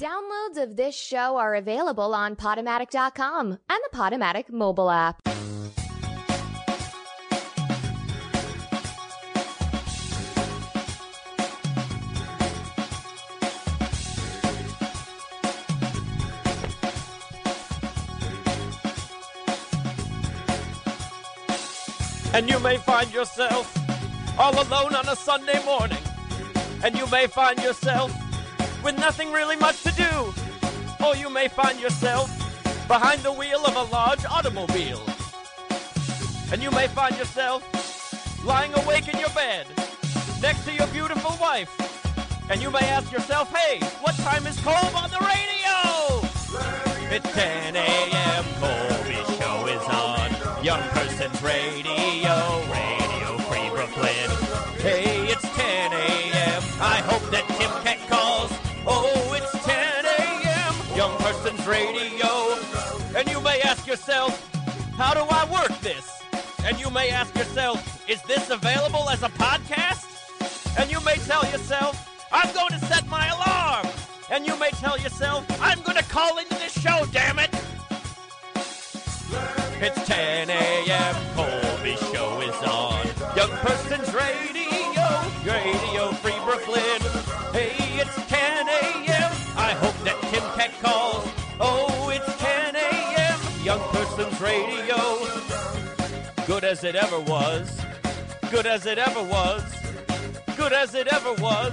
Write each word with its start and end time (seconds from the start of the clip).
Downloads 0.00 0.62
of 0.62 0.76
this 0.76 0.94
show 0.94 1.38
are 1.38 1.56
available 1.56 2.14
on 2.14 2.36
Podomatic.com 2.36 3.50
and 3.50 3.58
the 3.68 3.96
Podomatic 3.96 4.48
mobile 4.48 4.92
app. 4.92 5.20
And 22.32 22.48
you 22.48 22.60
may 22.60 22.76
find 22.76 23.12
yourself 23.12 23.76
all 24.38 24.52
alone 24.62 24.94
on 24.94 25.08
a 25.08 25.16
Sunday 25.16 25.60
morning. 25.64 25.98
And 26.84 26.96
you 26.96 27.08
may 27.08 27.26
find 27.26 27.60
yourself 27.60 28.12
with 28.82 28.96
nothing 28.96 29.32
really 29.32 29.56
much 29.56 29.82
to 29.82 29.92
do. 29.92 30.32
Or 31.04 31.16
you 31.16 31.30
may 31.30 31.48
find 31.48 31.80
yourself 31.80 32.28
behind 32.88 33.20
the 33.22 33.32
wheel 33.32 33.64
of 33.66 33.76
a 33.76 33.92
large 33.92 34.24
automobile. 34.24 35.02
And 36.50 36.62
you 36.62 36.70
may 36.70 36.88
find 36.88 37.16
yourself 37.16 37.62
lying 38.44 38.72
awake 38.74 39.08
in 39.08 39.18
your 39.18 39.30
bed 39.30 39.66
next 40.40 40.64
to 40.64 40.72
your 40.72 40.86
beautiful 40.88 41.36
wife. 41.40 41.70
And 42.50 42.62
you 42.62 42.70
may 42.70 42.86
ask 42.88 43.12
yourself, 43.12 43.54
hey, 43.54 43.78
what 44.00 44.14
time 44.16 44.46
is 44.46 44.58
Colb 44.60 44.94
on 44.94 45.10
the 45.10 45.20
radio? 45.20 46.28
It's 47.10 47.30
10 47.34 47.76
a.m. 47.76 48.44
Colby 48.58 49.20
show 49.38 49.66
is 49.66 49.82
on. 49.88 50.64
Young 50.64 50.82
Person's 50.90 51.42
Radio 51.42 52.67
how 64.08 65.12
do 65.12 65.20
I 65.20 65.46
work 65.52 65.78
this? 65.80 66.22
And 66.64 66.80
you 66.80 66.88
may 66.88 67.10
ask 67.10 67.36
yourself, 67.36 68.08
is 68.08 68.22
this 68.22 68.48
available 68.48 69.10
as 69.10 69.22
a 69.22 69.28
podcast? 69.28 70.06
And 70.78 70.90
you 70.90 70.98
may 71.02 71.16
tell 71.16 71.44
yourself, 71.50 72.08
I'm 72.32 72.52
going 72.54 72.70
to 72.70 72.78
set 72.86 73.06
my 73.08 73.28
alarm. 73.28 73.86
And 74.30 74.46
you 74.46 74.58
may 74.58 74.70
tell 74.70 74.98
yourself, 74.98 75.44
I'm 75.60 75.82
going 75.82 75.98
to 75.98 76.04
call 76.04 76.38
into 76.38 76.54
this 76.54 76.72
show, 76.80 77.04
damn 77.12 77.38
it. 77.38 77.50
It's 79.80 80.06
10 80.06 80.48
a.m. 80.50 81.14
Colby 81.34 81.96
Show 81.96 82.40
is 82.40 82.56
on. 82.66 83.06
Young 83.36 83.50
Person's 83.58 84.14
Radio, 84.14 85.08
Radio 85.44 86.12
Free 86.12 86.38
Brooklyn. 86.44 87.00
Hey, 87.52 87.87
as 96.68 96.84
it 96.84 96.94
ever 96.94 97.18
was. 97.20 97.80
Good 98.50 98.66
as 98.66 98.84
it 98.84 98.98
ever 98.98 99.22
was. 99.22 99.62
Good 100.54 100.74
as 100.74 100.94
it 100.94 101.08
ever 101.08 101.32
was. 101.40 101.72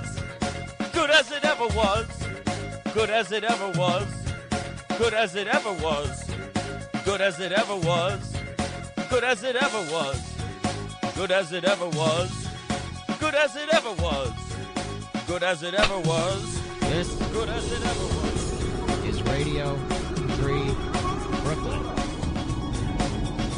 Good 0.94 1.10
as 1.10 1.32
it 1.34 1.44
ever 1.44 1.68
was. 1.68 2.08
Good 2.94 3.10
as 3.10 3.30
it 3.34 3.44
ever 3.44 3.68
was. 3.78 4.08
Good 4.98 5.14
as 5.14 5.36
it 5.36 5.48
ever 5.48 5.74
was. 5.74 6.32
Good 7.04 7.20
as 7.20 7.42
it 7.42 7.52
ever 7.52 7.76
was. 7.76 8.34
Good 9.10 9.26
as 9.26 9.44
it 9.44 9.58
ever 9.58 9.82
was. 9.92 10.22
Good 11.18 11.32
as 11.32 11.52
it 11.52 11.66
ever 11.66 11.90
was. 11.90 12.32
Good 13.20 13.36
as 13.36 13.56
it 13.58 13.70
ever 13.74 13.94
was. 14.02 14.32
Good 15.28 15.44
as 15.44 15.62
it 15.64 15.74
ever 15.74 16.00
was. 16.00 16.62
This 16.80 17.10
Good 17.34 17.50
as 17.50 17.70
it 17.70 17.84
ever 17.86 18.08
was. 18.16 19.06
is 19.10 19.22
Radio 19.24 19.76
Free 20.40 20.72
Brooklyn. 21.44 21.84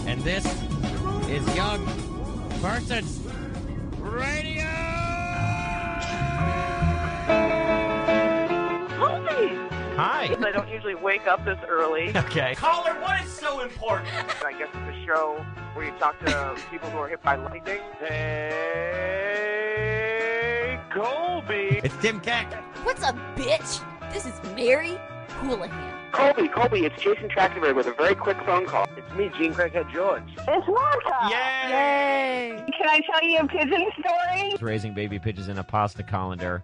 And 0.07 0.19
this 0.21 0.66
is 1.29 1.55
Young 1.55 1.85
Persons 2.61 3.19
Radio! 3.99 4.63
Colby! 8.97 9.57
Hi. 9.97 10.33
I 10.39 10.51
don't 10.53 10.69
usually 10.69 10.95
wake 10.95 11.27
up 11.27 11.43
this 11.43 11.59
early. 11.67 12.13
Okay. 12.15 12.55
Caller, 12.55 12.93
what 13.01 13.21
is 13.21 13.29
so 13.29 13.59
important? 13.59 14.09
I 14.45 14.53
guess 14.53 14.69
it's 14.73 14.97
a 14.97 15.05
show 15.05 15.45
where 15.73 15.85
you 15.85 15.91
talk 15.99 16.17
to 16.25 16.55
people 16.71 16.89
who 16.91 16.97
are 16.99 17.09
hit 17.09 17.21
by 17.21 17.35
lightning. 17.35 17.81
Hey, 17.99 18.79
Colby! 20.93 21.81
It's 21.83 21.97
Tim 21.97 22.21
Keck. 22.21 22.53
What's 22.85 23.03
up, 23.03 23.17
bitch? 23.35 23.81
This 24.13 24.25
is 24.25 24.39
Mary 24.55 24.97
Houlihan. 25.41 25.96
Colby, 26.11 26.47
Colby, 26.47 26.85
it's 26.85 27.01
Jason 27.01 27.29
Trachtenberg 27.29 27.75
with 27.75 27.87
a 27.87 27.93
very 27.93 28.15
quick 28.15 28.37
phone 28.45 28.65
call. 28.65 28.87
It's 28.97 29.11
me, 29.15 29.29
Jean 29.37 29.53
Craighead 29.53 29.91
George. 29.91 30.23
It's 30.27 30.67
Martha. 30.67 31.29
Yay! 31.29 31.69
Yay! 31.69 32.65
Can 32.77 32.89
I 32.89 33.01
tell 33.11 33.23
you 33.23 33.39
a 33.39 33.47
pigeon 33.47 33.91
story? 33.99 34.55
Raising 34.61 34.93
baby 34.93 35.19
pigeons 35.19 35.47
in 35.47 35.57
a 35.57 35.63
pasta 35.63 36.03
colander. 36.03 36.63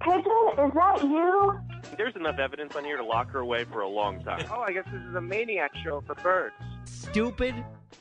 Pigeon, 0.00 0.22
is 0.58 0.72
that 0.74 1.00
you? 1.02 1.60
There's 1.96 2.16
enough 2.16 2.38
evidence 2.38 2.74
on 2.74 2.84
here 2.84 2.96
to 2.96 3.04
lock 3.04 3.30
her 3.30 3.40
away 3.40 3.64
for 3.64 3.80
a 3.82 3.88
long 3.88 4.22
time. 4.22 4.46
Oh, 4.50 4.60
I 4.60 4.72
guess 4.72 4.84
this 4.92 5.02
is 5.02 5.14
a 5.14 5.20
maniac 5.20 5.72
show 5.84 6.02
for 6.06 6.14
birds. 6.16 6.54
Stupid, 6.84 7.54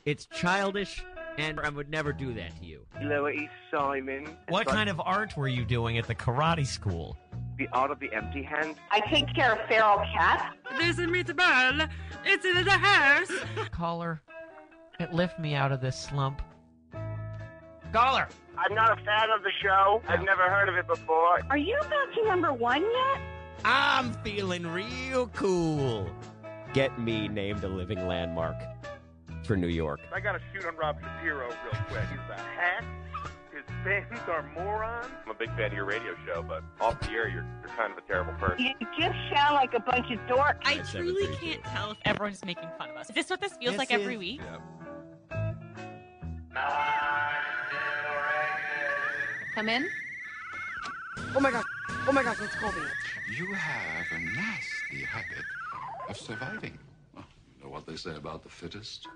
it's 0.05 0.25
childish, 0.27 1.03
and 1.37 1.59
I 1.59 1.69
would 1.69 1.89
never 1.89 2.13
do 2.13 2.33
that 2.33 2.57
to 2.59 2.65
you. 2.65 2.85
Lower 3.01 3.31
East 3.31 3.51
Simon. 3.71 4.37
What 4.49 4.67
kind 4.67 4.89
of 4.89 5.01
art 5.03 5.35
were 5.37 5.47
you 5.47 5.65
doing 5.65 5.97
at 5.97 6.07
the 6.07 6.15
karate 6.15 6.65
school? 6.65 7.17
The 7.59 7.67
art 7.73 7.91
of 7.91 7.99
the 7.99 8.09
empty 8.13 8.41
hand. 8.41 8.75
I 8.89 9.01
take 9.01 9.35
care 9.35 9.51
of 9.51 9.67
feral 9.67 9.97
cats. 10.13 10.55
There's 10.79 10.97
a 10.97 11.07
meatball. 11.07 11.89
It's 12.23 12.45
in 12.45 12.63
the 12.63 12.71
house. 12.71 13.29
Caller, 13.71 14.21
it 14.97 15.11
lift 15.13 15.37
me 15.39 15.55
out 15.55 15.73
of 15.73 15.81
this 15.81 15.99
slump. 15.99 16.41
Caller! 17.91 18.29
I'm 18.57 18.73
not 18.73 18.97
a 18.97 19.03
fan 19.03 19.29
of 19.35 19.43
the 19.43 19.51
show. 19.61 20.01
I've 20.07 20.23
never 20.23 20.43
heard 20.43 20.69
of 20.69 20.75
it 20.75 20.87
before. 20.87 21.41
Are 21.49 21.57
you 21.57 21.77
about 21.79 22.13
to 22.15 22.25
number 22.25 22.53
one 22.53 22.81
yet? 22.81 23.21
I'm 23.65 24.13
feeling 24.23 24.65
real 24.65 25.27
cool. 25.27 26.09
Get 26.73 26.97
me 26.97 27.27
named 27.27 27.65
a 27.65 27.67
living 27.67 28.07
landmark 28.07 28.55
for 29.43 29.57
New 29.57 29.67
York. 29.67 29.99
I 30.13 30.21
gotta 30.21 30.39
shoot 30.53 30.65
on 30.65 30.77
Rob 30.77 30.97
Shapiro 31.01 31.47
real 31.47 31.83
quick. 31.89 32.05
He's 32.09 32.19
a 32.29 32.39
hack. 32.55 32.85
His 33.67 33.75
fans 33.83 34.19
are 34.29 34.49
morons. 34.55 35.07
I'm 35.25 35.31
a 35.31 35.33
big 35.33 35.49
fan 35.55 35.65
of 35.67 35.73
your 35.73 35.85
radio 35.85 36.15
show, 36.25 36.41
but 36.41 36.63
off 36.79 36.99
the 37.01 37.09
air, 37.09 37.27
you're, 37.27 37.45
you're 37.59 37.69
kind 37.75 37.91
of 37.91 37.97
a 37.97 38.01
terrible 38.01 38.33
person. 38.33 38.65
You 38.65 38.73
just 38.97 39.17
sound 39.33 39.55
like 39.55 39.73
a 39.73 39.79
bunch 39.81 40.09
of 40.11 40.19
dorks. 40.27 40.59
I 40.63 40.75
It's 40.75 40.91
truly 40.91 41.27
can't 41.35 41.63
tell 41.65 41.91
if 41.91 41.97
everyone's 42.05 42.43
making 42.45 42.69
fun 42.77 42.89
of 42.89 42.95
us. 42.95 43.09
Is 43.09 43.15
this 43.15 43.29
what 43.29 43.41
this 43.41 43.53
feels 43.53 43.73
This 43.73 43.77
like 43.79 43.91
every 43.91 44.13
is- 44.13 44.19
week? 44.19 44.41
Come 49.55 49.69
in. 49.69 49.87
Oh 51.35 51.39
my 51.39 51.51
gosh. 51.51 51.65
Oh 52.07 52.11
my 52.11 52.23
gosh, 52.23 52.37
it's 52.41 52.55
Colby. 52.55 52.77
You 53.37 53.53
have 53.53 54.05
a 54.15 54.19
nasty 54.19 55.03
habit 55.05 55.43
of 56.09 56.17
surviving. 56.17 56.77
Oh, 57.17 57.23
you 57.57 57.63
know 57.65 57.69
what 57.69 57.85
they 57.85 57.95
say 57.95 58.15
about 58.15 58.43
the 58.43 58.49
fittest? 58.49 59.07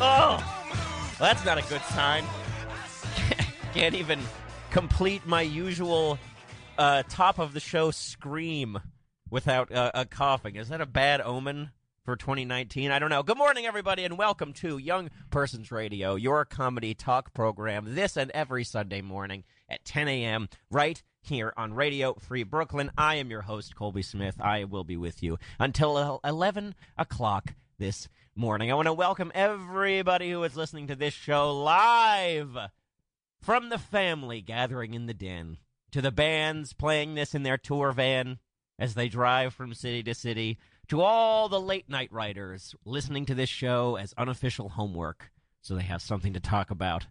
Oh, 0.00 0.36
well, 1.18 1.28
that's 1.28 1.44
not 1.44 1.58
a 1.58 1.62
good 1.62 1.82
sign. 1.82 2.24
Can't 3.74 3.96
even 3.96 4.20
complete 4.70 5.26
my 5.26 5.42
usual 5.42 6.20
uh, 6.78 7.02
top 7.08 7.40
of 7.40 7.52
the 7.52 7.58
show 7.58 7.90
scream 7.90 8.78
without 9.28 9.72
uh, 9.72 9.90
a 9.94 10.04
coughing. 10.04 10.54
Is 10.54 10.68
that 10.68 10.80
a 10.80 10.86
bad 10.86 11.20
omen 11.20 11.72
for 12.04 12.14
2019? 12.14 12.92
I 12.92 13.00
don't 13.00 13.10
know. 13.10 13.24
Good 13.24 13.38
morning, 13.38 13.66
everybody, 13.66 14.04
and 14.04 14.16
welcome 14.16 14.52
to 14.54 14.78
Young 14.78 15.10
Persons 15.30 15.72
Radio, 15.72 16.14
your 16.14 16.44
comedy 16.44 16.94
talk 16.94 17.34
program, 17.34 17.96
this 17.96 18.16
and 18.16 18.30
every 18.30 18.62
Sunday 18.62 19.02
morning 19.02 19.42
at 19.68 19.84
10 19.84 20.06
a.m. 20.06 20.48
right 20.70 21.02
here 21.22 21.52
on 21.56 21.74
Radio 21.74 22.14
Free 22.14 22.44
Brooklyn. 22.44 22.92
I 22.96 23.16
am 23.16 23.30
your 23.30 23.42
host, 23.42 23.74
Colby 23.74 24.02
Smith. 24.02 24.36
I 24.40 24.62
will 24.62 24.84
be 24.84 24.96
with 24.96 25.24
you 25.24 25.40
until 25.58 26.20
11 26.22 26.76
o'clock 26.96 27.54
this 27.80 28.08
morning. 28.38 28.70
I 28.70 28.74
want 28.74 28.86
to 28.86 28.92
welcome 28.92 29.32
everybody 29.34 30.30
who 30.30 30.44
is 30.44 30.54
listening 30.54 30.86
to 30.86 30.94
this 30.94 31.12
show 31.12 31.52
live 31.60 32.56
From 33.40 33.68
the 33.68 33.78
family 33.78 34.40
gathering 34.40 34.94
in 34.94 35.06
the 35.06 35.14
den 35.14 35.58
to 35.90 36.00
the 36.00 36.12
bands 36.12 36.72
playing 36.72 37.16
this 37.16 37.34
in 37.34 37.42
their 37.42 37.58
tour 37.58 37.90
van 37.90 38.38
as 38.78 38.94
they 38.94 39.08
drive 39.08 39.54
from 39.54 39.74
city 39.74 40.04
to 40.04 40.14
city 40.14 40.56
to 40.86 41.00
all 41.00 41.48
the 41.48 41.60
late 41.60 41.88
night 41.88 42.12
writers 42.12 42.76
listening 42.84 43.26
to 43.26 43.34
this 43.34 43.48
show 43.48 43.96
as 43.96 44.14
unofficial 44.16 44.68
homework 44.68 45.32
so 45.60 45.74
they 45.74 45.82
have 45.82 46.00
something 46.00 46.32
to 46.32 46.40
talk 46.40 46.70
about 46.70 47.08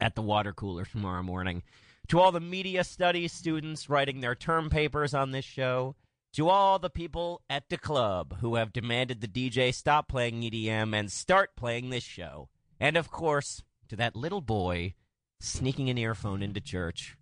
at 0.00 0.14
the 0.14 0.22
water 0.22 0.52
cooler 0.52 0.84
tomorrow 0.84 1.24
morning. 1.24 1.64
To 2.10 2.20
all 2.20 2.30
the 2.30 2.38
media 2.38 2.84
studies 2.84 3.32
students 3.32 3.90
writing 3.90 4.20
their 4.20 4.36
term 4.36 4.70
papers 4.70 5.14
on 5.14 5.32
this 5.32 5.44
show. 5.44 5.96
To 6.34 6.48
all 6.48 6.78
the 6.78 6.90
people 6.90 7.42
at 7.48 7.68
the 7.68 7.78
club 7.78 8.38
who 8.40 8.56
have 8.56 8.72
demanded 8.72 9.20
the 9.20 9.28
DJ 9.28 9.74
stop 9.74 10.08
playing 10.08 10.42
EDM 10.42 10.94
and 10.94 11.10
start 11.10 11.56
playing 11.56 11.90
this 11.90 12.04
show. 12.04 12.48
And 12.78 12.96
of 12.96 13.10
course, 13.10 13.62
to 13.88 13.96
that 13.96 14.14
little 14.14 14.42
boy 14.42 14.94
sneaking 15.40 15.88
an 15.88 15.98
earphone 15.98 16.42
into 16.42 16.60
church 16.60 17.16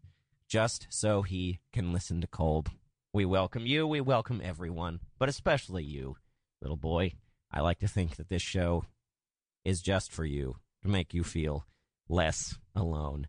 just 0.48 0.86
so 0.90 1.22
he 1.22 1.60
can 1.72 1.92
listen 1.92 2.20
to 2.20 2.26
Kolb. 2.26 2.70
We 3.12 3.24
welcome 3.24 3.64
you, 3.64 3.86
we 3.86 4.00
welcome 4.00 4.42
everyone, 4.44 5.00
but 5.18 5.28
especially 5.28 5.84
you, 5.84 6.16
little 6.60 6.76
boy. 6.76 7.12
I 7.50 7.60
like 7.60 7.78
to 7.78 7.88
think 7.88 8.16
that 8.16 8.28
this 8.28 8.42
show 8.42 8.84
is 9.64 9.80
just 9.80 10.12
for 10.12 10.24
you 10.24 10.56
to 10.82 10.88
make 10.88 11.14
you 11.14 11.24
feel 11.24 11.64
less 12.08 12.58
alone. 12.74 13.28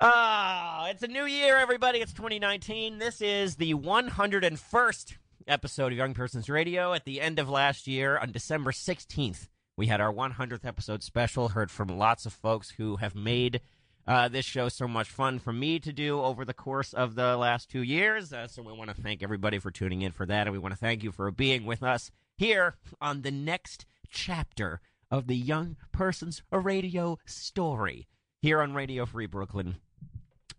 Ah, 0.00 0.86
it's 0.90 1.02
a 1.02 1.08
new 1.08 1.24
year, 1.24 1.56
everybody. 1.56 1.98
It's 1.98 2.12
2019. 2.12 2.98
This 2.98 3.20
is 3.20 3.56
the 3.56 3.74
101st 3.74 5.16
episode 5.48 5.90
of 5.90 5.98
Young 5.98 6.14
Persons 6.14 6.48
Radio. 6.48 6.92
At 6.92 7.04
the 7.04 7.20
end 7.20 7.40
of 7.40 7.48
last 7.48 7.88
year, 7.88 8.16
on 8.16 8.30
December 8.30 8.70
16th, 8.70 9.48
we 9.76 9.88
had 9.88 10.00
our 10.00 10.12
100th 10.12 10.64
episode 10.64 11.02
special. 11.02 11.48
Heard 11.48 11.72
from 11.72 11.88
lots 11.88 12.26
of 12.26 12.32
folks 12.32 12.70
who 12.70 12.94
have 12.98 13.16
made 13.16 13.60
uh, 14.06 14.28
this 14.28 14.44
show 14.44 14.68
so 14.68 14.86
much 14.86 15.08
fun 15.08 15.40
for 15.40 15.52
me 15.52 15.80
to 15.80 15.92
do 15.92 16.20
over 16.20 16.44
the 16.44 16.54
course 16.54 16.92
of 16.92 17.16
the 17.16 17.36
last 17.36 17.68
two 17.68 17.82
years. 17.82 18.32
Uh, 18.32 18.46
so 18.46 18.62
we 18.62 18.72
want 18.72 18.94
to 18.94 19.02
thank 19.02 19.20
everybody 19.20 19.58
for 19.58 19.72
tuning 19.72 20.02
in 20.02 20.12
for 20.12 20.26
that, 20.26 20.46
and 20.46 20.52
we 20.52 20.60
want 20.60 20.72
to 20.72 20.78
thank 20.78 21.02
you 21.02 21.10
for 21.10 21.28
being 21.32 21.64
with 21.66 21.82
us 21.82 22.12
here 22.36 22.76
on 23.00 23.22
the 23.22 23.32
next 23.32 23.84
chapter 24.08 24.80
of 25.10 25.26
the 25.26 25.34
Young 25.34 25.74
Persons 25.90 26.40
Radio 26.52 27.18
story 27.26 28.06
here 28.40 28.62
on 28.62 28.74
Radio 28.74 29.04
Free 29.04 29.26
Brooklyn 29.26 29.78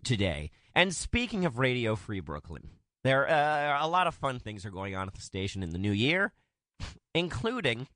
today. 0.03 0.51
And 0.75 0.95
speaking 0.95 1.45
of 1.45 1.59
Radio 1.59 1.95
Free 1.95 2.19
Brooklyn, 2.19 2.69
there 3.03 3.29
uh, 3.29 3.85
a 3.85 3.87
lot 3.87 4.07
of 4.07 4.15
fun 4.15 4.39
things 4.39 4.65
are 4.65 4.71
going 4.71 4.95
on 4.95 5.07
at 5.07 5.13
the 5.13 5.21
station 5.21 5.63
in 5.63 5.69
the 5.69 5.77
new 5.77 5.91
year, 5.91 6.33
including 7.13 7.87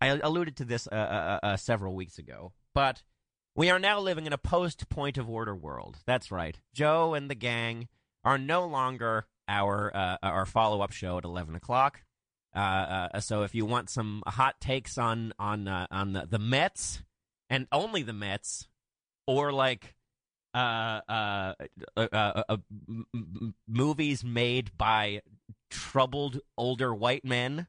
I 0.00 0.08
alluded 0.08 0.56
to 0.56 0.64
this 0.64 0.86
uh, 0.86 0.94
uh, 0.94 1.38
uh, 1.42 1.56
several 1.56 1.94
weeks 1.94 2.18
ago, 2.18 2.52
but 2.74 3.02
we 3.54 3.70
are 3.70 3.78
now 3.78 3.98
living 4.00 4.26
in 4.26 4.32
a 4.32 4.38
post 4.38 4.88
point 4.88 5.18
of 5.18 5.28
order 5.28 5.54
world. 5.54 5.98
That's 6.06 6.30
right. 6.30 6.58
Joe 6.72 7.14
and 7.14 7.28
the 7.28 7.34
gang 7.34 7.88
are 8.24 8.38
no 8.38 8.66
longer 8.66 9.26
our 9.48 9.94
uh, 9.94 10.16
our 10.22 10.46
follow 10.46 10.80
up 10.82 10.92
show 10.92 11.18
at 11.18 11.24
eleven 11.24 11.54
o'clock. 11.54 12.02
Uh, 12.54 13.08
uh, 13.12 13.20
so 13.20 13.42
if 13.42 13.54
you 13.54 13.66
want 13.66 13.90
some 13.90 14.22
hot 14.26 14.60
takes 14.60 14.98
on 14.98 15.32
on 15.38 15.68
on 15.68 16.12
the, 16.12 16.26
the 16.26 16.38
Mets 16.38 17.02
and 17.50 17.66
only 17.72 18.02
the 18.02 18.12
Mets, 18.12 18.68
or 19.26 19.52
like 19.52 19.94
uh, 20.58 21.00
uh, 21.08 21.54
uh, 21.96 22.42
uh, 22.48 22.56
movies 23.68 24.24
made 24.24 24.76
by 24.76 25.20
troubled 25.70 26.40
older 26.56 26.94
white 26.94 27.24
men, 27.24 27.66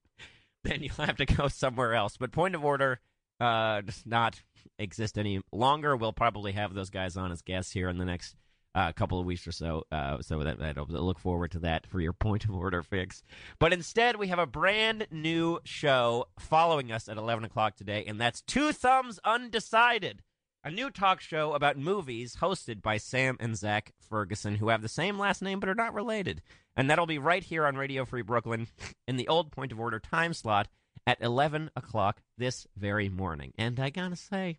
then 0.64 0.82
you'll 0.82 1.06
have 1.06 1.16
to 1.16 1.26
go 1.26 1.48
somewhere 1.48 1.94
else. 1.94 2.16
But 2.16 2.32
point 2.32 2.54
of 2.54 2.64
order 2.64 3.00
does 3.40 4.04
not 4.06 4.40
exist 4.78 5.18
any 5.18 5.40
longer. 5.52 5.96
We'll 5.96 6.12
probably 6.12 6.52
have 6.52 6.74
those 6.74 6.90
guys 6.90 7.16
on 7.16 7.32
as 7.32 7.42
guests 7.42 7.72
here 7.72 7.88
in 7.88 7.98
the 7.98 8.04
next 8.04 8.36
uh, 8.74 8.92
couple 8.92 9.18
of 9.18 9.26
weeks 9.26 9.46
or 9.46 9.52
so. 9.52 9.84
Uh, 9.90 10.20
so 10.20 10.38
that, 10.44 10.60
that 10.60 10.88
look 10.88 11.18
forward 11.18 11.50
to 11.52 11.58
that 11.60 11.86
for 11.86 12.00
your 12.00 12.12
point 12.12 12.44
of 12.44 12.54
order 12.54 12.82
fix. 12.82 13.22
But 13.58 13.72
instead, 13.72 14.16
we 14.16 14.28
have 14.28 14.38
a 14.38 14.46
brand 14.46 15.08
new 15.10 15.58
show 15.64 16.26
following 16.38 16.92
us 16.92 17.08
at 17.08 17.16
11 17.16 17.44
o'clock 17.44 17.74
today, 17.74 18.04
and 18.06 18.20
that's 18.20 18.42
Two 18.42 18.72
Thumbs 18.72 19.18
Undecided 19.24 20.22
a 20.64 20.70
new 20.70 20.90
talk 20.90 21.20
show 21.20 21.52
about 21.52 21.76
movies 21.76 22.36
hosted 22.40 22.82
by 22.82 22.96
Sam 22.96 23.36
and 23.40 23.56
Zach 23.56 23.92
Ferguson, 24.00 24.56
who 24.56 24.68
have 24.68 24.82
the 24.82 24.88
same 24.88 25.18
last 25.18 25.42
name 25.42 25.60
but 25.60 25.68
are 25.68 25.74
not 25.74 25.94
related. 25.94 26.42
And 26.76 26.90
that'll 26.90 27.06
be 27.06 27.18
right 27.18 27.42
here 27.42 27.66
on 27.66 27.76
Radio 27.76 28.04
Free 28.04 28.22
Brooklyn 28.22 28.66
in 29.08 29.16
the 29.16 29.28
old 29.28 29.50
point 29.50 29.72
of 29.72 29.80
order 29.80 29.98
time 29.98 30.34
slot 30.34 30.68
at 31.06 31.22
11 31.22 31.70
o'clock 31.76 32.20
this 32.36 32.66
very 32.76 33.08
morning. 33.08 33.52
And 33.56 33.78
I 33.80 33.90
gotta 33.90 34.16
say, 34.16 34.58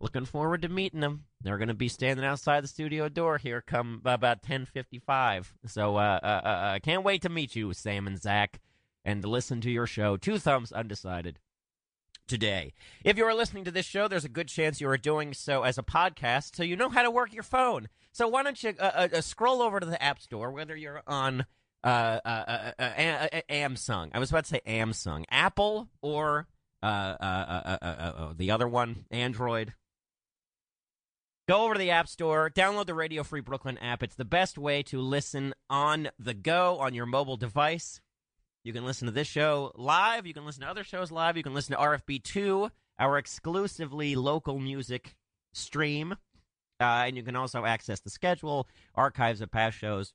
looking 0.00 0.24
forward 0.24 0.62
to 0.62 0.68
meeting 0.68 1.00
them. 1.00 1.24
They're 1.40 1.58
to 1.58 1.74
be 1.74 1.88
standing 1.88 2.24
outside 2.24 2.64
the 2.64 2.68
studio 2.68 3.08
door 3.08 3.38
here 3.38 3.60
come 3.60 4.00
about 4.04 4.42
10:55. 4.42 5.52
So 5.66 5.96
uh, 5.96 6.20
uh, 6.22 6.26
uh, 6.26 6.72
I 6.74 6.78
can't 6.78 7.04
wait 7.04 7.22
to 7.22 7.28
meet 7.28 7.54
you, 7.54 7.72
Sam 7.72 8.06
and 8.06 8.20
Zach, 8.20 8.60
and 9.04 9.24
listen 9.24 9.60
to 9.60 9.70
your 9.70 9.86
show. 9.86 10.16
Two 10.16 10.38
thumbs 10.38 10.72
undecided 10.72 11.38
today. 12.26 12.72
If 13.04 13.16
you 13.16 13.24
are 13.24 13.34
listening 13.34 13.64
to 13.64 13.70
this 13.70 13.86
show, 13.86 14.08
there's 14.08 14.24
a 14.24 14.28
good 14.28 14.48
chance 14.48 14.80
you 14.80 14.88
are 14.88 14.96
doing 14.96 15.34
so 15.34 15.62
as 15.62 15.78
a 15.78 15.82
podcast, 15.82 16.56
so 16.56 16.62
you 16.62 16.76
know 16.76 16.88
how 16.88 17.02
to 17.02 17.10
work 17.10 17.32
your 17.32 17.42
phone. 17.42 17.88
So 18.12 18.28
why 18.28 18.42
don't 18.42 18.62
you 18.62 18.74
uh, 18.78 18.82
uh, 18.82 19.08
uh 19.14 19.20
scroll 19.20 19.62
over 19.62 19.80
to 19.80 19.86
the 19.86 20.02
App 20.02 20.20
Store, 20.20 20.50
whether 20.50 20.76
you're 20.76 21.02
on 21.06 21.44
uh, 21.84 22.20
uh, 22.24 22.72
uh 22.78 23.00
Samsung. 23.50 24.10
I 24.12 24.18
was 24.18 24.30
about 24.30 24.44
to 24.44 24.50
say 24.50 24.60
Samsung, 24.66 25.24
Apple, 25.30 25.88
or 26.02 26.46
the 26.82 28.50
other 28.50 28.68
one, 28.68 29.04
Android. 29.10 29.74
Go 31.48 31.64
over 31.64 31.74
to 31.74 31.78
the 31.78 31.90
App 31.92 32.08
Store, 32.08 32.50
download 32.50 32.86
the 32.86 32.94
Radio 32.94 33.22
Free 33.22 33.40
Brooklyn 33.40 33.78
app. 33.78 34.02
It's 34.02 34.16
the 34.16 34.24
best 34.24 34.58
way 34.58 34.82
to 34.84 34.98
listen 34.98 35.54
on 35.70 36.08
the 36.18 36.34
go 36.34 36.78
on 36.80 36.92
your 36.92 37.06
mobile 37.06 37.36
device. 37.36 38.00
You 38.66 38.72
can 38.72 38.84
listen 38.84 39.06
to 39.06 39.12
this 39.12 39.28
show 39.28 39.70
live. 39.76 40.26
You 40.26 40.34
can 40.34 40.44
listen 40.44 40.62
to 40.62 40.68
other 40.68 40.82
shows 40.82 41.12
live. 41.12 41.36
You 41.36 41.44
can 41.44 41.54
listen 41.54 41.76
to 41.76 41.80
RFB2, 41.80 42.68
our 42.98 43.16
exclusively 43.16 44.16
local 44.16 44.58
music 44.58 45.14
stream. 45.54 46.16
Uh, 46.80 47.04
and 47.06 47.16
you 47.16 47.22
can 47.22 47.36
also 47.36 47.64
access 47.64 48.00
the 48.00 48.10
schedule, 48.10 48.66
archives 48.96 49.40
of 49.40 49.52
past 49.52 49.78
shows, 49.78 50.14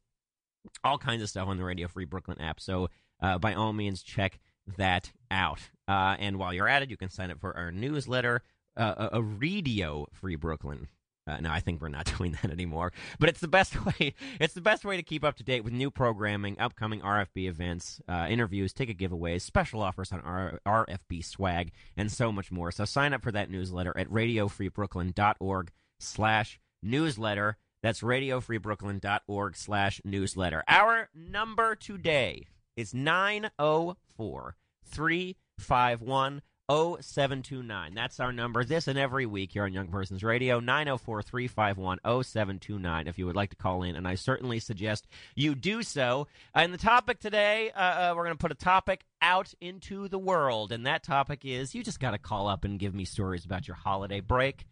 all 0.83 0.98
kinds 0.98 1.24
of 1.24 1.30
stuff 1.30 1.48
on 1.48 1.56
the 1.56 1.63
Radio 1.63 1.88
Free 1.88 2.03
Brooklyn 2.03 2.42
app. 2.42 2.59
So 2.59 2.89
uh, 3.21 3.38
by 3.38 3.53
all 3.53 3.71
means, 3.71 4.03
check 4.03 4.38
that 4.75 5.13
out. 5.31 5.62
Uh, 5.88 6.18
and 6.19 6.38
while 6.38 6.53
you're 6.53 6.68
at 6.68 6.83
it, 6.83 6.89
you 6.89 6.98
can 6.98 7.09
sign 7.09 7.31
up 7.31 7.39
for 7.39 7.56
our 7.56 7.71
newsletter, 7.71 8.42
uh, 8.75 9.07
a 9.13 9.21
Radio 9.21 10.07
Free 10.12 10.36
Brooklyn 10.36 10.89
uh, 11.27 11.38
no, 11.38 11.51
I 11.51 11.59
think 11.59 11.81
we're 11.81 11.89
not 11.89 12.05
doing 12.17 12.38
that 12.41 12.51
anymore. 12.51 12.91
But 13.19 13.29
it's 13.29 13.39
the 13.39 13.48
best 13.48 13.86
way. 13.86 14.13
It's 14.39 14.53
the 14.53 14.62
best 14.62 14.84
way 14.86 14.98
to 14.98 15.03
keep 15.03 15.24
up 15.24 15.36
to 15.38 15.43
date 15.43 15.63
with 15.63 15.74
new 15.74 15.91
programming, 15.91 16.60
upcoming 16.60 17.01
RFB 17.01 17.48
events, 17.48 18.01
uh, 18.07 18.27
interviews, 18.29 18.74
ticket 18.74 18.98
giveaways, 18.98 19.41
special 19.41 19.81
offers 19.81 20.12
on 20.12 20.22
R- 20.22 20.60
RFB 20.65 21.24
swag, 21.24 21.72
and 21.96 22.12
so 22.12 22.31
much 22.31 22.51
more. 22.51 22.72
So 22.72 22.86
sign 22.86 23.13
up 23.13 23.22
for 23.24 23.31
that 23.31 23.50
newsletter 23.50 23.96
at 23.98 24.10
radiofreebrooklyn.org 24.10 25.72
slash 26.00 26.60
newsletter. 26.81 27.57
That's 27.84 28.01
radiofreebrooklyn.org 28.01 29.55
slash 29.55 30.01
newsletter. 30.03 30.63
Our 30.67 31.10
number 31.15 31.75
today 31.75 32.48
is 32.75 32.93
904 32.93 34.55
351 34.86 36.41
0729. 36.72 37.94
That's 37.94 38.22
our 38.22 38.32
number 38.32 38.63
this 38.63 38.88
and 38.88 38.98
every 38.98 39.25
week 39.25 39.51
here 39.51 39.66
on 39.66 39.74
Young 39.74 39.88
Persons 39.88 40.24
Radio, 40.24 40.62
904 40.62 41.22
351 41.22 42.00
0729, 42.24 43.08
if 43.08 43.20
you 43.20 43.25
would 43.25 43.36
like 43.36 43.50
to 43.50 43.58
call 43.58 43.84
in. 43.84 43.98
And 43.98 44.08
I 44.08 44.16
certainly 44.16 44.60
suggest 44.60 45.06
you 45.36 45.54
do 45.54 45.84
so. 45.84 46.28
And 46.56 46.74
the 46.74 46.78
topic 46.78 47.20
today, 47.20 47.72
uh, 47.72 47.82
uh, 47.82 48.13
we're 48.16 48.24
going 48.24 48.38
to 48.38 48.42
put 48.42 48.54
a 48.54 48.56
topic 48.56 49.04
out 49.22 49.54
into 49.60 50.08
the 50.08 50.20
world. 50.20 50.72
And 50.72 50.86
that 50.86 51.04
topic 51.04 51.44
is 51.44 51.75
you 51.75 51.84
just 51.84 52.00
got 52.00 52.12
to 52.12 52.18
call 52.18 52.48
up 52.48 52.63
and 52.63 52.80
give 52.80 52.96
me 52.96 53.04
stories 53.04 53.44
about 53.44 53.68
your 53.68 53.75
holiday 53.75 54.22
break. 54.22 54.66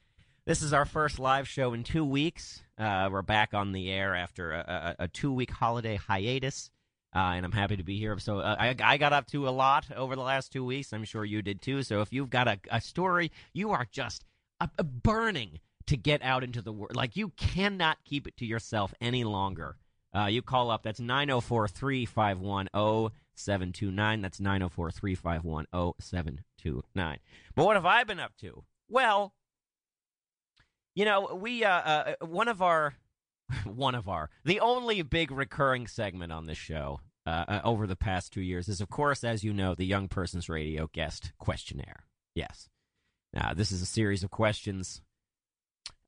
This 0.46 0.62
is 0.62 0.72
our 0.72 0.86
first 0.86 1.20
live 1.20 1.50
show 1.50 1.74
in 1.74 1.84
two 1.84 2.06
weeks. 2.06 2.64
Uh, 2.78 3.10
we're 3.12 3.22
back 3.24 3.54
on 3.54 3.74
the 3.74 3.92
air 3.92 4.16
after 4.16 4.54
a, 4.54 4.96
a, 5.00 5.04
a 5.04 5.08
two 5.10 5.34
week 5.34 5.52
holiday 5.52 5.98
hiatus. 5.98 6.72
Uh, 7.16 7.34
and 7.36 7.46
I'm 7.46 7.52
happy 7.52 7.76
to 7.78 7.84
be 7.84 7.98
here. 7.98 8.20
So 8.20 8.40
uh, 8.40 8.56
I, 8.60 8.76
I 8.84 8.98
got 8.98 9.14
up 9.14 9.26
to 9.28 9.48
a 9.48 9.50
lot 9.50 9.88
over 9.96 10.16
the 10.16 10.22
last 10.22 10.52
two 10.52 10.64
weeks. 10.64 10.94
I'm 10.94 11.04
sure 11.04 11.26
you 11.26 11.42
did 11.42 11.62
too. 11.62 11.82
So 11.82 12.02
if 12.02 12.14
you've 12.14 12.30
got 12.30 12.48
a, 12.48 12.60
a 12.70 12.80
story, 12.82 13.32
you 13.54 13.72
are 13.72 13.88
just 13.92 14.26
burning 14.84 15.60
to 15.88 15.98
get 15.98 16.22
out 16.22 16.44
into 16.44 16.62
the 16.62 16.72
world. 16.72 16.96
Like 16.96 17.16
you 17.16 17.30
cannot 17.30 17.98
keep 18.06 18.28
it 18.28 18.38
to 18.38 18.46
yourself 18.46 18.94
any 19.02 19.24
longer. 19.24 19.76
Uh, 20.16 20.26
you 20.26 20.42
call 20.42 20.70
up. 20.72 20.84
That's 20.84 21.00
904 21.00 21.68
351 21.68 22.70
0729. 23.36 24.22
That's 24.22 24.40
904 24.40 24.92
351 24.92 25.66
0729. 26.00 27.18
But 27.56 27.66
what 27.66 27.76
have 27.76 27.86
I 27.86 28.04
been 28.04 28.20
up 28.20 28.36
to? 28.42 28.64
Well, 28.88 29.34
you 30.96 31.06
know, 31.06 31.40
we, 31.40 31.64
uh, 31.64 31.70
uh, 31.70 32.14
one 32.22 32.48
of 32.48 32.62
our 32.62 32.94
one 33.66 33.96
of 33.96 34.08
our 34.08 34.30
the 34.44 34.60
only 34.60 35.02
big 35.02 35.32
recurring 35.32 35.88
segment 35.88 36.32
on 36.32 36.46
this 36.46 36.58
show 36.58 37.00
uh, 37.26 37.46
uh, 37.48 37.62
over 37.64 37.86
the 37.86 37.96
past 37.96 38.34
two 38.34 38.42
years 38.42 38.68
is, 38.68 38.82
of 38.82 38.90
course, 38.90 39.24
as 39.24 39.44
you 39.44 39.54
know, 39.54 39.76
the 39.76 39.86
Young 39.86 40.08
Persons 40.08 40.50
Radio 40.50 40.90
guest 40.92 41.32
questionnaire. 41.38 42.06
Yes. 42.34 42.70
Now, 43.34 43.54
this 43.54 43.72
is 43.72 43.82
a 43.82 43.86
series 43.86 44.24
of 44.24 44.32
questions 44.32 45.02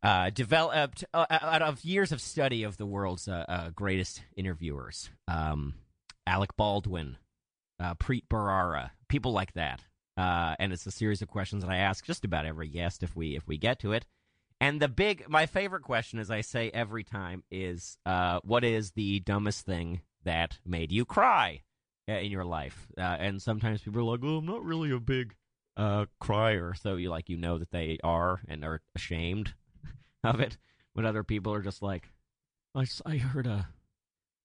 uh, 0.04 0.32
developed 0.32 1.06
uh, 1.14 1.26
out 1.30 1.62
of 1.62 1.84
years 1.84 2.12
of 2.12 2.22
study 2.22 2.64
of 2.64 2.78
the 2.78 2.86
world's 2.86 3.28
uh, 3.28 3.46
uh, 3.48 3.70
greatest 3.70 4.24
interviewers. 4.36 5.10
Um, 5.28 5.76
Alec 6.26 6.56
Baldwin, 6.58 7.18
uh, 7.80 7.96
Preet 7.96 8.24
Bharara, 8.28 8.92
people 9.08 9.32
like 9.32 9.54
that. 9.54 9.82
Uh, 10.18 10.56
and 10.60 10.74
it's 10.74 10.86
a 10.86 10.92
series 10.92 11.22
of 11.22 11.28
questions 11.28 11.64
that 11.64 11.72
I 11.72 11.78
ask 11.78 12.06
just 12.06 12.26
about 12.26 12.46
every 12.46 12.68
guest 12.68 13.04
if 13.04 13.16
we 13.16 13.36
if 13.36 13.48
we 13.48 13.58
get 13.58 13.80
to 13.80 13.94
it. 13.94 14.06
And 14.62 14.80
the 14.80 14.88
big, 14.88 15.27
my 15.27 15.48
favorite 15.48 15.82
question, 15.82 16.20
as 16.20 16.30
I 16.30 16.41
say 16.41 16.70
every 16.72 17.03
time, 17.03 17.44
is 17.50 17.98
uh, 18.06 18.41
what 18.44 18.63
is 18.63 18.91
the 18.91 19.20
dumbest 19.22 19.65
thing 19.65 20.01
that 20.24 20.60
made 20.63 20.91
you 20.91 21.03
cry 21.03 21.63
uh, 22.08 22.13
in 22.13 22.32
your 22.32 22.46
life? 22.46 22.88
Uh, 22.96 23.01
and 23.01 23.41
sometimes 23.41 23.82
people 23.82 24.01
are 24.01 24.03
like, 24.03 24.20
"Oh, 24.24 24.38
I'm 24.38 24.46
not 24.46 24.63
really 24.63 24.91
a 24.91 25.00
big 25.00 25.34
uh, 25.77 26.06
crier," 26.20 26.75
so 26.75 26.96
you 26.96 27.10
like 27.10 27.27
you 27.27 27.38
know 27.38 27.58
that 27.58 27.72
they 27.72 27.98
are 28.03 28.41
and 28.48 28.63
are 28.63 28.82
ashamed 28.96 29.56
of 30.24 30.39
it. 30.39 30.58
But 30.94 31.06
other 31.06 31.24
people 31.24 31.51
are 31.53 31.63
just 31.63 31.82
like, 31.82 32.12
"I, 32.75 32.86
I 33.03 33.18
heard 33.18 33.48
a, 33.48 33.68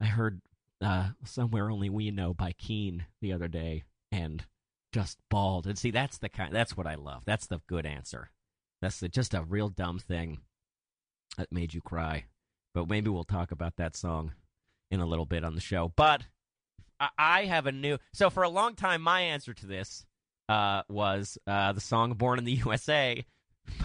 I 0.01 0.07
heard 0.07 0.41
uh, 0.81 1.11
somewhere 1.27 1.71
only 1.71 1.91
we 1.91 2.11
know 2.11 2.33
by 2.33 2.53
Keane 2.53 3.05
the 3.21 3.35
other 3.35 3.49
day, 3.49 3.85
and 4.11 4.47
just 4.93 5.19
bawled." 5.29 5.67
And 5.67 5.79
see, 5.79 5.91
that's 5.91 6.17
the 6.17 6.31
kind. 6.31 6.55
That's 6.55 6.75
what 6.75 6.87
I 6.87 6.95
love. 6.95 7.25
That's 7.27 7.47
the 7.47 7.61
good 7.67 7.85
answer. 7.85 8.31
That's 8.81 9.01
just 9.11 9.35
a 9.35 9.43
real 9.43 9.69
dumb 9.69 9.99
thing 9.99 10.41
that 11.39 11.53
made 11.53 11.75
you 11.75 11.81
cry. 11.81 12.25
But 12.75 12.89
maybe 12.89 13.09
we'll 13.11 13.25
talk 13.25 13.53
about 13.53 13.77
that 13.77 13.97
song 13.97 14.33
in 14.91 15.01
a 15.01 15.07
little 15.07 15.27
bit 15.27 15.45
on 15.45 15.55
the 15.55 15.61
show. 15.61 15.93
But 15.97 16.25
I, 17.01 17.09
I 17.19 17.45
have 17.47 17.67
a 17.67 17.73
new. 17.73 17.99
So 18.13 18.31
for 18.31 18.43
a 18.43 18.49
long 18.49 18.75
time, 18.75 19.03
my 19.03 19.21
answer 19.21 19.55
to 19.55 19.67
this 19.67 20.05
uh, 20.49 20.83
was 20.89 21.39
uh, 21.47 21.73
the 21.73 21.81
song 21.81 22.15
"Born 22.15 22.39
in 22.39 22.45
the 22.45 22.53
USA" 22.65 23.25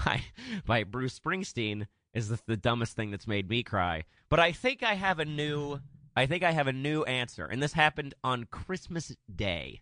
by 0.06 0.22
by 0.66 0.84
Bruce 0.84 1.20
Springsteen 1.20 1.88
is 2.14 2.28
the, 2.28 2.40
the 2.46 2.58
dumbest 2.58 2.96
thing 2.96 3.12
that's 3.12 3.28
made 3.28 3.50
me 3.50 3.64
cry. 3.64 4.04
But 4.30 4.40
I 4.40 4.52
think 4.52 4.84
I 4.84 4.96
have 4.96 5.20
a 5.20 5.26
new. 5.26 5.80
I 6.16 6.26
think 6.26 6.44
I 6.44 6.52
have 6.52 6.68
a 6.68 6.74
new 6.74 7.04
answer, 7.04 7.46
and 7.46 7.64
this 7.64 7.74
happened 7.74 8.14
on 8.24 8.46
Christmas 8.46 9.16
Day. 9.34 9.82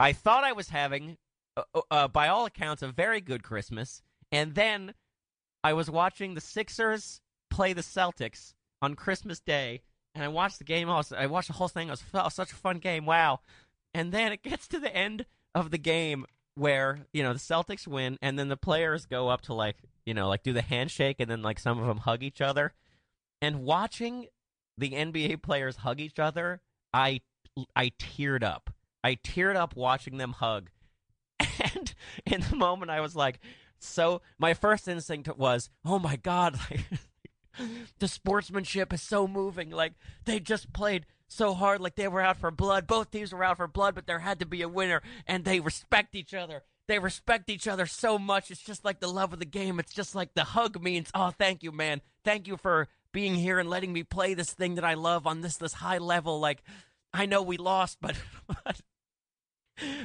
I 0.00 0.12
thought 0.12 0.44
I 0.44 0.52
was 0.52 0.70
having, 0.70 1.18
uh, 1.56 1.80
uh, 1.90 2.08
by 2.08 2.28
all 2.28 2.46
accounts, 2.46 2.82
a 2.82 2.88
very 2.88 3.20
good 3.20 3.42
Christmas, 3.42 4.02
and 4.32 4.54
then 4.54 4.94
I 5.64 5.72
was 5.72 5.90
watching 5.90 6.34
the 6.34 6.40
Sixers 6.40 7.20
play 7.50 7.72
the 7.72 7.82
Celtics 7.82 8.54
on 8.80 8.94
Christmas 8.94 9.40
Day, 9.40 9.82
and 10.14 10.24
I 10.24 10.28
watched 10.28 10.58
the 10.58 10.64
game. 10.64 10.88
I, 10.88 10.96
was, 10.96 11.12
I 11.12 11.26
watched 11.26 11.48
the 11.48 11.54
whole 11.54 11.68
thing. 11.68 11.88
It 11.88 12.00
was 12.12 12.34
such 12.34 12.52
a 12.52 12.56
fun 12.56 12.78
game. 12.78 13.06
Wow! 13.06 13.40
And 13.94 14.12
then 14.12 14.32
it 14.32 14.42
gets 14.42 14.68
to 14.68 14.78
the 14.78 14.94
end 14.94 15.26
of 15.54 15.70
the 15.70 15.78
game 15.78 16.26
where 16.54 17.06
you 17.12 17.22
know 17.22 17.32
the 17.32 17.38
Celtics 17.38 17.86
win, 17.86 18.18
and 18.20 18.38
then 18.38 18.48
the 18.48 18.56
players 18.56 19.06
go 19.06 19.28
up 19.28 19.42
to 19.42 19.54
like 19.54 19.76
you 20.06 20.14
know 20.14 20.28
like 20.28 20.42
do 20.42 20.52
the 20.52 20.62
handshake, 20.62 21.16
and 21.18 21.30
then 21.30 21.42
like 21.42 21.58
some 21.58 21.78
of 21.78 21.86
them 21.86 21.98
hug 21.98 22.22
each 22.22 22.40
other. 22.40 22.74
And 23.40 23.60
watching 23.62 24.26
the 24.76 24.90
NBA 24.90 25.42
players 25.42 25.76
hug 25.76 26.00
each 26.00 26.18
other, 26.18 26.60
I 26.92 27.20
I 27.74 27.92
teared 27.98 28.42
up. 28.42 28.70
I 29.02 29.16
teared 29.16 29.56
up 29.56 29.74
watching 29.76 30.18
them 30.18 30.32
hug. 30.32 30.70
And 31.74 31.94
in 32.26 32.40
the 32.40 32.56
moment, 32.56 32.90
I 32.90 33.00
was 33.00 33.16
like, 33.16 33.40
so 33.78 34.22
my 34.38 34.54
first 34.54 34.88
instinct 34.88 35.28
was, 35.36 35.70
oh 35.84 35.98
my 35.98 36.16
god, 36.16 36.58
like, 36.70 36.84
the 37.98 38.08
sportsmanship 38.08 38.92
is 38.92 39.02
so 39.02 39.26
moving. 39.26 39.70
Like 39.70 39.94
they 40.24 40.40
just 40.40 40.72
played 40.72 41.06
so 41.26 41.54
hard, 41.54 41.80
like 41.80 41.96
they 41.96 42.08
were 42.08 42.20
out 42.20 42.38
for 42.38 42.50
blood. 42.50 42.86
Both 42.86 43.10
teams 43.10 43.32
were 43.32 43.44
out 43.44 43.58
for 43.58 43.66
blood, 43.66 43.94
but 43.94 44.06
there 44.06 44.20
had 44.20 44.38
to 44.40 44.46
be 44.46 44.62
a 44.62 44.68
winner, 44.68 45.02
and 45.26 45.44
they 45.44 45.60
respect 45.60 46.14
each 46.14 46.34
other. 46.34 46.62
They 46.86 46.98
respect 46.98 47.50
each 47.50 47.68
other 47.68 47.84
so 47.84 48.18
much. 48.18 48.50
It's 48.50 48.62
just 48.62 48.84
like 48.84 49.00
the 49.00 49.12
love 49.12 49.34
of 49.34 49.38
the 49.38 49.44
game. 49.44 49.78
It's 49.78 49.92
just 49.92 50.14
like 50.14 50.32
the 50.32 50.44
hug 50.44 50.82
means, 50.82 51.10
oh, 51.14 51.30
thank 51.30 51.62
you, 51.62 51.70
man. 51.70 52.00
Thank 52.24 52.48
you 52.48 52.56
for 52.56 52.88
being 53.12 53.34
here 53.34 53.58
and 53.58 53.68
letting 53.68 53.92
me 53.92 54.02
play 54.02 54.32
this 54.32 54.52
thing 54.52 54.76
that 54.76 54.84
I 54.84 54.94
love 54.94 55.26
on 55.26 55.42
this 55.42 55.56
this 55.56 55.74
high 55.74 55.98
level. 55.98 56.40
Like 56.40 56.62
I 57.12 57.26
know 57.26 57.42
we 57.42 57.58
lost, 57.58 57.98
but 58.00 58.16
but, 58.64 58.80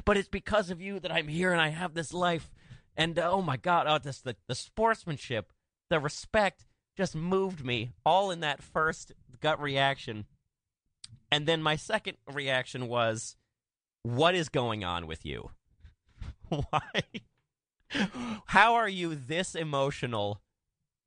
but 0.04 0.18
it's 0.18 0.28
because 0.28 0.70
of 0.70 0.82
you 0.82 1.00
that 1.00 1.12
I'm 1.12 1.28
here 1.28 1.52
and 1.52 1.62
I 1.62 1.70
have 1.70 1.94
this 1.94 2.14
life. 2.14 2.52
And 2.96 3.18
uh, 3.18 3.30
oh 3.32 3.42
my 3.42 3.58
God, 3.58 3.88
oh, 3.88 3.98
this 3.98 4.22
the 4.22 4.36
the 4.48 4.56
sportsmanship, 4.56 5.52
the 5.90 6.00
respect 6.00 6.66
just 6.96 7.16
moved 7.16 7.66
me 7.66 7.94
all 8.06 8.32
in 8.32 8.42
that 8.42 8.62
first 8.62 9.12
gut 9.42 9.62
reaction. 9.62 10.26
And 11.32 11.48
then 11.48 11.64
my 11.64 11.76
second 11.76 12.18
reaction 12.32 12.88
was, 12.88 13.36
what 14.04 14.36
is 14.36 14.50
going 14.50 14.84
on 14.84 15.08
with 15.08 15.26
you? 15.26 15.50
Why? 16.50 16.82
How 18.46 18.76
are 18.76 18.90
you 18.90 19.16
this 19.16 19.56
emotional 19.56 20.42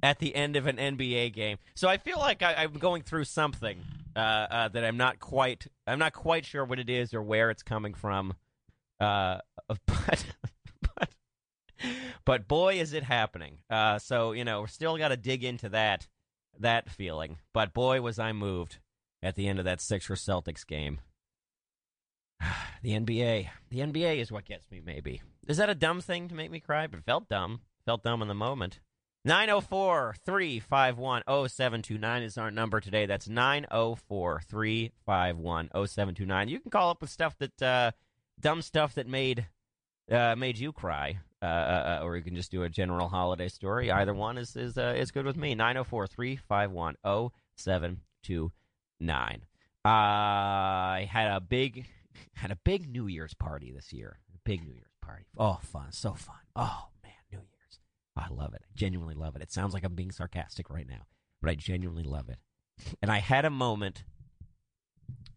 at 0.02 0.19
the 0.19 0.35
end 0.35 0.57
of 0.57 0.66
an 0.66 0.76
NBA 0.76 1.33
game? 1.33 1.59
So 1.75 1.88
I 1.88 1.99
feel 1.99 2.19
like 2.19 2.43
I, 2.43 2.55
I'm 2.55 2.75
going 2.75 3.02
through 3.02 3.25
something 3.25 3.78
uh, 4.14 4.19
uh, 4.19 4.69
that 4.69 4.85
I'm 4.85 4.97
not 4.97 5.21
quite 5.21 5.66
I'm 5.87 5.99
not 5.99 6.12
quite 6.12 6.45
sure 6.45 6.64
what 6.64 6.78
it 6.78 6.90
is 6.90 7.14
or 7.14 7.23
where 7.23 7.50
it's 7.50 7.62
coming 7.62 7.95
from. 7.95 8.35
Uh, 8.99 9.38
but 9.69 10.25
but 12.25 12.49
boy, 12.49 12.75
is 12.80 12.92
it 12.92 13.04
happening! 13.04 13.59
Uh, 13.71 13.99
so 13.99 14.33
you 14.33 14.45
know, 14.45 14.61
we're 14.62 14.66
still 14.66 14.97
got 14.97 15.09
to 15.09 15.16
dig 15.16 15.45
into 15.45 15.68
that 15.71 16.06
that 16.59 16.90
feeling. 16.90 17.38
But 17.52 17.73
boy, 17.73 18.00
was 18.00 18.18
I 18.18 18.33
moved 18.33 18.78
at 19.23 19.35
the 19.35 19.49
end 19.49 19.59
of 19.59 19.64
that 19.64 19.80
Sixers 19.80 20.25
Celtics 20.25 20.66
game. 20.66 21.00
the 22.83 22.92
NBA, 22.92 23.49
the 23.71 23.78
NBA 23.78 24.18
is 24.18 24.30
what 24.33 24.45
gets 24.45 24.71
me. 24.71 24.80
Maybe 24.85 25.23
is 25.47 25.59
that 25.59 25.71
a 25.71 25.75
dumb 25.75 26.00
thing 26.00 26.28
to 26.28 26.35
make 26.35 26.50
me 26.50 26.61
cry? 26.61 26.87
But 26.87 27.04
felt 27.04 27.28
dumb. 27.28 27.61
Felt 27.85 28.02
dumb 28.02 28.23
in 28.23 28.28
the 28.28 28.35
moment. 28.35 28.80
904 29.25 30.14
351 30.25 31.23
0729 31.26 32.23
is 32.23 32.38
our 32.38 32.50
number 32.50 32.80
today. 32.80 33.06
That's 33.06 33.28
904 33.28 34.40
351 34.49 35.68
0729. 35.68 36.49
You 36.49 36.61
can 36.61 36.71
call 36.71 36.90
up 36.90 37.00
with 37.00 37.11
stuff 37.11 37.37
that, 37.38 37.62
uh, 37.62 37.90
dumb 38.38 38.62
stuff 38.62 38.95
that 38.95 39.09
made, 39.09 39.47
uh, 40.11 40.37
made 40.37 40.59
you 40.59 40.73
cry. 40.73 41.18
Uh, 41.43 41.45
uh, 41.45 42.00
or 42.02 42.16
you 42.16 42.23
can 42.23 42.35
just 42.35 42.50
do 42.50 42.62
a 42.62 42.69
general 42.69 43.09
holiday 43.09 43.49
story. 43.49 43.90
Either 43.90 44.14
one 44.14 44.38
is, 44.38 44.57
is, 44.57 44.78
uh, 44.78 44.95
is 44.97 45.11
good 45.11 45.26
with 45.26 45.37
me. 45.37 45.55
904 45.55 46.07
351 46.07 46.97
0729. 47.57 49.43
I 49.85 51.09
had 51.11 51.31
a 51.31 51.40
big, 51.40 51.87
had 52.35 52.50
a 52.50 52.57
big 52.64 52.88
New 52.90 53.07
Year's 53.07 53.35
party 53.35 53.71
this 53.71 53.93
year. 53.93 54.19
Big 54.45 54.64
New 54.64 54.73
Year's 54.73 54.97
party. 55.02 55.26
Oh, 55.37 55.59
fun. 55.62 55.93
So 55.93 56.14
fun. 56.14 56.37
Oh, 56.55 56.87
man. 57.02 57.12
New 57.31 57.38
Year's. 57.38 57.81
I 58.16 58.28
love 58.33 58.55
it. 58.55 58.62
I 58.64 58.69
genuinely 58.75 59.14
love 59.14 59.37
it. 59.37 59.43
It 59.43 59.52
sounds 59.52 59.75
like 59.75 59.85
I'm 59.85 59.95
being 59.95 60.12
sarcastic 60.12 60.71
right 60.71 60.88
now, 60.88 61.07
but 61.43 61.50
I 61.50 61.55
genuinely 61.55 62.05
love 62.05 62.28
it. 62.31 62.38
And 63.02 63.11
I 63.11 63.19
had 63.19 63.45
a 63.45 63.50
moment 63.50 64.05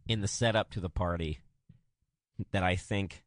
in 0.07 0.21
the 0.21 0.27
setup 0.27 0.71
to 0.71 0.79
the 0.79 0.89
party 0.89 1.39
that 2.51 2.63
I 2.63 2.75
think 2.75 3.23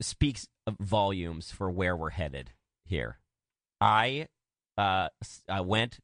Speaks 0.00 0.46
volumes 0.80 1.50
for 1.50 1.70
where 1.70 1.96
we're 1.96 2.10
headed 2.10 2.52
here. 2.84 3.18
I 3.80 4.28
uh, 4.78 5.08
I 5.48 5.60
went 5.60 5.98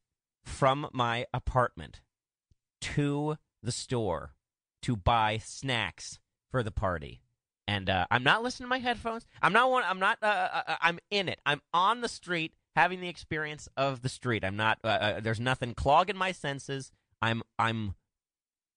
from 0.45 0.89
my 0.93 1.27
apartment 1.33 2.01
to 2.81 3.37
the 3.63 3.73
store 3.73 4.35
to 4.83 4.97
buy 4.97 5.39
snacks 5.39 6.19
for 6.51 6.63
the 6.63 6.71
party. 6.71 7.23
And 7.69 7.89
uh, 7.89 8.07
I'm 8.11 8.25
not 8.25 8.43
listening 8.43 8.67
to 8.67 8.71
my 8.71 8.79
headphones. 8.79 9.25
I'm 9.41 9.53
not 9.53 9.71
one. 9.71 9.85
I'm 9.87 10.01
not. 10.01 10.19
Uh, 10.21 10.27
uh, 10.27 10.63
uh, 10.67 10.77
I'm 10.81 10.99
in 11.11 11.29
it. 11.29 11.41
I'm 11.47 11.63
on 11.73 12.01
the 12.01 12.09
street, 12.09 12.55
having 12.75 13.01
the 13.01 13.09
experience 13.09 13.69
of 13.77 14.03
the 14.03 14.09
street. 14.09 14.45
I'm 14.45 14.57
not. 14.57 14.79
Uh, 14.83 14.89
uh, 14.89 15.21
there's 15.21 15.41
nothing 15.41 15.75
clogging 15.75 16.17
my 16.17 16.33
senses. 16.33 16.91
I'm. 17.23 17.43
I'm. 17.59 17.95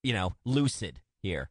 You 0.03 0.13
know, 0.13 0.35
lucid 0.45 1.01
here. 1.23 1.49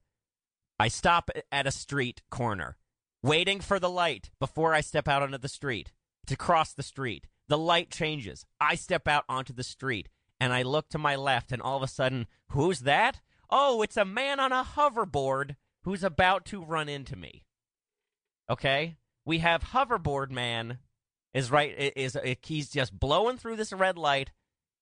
I 0.78 0.86
stop 0.88 1.28
at 1.50 1.66
a 1.66 1.72
street 1.72 2.22
corner, 2.30 2.76
waiting 3.24 3.58
for 3.58 3.80
the 3.80 3.88
light 3.88 4.30
before 4.38 4.74
I 4.74 4.82
step 4.82 5.08
out 5.08 5.22
onto 5.22 5.38
the 5.38 5.48
street 5.48 5.92
to 6.26 6.36
cross 6.36 6.74
the 6.74 6.82
street. 6.82 7.26
The 7.48 7.56
light 7.56 7.90
changes. 7.90 8.44
I 8.60 8.74
step 8.74 9.08
out 9.08 9.24
onto 9.30 9.54
the 9.54 9.62
street 9.62 10.10
and 10.38 10.52
I 10.52 10.62
look 10.62 10.90
to 10.90 10.98
my 10.98 11.16
left, 11.16 11.52
and 11.52 11.62
all 11.62 11.76
of 11.76 11.82
a 11.82 11.88
sudden, 11.88 12.26
who's 12.48 12.80
that? 12.80 13.20
Oh, 13.48 13.80
it's 13.82 13.96
a 13.96 14.04
man 14.04 14.40
on 14.40 14.52
a 14.52 14.64
hoverboard 14.64 15.56
who's 15.84 16.04
about 16.04 16.44
to 16.46 16.62
run 16.62 16.88
into 16.88 17.16
me. 17.16 17.44
Okay? 18.50 18.96
We 19.24 19.38
have 19.38 19.62
hoverboard 19.62 20.30
man 20.30 20.78
is 21.32 21.50
right 21.50 21.74
is, 21.96 22.16
is 22.16 22.36
he's 22.42 22.68
just 22.68 22.98
blowing 22.98 23.38
through 23.38 23.56
this 23.56 23.72
red 23.72 23.96
light 23.96 24.32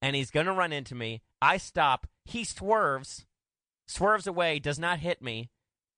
and 0.01 0.17
he's 0.17 0.31
going 0.33 0.47
to 0.47 0.53
run 0.53 0.73
into 0.73 0.95
me. 0.95 1.23
I 1.41 1.59
stop. 1.59 2.09
He 2.25 2.43
swerves, 2.43 3.25
swerves 3.87 4.27
away, 4.27 4.59
does 4.59 4.79
not 4.79 4.99
hit 4.99 5.23
me, 5.23 5.51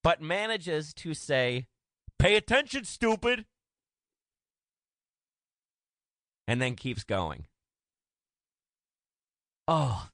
but 0.03 0.21
manages 0.21 0.93
to 0.95 1.15
say, 1.15 1.65
"Pay 2.19 2.35
attention, 2.35 2.85
stupid." 2.85 3.45
And 6.47 6.61
then 6.61 6.75
keeps 6.75 7.03
going. 7.03 7.47
Oh, 9.67 10.09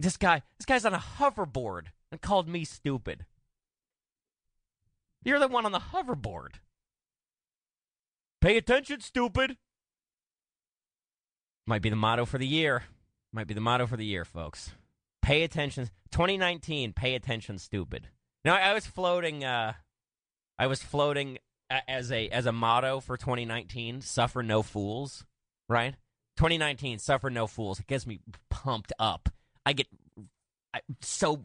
this 0.00 0.16
guy, 0.16 0.42
this 0.58 0.66
guy's 0.66 0.84
on 0.84 0.94
a 0.94 0.98
hoverboard 0.98 1.86
and 2.10 2.20
called 2.20 2.48
me 2.48 2.64
stupid. 2.64 3.26
You're 5.24 5.38
the 5.38 5.48
one 5.48 5.66
on 5.66 5.72
the 5.72 5.78
hoverboard. 5.78 6.60
Pay 8.40 8.56
attention, 8.56 9.00
stupid. 9.00 9.56
Might 11.66 11.82
be 11.82 11.90
the 11.90 11.96
motto 11.96 12.24
for 12.24 12.38
the 12.38 12.46
year. 12.46 12.84
Might 13.32 13.48
be 13.48 13.54
the 13.54 13.60
motto 13.60 13.86
for 13.86 13.96
the 13.96 14.04
year, 14.04 14.24
folks. 14.24 14.70
Pay 15.22 15.42
attention. 15.42 15.90
2019. 16.12 16.92
Pay 16.92 17.14
attention, 17.14 17.58
stupid. 17.58 18.08
Now 18.44 18.54
I 18.54 18.72
was 18.72 18.86
floating. 18.86 19.44
Uh, 19.44 19.72
I 20.58 20.66
was 20.66 20.82
floating 20.82 21.38
as 21.70 22.10
a 22.12 22.28
as 22.28 22.46
a 22.46 22.52
motto 22.52 23.00
for 23.00 23.16
2019. 23.16 24.00
Suffer 24.00 24.42
no 24.42 24.62
fools. 24.62 25.24
Right. 25.68 25.94
2019. 26.36 26.98
Suffer 26.98 27.30
no 27.30 27.46
fools. 27.46 27.80
It 27.80 27.86
gets 27.86 28.06
me 28.06 28.20
pumped 28.50 28.92
up. 28.98 29.28
I 29.64 29.72
get 29.72 29.88
I, 30.72 30.80
so 31.00 31.42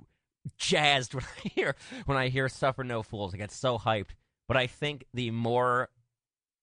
jazzed 0.57 1.13
when 1.15 1.23
I 1.23 1.47
hear 1.47 1.75
when 2.05 2.17
I 2.17 2.29
hear 2.29 2.49
"Suffer 2.49 2.83
No 2.83 3.03
Fools." 3.03 3.33
I 3.33 3.37
get 3.37 3.51
so 3.51 3.77
hyped. 3.77 4.11
But 4.47 4.57
I 4.57 4.67
think 4.67 5.05
the 5.13 5.31
more 5.31 5.89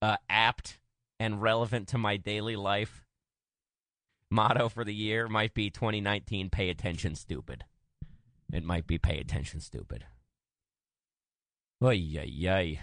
uh, 0.03 0.17
apt 0.29 0.79
and 1.19 1.41
relevant 1.41 1.89
to 1.89 1.99
my 1.99 2.17
daily 2.17 2.57
life 2.57 3.05
motto 4.31 4.69
for 4.69 4.85
the 4.85 4.95
year 4.95 5.29
might 5.29 5.55
be 5.55 5.71
2019: 5.71 6.51
"Pay 6.51 6.69
attention, 6.69 7.15
stupid." 7.15 7.65
It 8.53 8.65
might 8.65 8.87
be 8.87 8.99
"Pay 8.99 9.19
attention, 9.19 9.61
stupid." 9.61 10.05
Oy, 11.83 11.93
yay, 11.93 12.49
ay. 12.49 12.81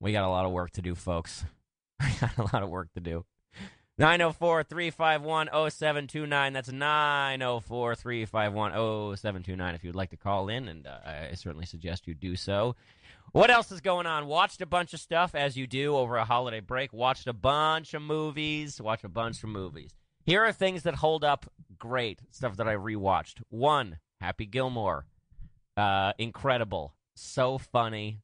We 0.00 0.12
got 0.12 0.24
a 0.24 0.28
lot 0.28 0.46
of 0.46 0.52
work 0.52 0.70
to 0.72 0.82
do, 0.82 0.94
folks. 0.94 1.44
We 2.00 2.12
got 2.20 2.38
a 2.38 2.42
lot 2.54 2.62
of 2.62 2.70
work 2.70 2.92
to 2.94 3.00
do. 3.00 3.24
904 3.98 4.62
351 4.62 5.48
0729. 5.48 6.52
That's 6.52 6.70
904 6.70 7.94
351 7.96 8.72
0729 9.16 9.74
if 9.74 9.82
you 9.82 9.88
would 9.88 9.96
like 9.96 10.10
to 10.10 10.16
call 10.16 10.48
in, 10.48 10.68
and 10.68 10.86
uh, 10.86 10.98
I 11.04 11.34
certainly 11.34 11.66
suggest 11.66 12.06
you 12.06 12.14
do 12.14 12.36
so. 12.36 12.76
What 13.32 13.50
else 13.50 13.72
is 13.72 13.80
going 13.80 14.06
on? 14.06 14.26
Watched 14.26 14.62
a 14.62 14.66
bunch 14.66 14.94
of 14.94 15.00
stuff 15.00 15.34
as 15.34 15.56
you 15.56 15.66
do 15.66 15.96
over 15.96 16.16
a 16.16 16.24
holiday 16.24 16.60
break. 16.60 16.92
Watched 16.92 17.26
a 17.26 17.32
bunch 17.32 17.92
of 17.92 18.02
movies. 18.02 18.80
Watched 18.80 19.04
a 19.04 19.08
bunch 19.08 19.42
of 19.42 19.50
movies. 19.50 19.90
Here 20.24 20.44
are 20.44 20.52
things 20.52 20.84
that 20.84 20.94
hold 20.94 21.24
up 21.24 21.50
great. 21.78 22.20
Stuff 22.30 22.56
that 22.56 22.68
I 22.68 22.76
rewatched. 22.76 23.42
One, 23.50 23.98
Happy 24.20 24.46
Gilmore. 24.46 25.04
Uh, 25.76 26.12
incredible. 26.18 26.94
So 27.16 27.58
funny. 27.58 28.20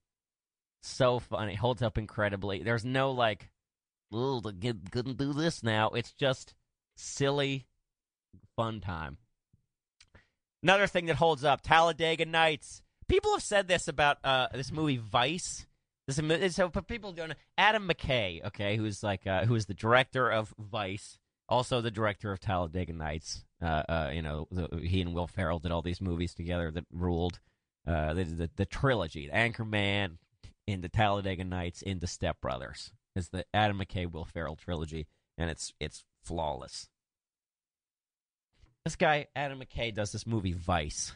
So 0.86 1.18
funny. 1.18 1.54
Holds 1.54 1.80
up 1.80 1.96
incredibly. 1.96 2.62
There's 2.62 2.84
no 2.84 3.10
like 3.10 3.48
oh, 4.12 4.40
the 4.40 4.52
couldn't 4.90 5.16
do 5.16 5.32
this 5.32 5.62
now. 5.62 5.88
It's 5.88 6.12
just 6.12 6.52
silly, 6.94 7.66
fun 8.54 8.82
time. 8.82 9.16
Another 10.62 10.86
thing 10.86 11.06
that 11.06 11.16
holds 11.16 11.42
up: 11.42 11.62
Talladega 11.62 12.26
Nights. 12.26 12.82
People 13.08 13.32
have 13.32 13.42
said 13.42 13.66
this 13.66 13.88
about 13.88 14.18
uh, 14.24 14.48
this 14.52 14.70
movie 14.70 14.98
Vice. 14.98 15.66
This 16.06 16.20
so 16.54 16.68
people 16.68 17.12
don't 17.12 17.30
know 17.30 17.34
Adam 17.56 17.88
McKay, 17.88 18.44
okay, 18.44 18.76
who's 18.76 19.02
like 19.02 19.26
uh, 19.26 19.46
who 19.46 19.54
is 19.54 19.64
the 19.64 19.72
director 19.72 20.30
of 20.30 20.52
Vice, 20.58 21.18
also 21.48 21.80
the 21.80 21.90
director 21.90 22.30
of 22.30 22.40
Talladega 22.40 22.92
Nights. 22.92 23.46
Uh, 23.62 23.82
uh, 23.88 24.10
you 24.12 24.20
know, 24.20 24.46
the, 24.50 24.68
he 24.82 25.00
and 25.00 25.14
Will 25.14 25.28
Ferrell 25.28 25.60
did 25.60 25.72
all 25.72 25.80
these 25.80 26.02
movies 26.02 26.34
together 26.34 26.70
that 26.70 26.84
ruled. 26.92 27.40
Uh, 27.86 28.12
the, 28.12 28.24
the 28.24 28.50
the 28.56 28.66
trilogy, 28.66 29.30
Anchorman, 29.32 30.16
into 30.66 30.88
Talladega 30.88 31.44
Nights, 31.44 31.82
into 31.82 32.06
Step 32.06 32.40
Brothers 32.40 32.90
is 33.16 33.28
the 33.28 33.44
Adam 33.54 33.78
McKay 33.78 34.10
Will 34.10 34.24
Ferrell 34.24 34.56
trilogy, 34.56 35.06
and 35.38 35.50
it's 35.50 35.72
it's 35.80 36.04
flawless. 36.22 36.88
This 38.84 38.96
guy 38.96 39.28
Adam 39.34 39.60
McKay 39.60 39.94
does 39.94 40.12
this 40.12 40.26
movie 40.26 40.52
Vice, 40.52 41.14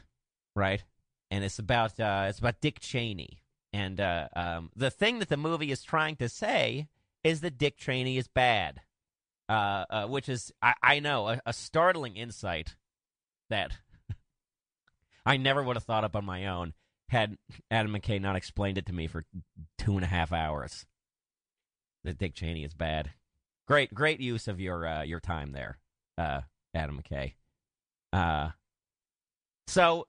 right? 0.54 0.82
And 1.30 1.44
it's 1.44 1.58
about 1.58 1.98
uh, 2.00 2.26
it's 2.28 2.38
about 2.38 2.60
Dick 2.60 2.80
Cheney, 2.80 3.42
and 3.72 4.00
uh, 4.00 4.28
um, 4.34 4.70
the 4.76 4.90
thing 4.90 5.18
that 5.18 5.28
the 5.28 5.36
movie 5.36 5.70
is 5.70 5.82
trying 5.82 6.16
to 6.16 6.28
say 6.28 6.88
is 7.24 7.40
that 7.40 7.58
Dick 7.58 7.76
Cheney 7.76 8.16
is 8.16 8.28
bad, 8.28 8.80
uh, 9.48 9.84
uh 9.90 10.06
which 10.06 10.28
is 10.28 10.52
I, 10.62 10.74
I 10.82 11.00
know 11.00 11.28
a, 11.28 11.40
a 11.46 11.52
startling 11.52 12.16
insight 12.16 12.76
that 13.50 13.72
I 15.26 15.36
never 15.36 15.62
would 15.62 15.76
have 15.76 15.84
thought 15.84 16.04
up 16.04 16.16
on 16.16 16.24
my 16.24 16.46
own 16.46 16.74
had 17.08 17.36
Adam 17.70 17.92
McKay 17.92 18.20
not 18.20 18.36
explained 18.36 18.78
it 18.78 18.86
to 18.86 18.92
me 18.92 19.06
for 19.06 19.24
two 19.78 19.94
and 19.94 20.04
a 20.04 20.08
half 20.08 20.32
hours 20.32 20.86
that 22.04 22.18
Dick 22.18 22.34
Cheney 22.34 22.64
is 22.64 22.74
bad. 22.74 23.10
Great, 23.66 23.92
great 23.92 24.20
use 24.20 24.48
of 24.48 24.60
your 24.60 24.86
uh, 24.86 25.02
your 25.02 25.20
time 25.20 25.52
there, 25.52 25.78
uh, 26.16 26.40
Adam 26.74 27.02
McKay. 27.02 27.34
Uh, 28.12 28.50
so 29.66 30.06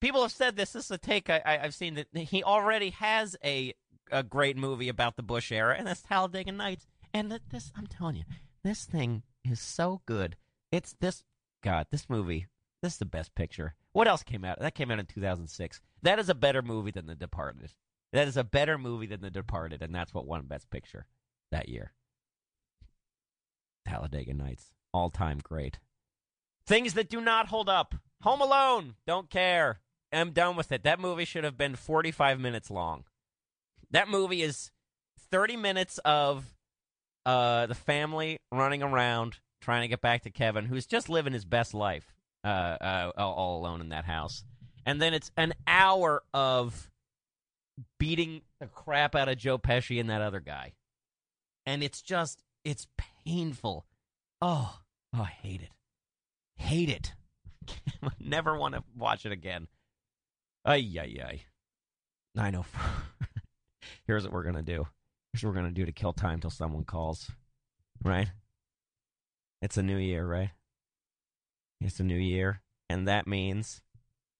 people 0.00 0.22
have 0.22 0.32
said 0.32 0.56
this. 0.56 0.72
This 0.72 0.86
is 0.86 0.90
a 0.90 0.98
take 0.98 1.28
I, 1.30 1.58
have 1.62 1.74
seen 1.74 1.94
that 1.94 2.06
he 2.16 2.44
already 2.44 2.90
has 2.90 3.36
a 3.44 3.74
a 4.12 4.22
great 4.22 4.56
movie 4.56 4.88
about 4.88 5.16
the 5.16 5.22
Bush 5.22 5.52
era, 5.52 5.74
and 5.76 5.86
that's 5.86 6.02
Talladega 6.02 6.52
Nights. 6.52 6.86
And 7.12 7.32
that 7.32 7.42
this, 7.50 7.72
I'm 7.76 7.88
telling 7.88 8.16
you, 8.16 8.24
this 8.62 8.84
thing 8.84 9.24
is 9.44 9.60
so 9.60 10.00
good. 10.06 10.36
It's 10.70 10.94
this 11.00 11.24
God, 11.62 11.86
this 11.90 12.08
movie. 12.08 12.46
This 12.82 12.94
is 12.94 12.98
the 12.98 13.04
best 13.04 13.34
picture. 13.34 13.74
What 13.92 14.08
else 14.08 14.22
came 14.22 14.44
out? 14.44 14.60
That 14.60 14.74
came 14.74 14.90
out 14.90 14.98
in 14.98 15.06
2006. 15.06 15.80
That 16.02 16.18
is 16.18 16.28
a 16.28 16.34
better 16.34 16.62
movie 16.62 16.90
than 16.90 17.06
The 17.06 17.16
Departed. 17.16 17.72
That 18.12 18.28
is 18.28 18.36
a 18.36 18.44
better 18.44 18.78
movie 18.78 19.06
than 19.06 19.20
The 19.20 19.30
Departed, 19.30 19.82
and 19.82 19.94
that's 19.94 20.14
what 20.14 20.26
won 20.26 20.46
Best 20.46 20.70
Picture 20.70 21.06
that 21.50 21.68
year. 21.68 21.92
Talladega 23.86 24.34
Nights, 24.34 24.72
all 24.92 25.10
time 25.10 25.38
great. 25.42 25.78
Things 26.66 26.94
that 26.94 27.08
do 27.08 27.20
not 27.20 27.48
hold 27.48 27.68
up. 27.68 27.94
Home 28.22 28.40
Alone, 28.40 28.94
don't 29.06 29.30
care. 29.30 29.80
I'm 30.12 30.30
done 30.30 30.56
with 30.56 30.70
it. 30.72 30.84
That 30.84 31.00
movie 31.00 31.24
should 31.24 31.44
have 31.44 31.56
been 31.56 31.74
45 31.74 32.38
minutes 32.38 32.70
long. 32.70 33.04
That 33.90 34.08
movie 34.08 34.42
is 34.42 34.70
30 35.30 35.56
minutes 35.56 35.98
of 36.04 36.44
uh, 37.26 37.66
the 37.66 37.74
family 37.74 38.38
running 38.52 38.82
around 38.82 39.38
trying 39.60 39.82
to 39.82 39.88
get 39.88 40.00
back 40.00 40.22
to 40.22 40.30
Kevin, 40.30 40.66
who's 40.66 40.86
just 40.86 41.08
living 41.08 41.32
his 41.32 41.44
best 41.44 41.74
life 41.74 42.14
uh, 42.44 42.46
uh, 42.46 43.12
all 43.16 43.58
alone 43.58 43.80
in 43.80 43.90
that 43.90 44.04
house. 44.04 44.44
And 44.86 45.00
then 45.00 45.14
it's 45.14 45.30
an 45.36 45.54
hour 45.66 46.22
of 46.32 46.90
beating 47.98 48.42
the 48.60 48.66
crap 48.66 49.14
out 49.14 49.28
of 49.28 49.38
Joe 49.38 49.58
Pesci 49.58 50.00
and 50.00 50.10
that 50.10 50.22
other 50.22 50.40
guy. 50.40 50.72
And 51.66 51.82
it's 51.82 52.00
just, 52.02 52.42
it's 52.64 52.86
painful. 53.24 53.86
Oh, 54.40 54.78
oh, 55.14 55.22
I 55.22 55.26
hate 55.42 55.62
it. 55.62 55.70
Hate 56.56 56.88
it. 56.88 57.12
Never 58.20 58.56
want 58.56 58.74
to 58.74 58.82
watch 58.96 59.26
it 59.26 59.32
again. 59.32 59.68
Ay, 60.64 60.86
ay, 60.98 61.16
ay. 61.22 61.40
I 62.36 62.50
know. 62.50 62.64
Here's 64.06 64.24
what 64.24 64.32
we're 64.32 64.42
going 64.42 64.54
to 64.56 64.62
do. 64.62 64.86
Here's 65.32 65.44
what 65.44 65.50
we're 65.50 65.60
going 65.60 65.74
to 65.74 65.80
do 65.80 65.86
to 65.86 65.92
kill 65.92 66.12
time 66.12 66.40
till 66.40 66.50
someone 66.50 66.84
calls. 66.84 67.30
Right? 68.02 68.30
It's 69.62 69.76
a 69.76 69.82
new 69.82 69.98
year, 69.98 70.26
right? 70.26 70.50
It's 71.80 72.00
a 72.00 72.04
new 72.04 72.18
year. 72.18 72.62
And 72.88 73.06
that 73.08 73.26
means, 73.26 73.82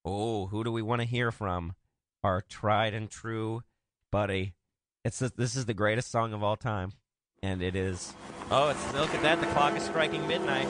oh, 0.05 0.47
who 0.49 0.65
do 0.65 0.73
we 0.73 0.83
want 0.83 1.01
to 1.01 1.07
hear 1.07 1.31
from? 1.31 1.75
Our 2.23 2.43
tried 2.43 2.95
and 2.95 3.09
true 3.11 3.63
buddy. 4.11 4.55
It's 5.05 5.23
a, 5.23 5.31
this 5.31 5.57
is 5.57 5.65
the 5.65 5.75
greatest 5.75 6.11
song 6.11 6.33
of 6.33 6.43
all 6.43 6.57
time. 6.57 6.93
And 7.43 7.63
it 7.63 7.75
is. 7.75 8.13
Oh, 8.51 8.69
it's 8.69 8.93
look 8.93 9.15
at 9.15 9.23
that. 9.23 9.41
The 9.41 9.47
clock 9.47 9.75
is 9.75 9.83
striking 9.85 10.27
midnight. 10.29 10.69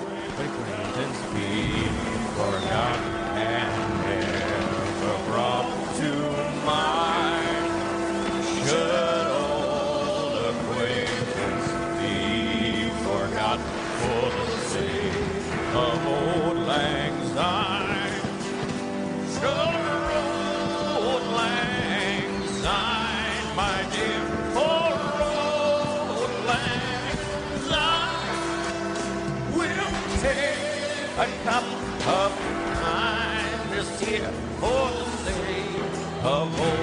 Of 36.25 36.61
old. 36.61 36.81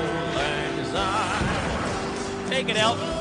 Take 2.50 2.70
it, 2.70 2.78
Elton. 2.78 3.17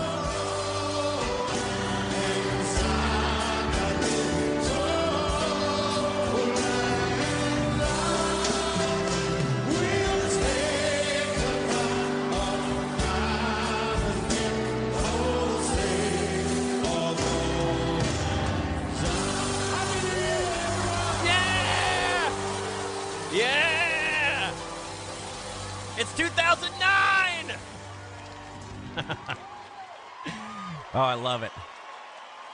Oh, 30.96 31.00
I 31.00 31.14
love 31.14 31.42
it. 31.42 31.52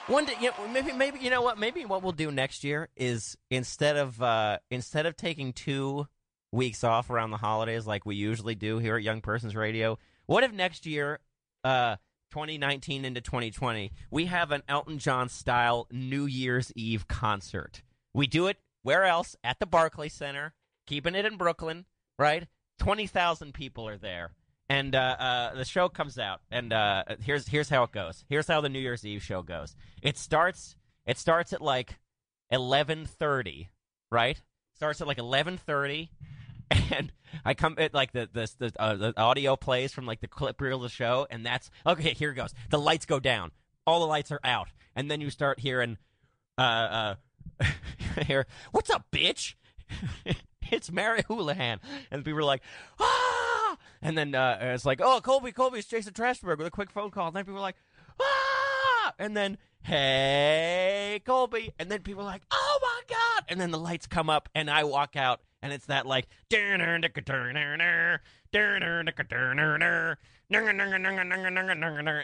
One 0.08 0.24
day, 0.24 0.34
you 0.40 0.50
know, 0.50 0.68
maybe, 0.68 0.92
maybe 0.92 1.20
you 1.20 1.30
know 1.30 1.42
what? 1.42 1.58
Maybe 1.58 1.84
what 1.84 2.02
we'll 2.02 2.12
do 2.12 2.30
next 2.32 2.64
year 2.64 2.88
is 2.96 3.36
instead 3.50 3.96
of 3.96 4.20
uh, 4.20 4.58
instead 4.70 5.06
of 5.06 5.16
taking 5.16 5.52
two 5.52 6.08
weeks 6.50 6.82
off 6.82 7.08
around 7.08 7.30
the 7.30 7.36
holidays 7.36 7.86
like 7.86 8.04
we 8.04 8.16
usually 8.16 8.56
do 8.56 8.78
here 8.78 8.96
at 8.96 9.02
Young 9.02 9.20
Persons 9.20 9.54
Radio, 9.54 9.98
what 10.26 10.42
if 10.42 10.52
next 10.52 10.86
year, 10.86 11.20
uh, 11.62 11.96
2019 12.32 13.04
into 13.04 13.20
2020, 13.20 13.92
we 14.10 14.26
have 14.26 14.50
an 14.50 14.62
Elton 14.68 14.98
John 14.98 15.28
style 15.28 15.86
New 15.92 16.26
Year's 16.26 16.72
Eve 16.74 17.06
concert? 17.06 17.82
We 18.12 18.26
do 18.26 18.48
it 18.48 18.58
where 18.82 19.04
else? 19.04 19.36
At 19.44 19.60
the 19.60 19.66
Barclay 19.66 20.08
Center, 20.08 20.52
keeping 20.88 21.14
it 21.14 21.24
in 21.24 21.36
Brooklyn, 21.36 21.86
right? 22.18 22.48
Twenty 22.78 23.06
thousand 23.06 23.54
people 23.54 23.86
are 23.86 23.98
there 23.98 24.32
and 24.72 24.94
uh, 24.94 25.16
uh, 25.18 25.54
the 25.54 25.66
show 25.66 25.90
comes 25.90 26.18
out, 26.18 26.40
and 26.50 26.72
uh, 26.72 27.04
here's 27.20 27.46
here's 27.46 27.68
how 27.68 27.82
it 27.82 27.92
goes. 27.92 28.24
Here's 28.30 28.46
how 28.46 28.62
the 28.62 28.70
New 28.70 28.78
Year's 28.78 29.04
Eve 29.04 29.22
show 29.22 29.42
goes. 29.42 29.76
It 30.00 30.16
starts 30.16 30.76
it 31.04 31.18
starts 31.18 31.52
at 31.52 31.60
like 31.60 31.98
eleven 32.50 33.04
thirty, 33.04 33.68
right? 34.10 34.40
Starts 34.74 35.02
at 35.02 35.06
like 35.06 35.18
eleven 35.18 35.58
thirty, 35.58 36.10
and 36.70 37.12
I 37.44 37.52
come 37.52 37.74
at 37.76 37.92
like 37.92 38.12
the 38.12 38.30
the 38.32 38.50
the, 38.58 38.72
uh, 38.80 38.94
the 38.94 39.20
audio 39.20 39.56
plays 39.56 39.92
from 39.92 40.06
like 40.06 40.22
the 40.22 40.26
clip 40.26 40.58
reel 40.58 40.76
of 40.76 40.82
the 40.82 40.88
show, 40.88 41.26
and 41.28 41.44
that's 41.44 41.70
okay. 41.86 42.14
Here 42.14 42.30
it 42.30 42.36
goes. 42.36 42.54
The 42.70 42.78
lights 42.78 43.04
go 43.04 43.20
down. 43.20 43.52
All 43.86 44.00
the 44.00 44.06
lights 44.06 44.32
are 44.32 44.40
out, 44.42 44.68
and 44.96 45.10
then 45.10 45.20
you 45.20 45.28
start 45.28 45.60
hearing, 45.60 45.98
uh, 46.56 47.14
uh, 47.60 47.64
here, 48.26 48.46
what's 48.70 48.88
up, 48.88 49.04
bitch? 49.12 49.54
it's 50.70 50.90
Mary 50.90 51.24
Houlihan, 51.28 51.78
and 52.10 52.24
people 52.24 52.38
are 52.38 52.44
like, 52.44 52.62
ah, 52.98 53.31
and 54.02 54.18
then 54.18 54.34
uh, 54.34 54.58
it's 54.60 54.84
like, 54.84 55.00
oh, 55.02 55.20
Colby, 55.22 55.52
Colby, 55.52 55.78
it's 55.78 55.88
Jason 55.88 56.12
Trashberg 56.12 56.58
with 56.58 56.66
a 56.66 56.70
quick 56.70 56.90
phone 56.90 57.10
call, 57.10 57.28
and 57.28 57.36
then 57.36 57.44
people 57.44 57.58
are 57.58 57.62
like, 57.62 57.76
ah, 58.20 59.14
and 59.18 59.36
then 59.36 59.58
hey, 59.82 61.20
Colby, 61.24 61.72
and 61.78 61.90
then 61.90 62.00
people 62.00 62.22
are 62.22 62.26
like, 62.26 62.42
oh 62.50 62.78
my 62.82 63.00
god, 63.08 63.44
and 63.48 63.60
then 63.60 63.70
the 63.70 63.78
lights 63.78 64.06
come 64.06 64.28
up, 64.28 64.48
and 64.54 64.68
I 64.68 64.84
walk 64.84 65.16
out, 65.16 65.40
and 65.62 65.72
it's 65.72 65.86
that 65.86 66.06
like, 66.06 66.28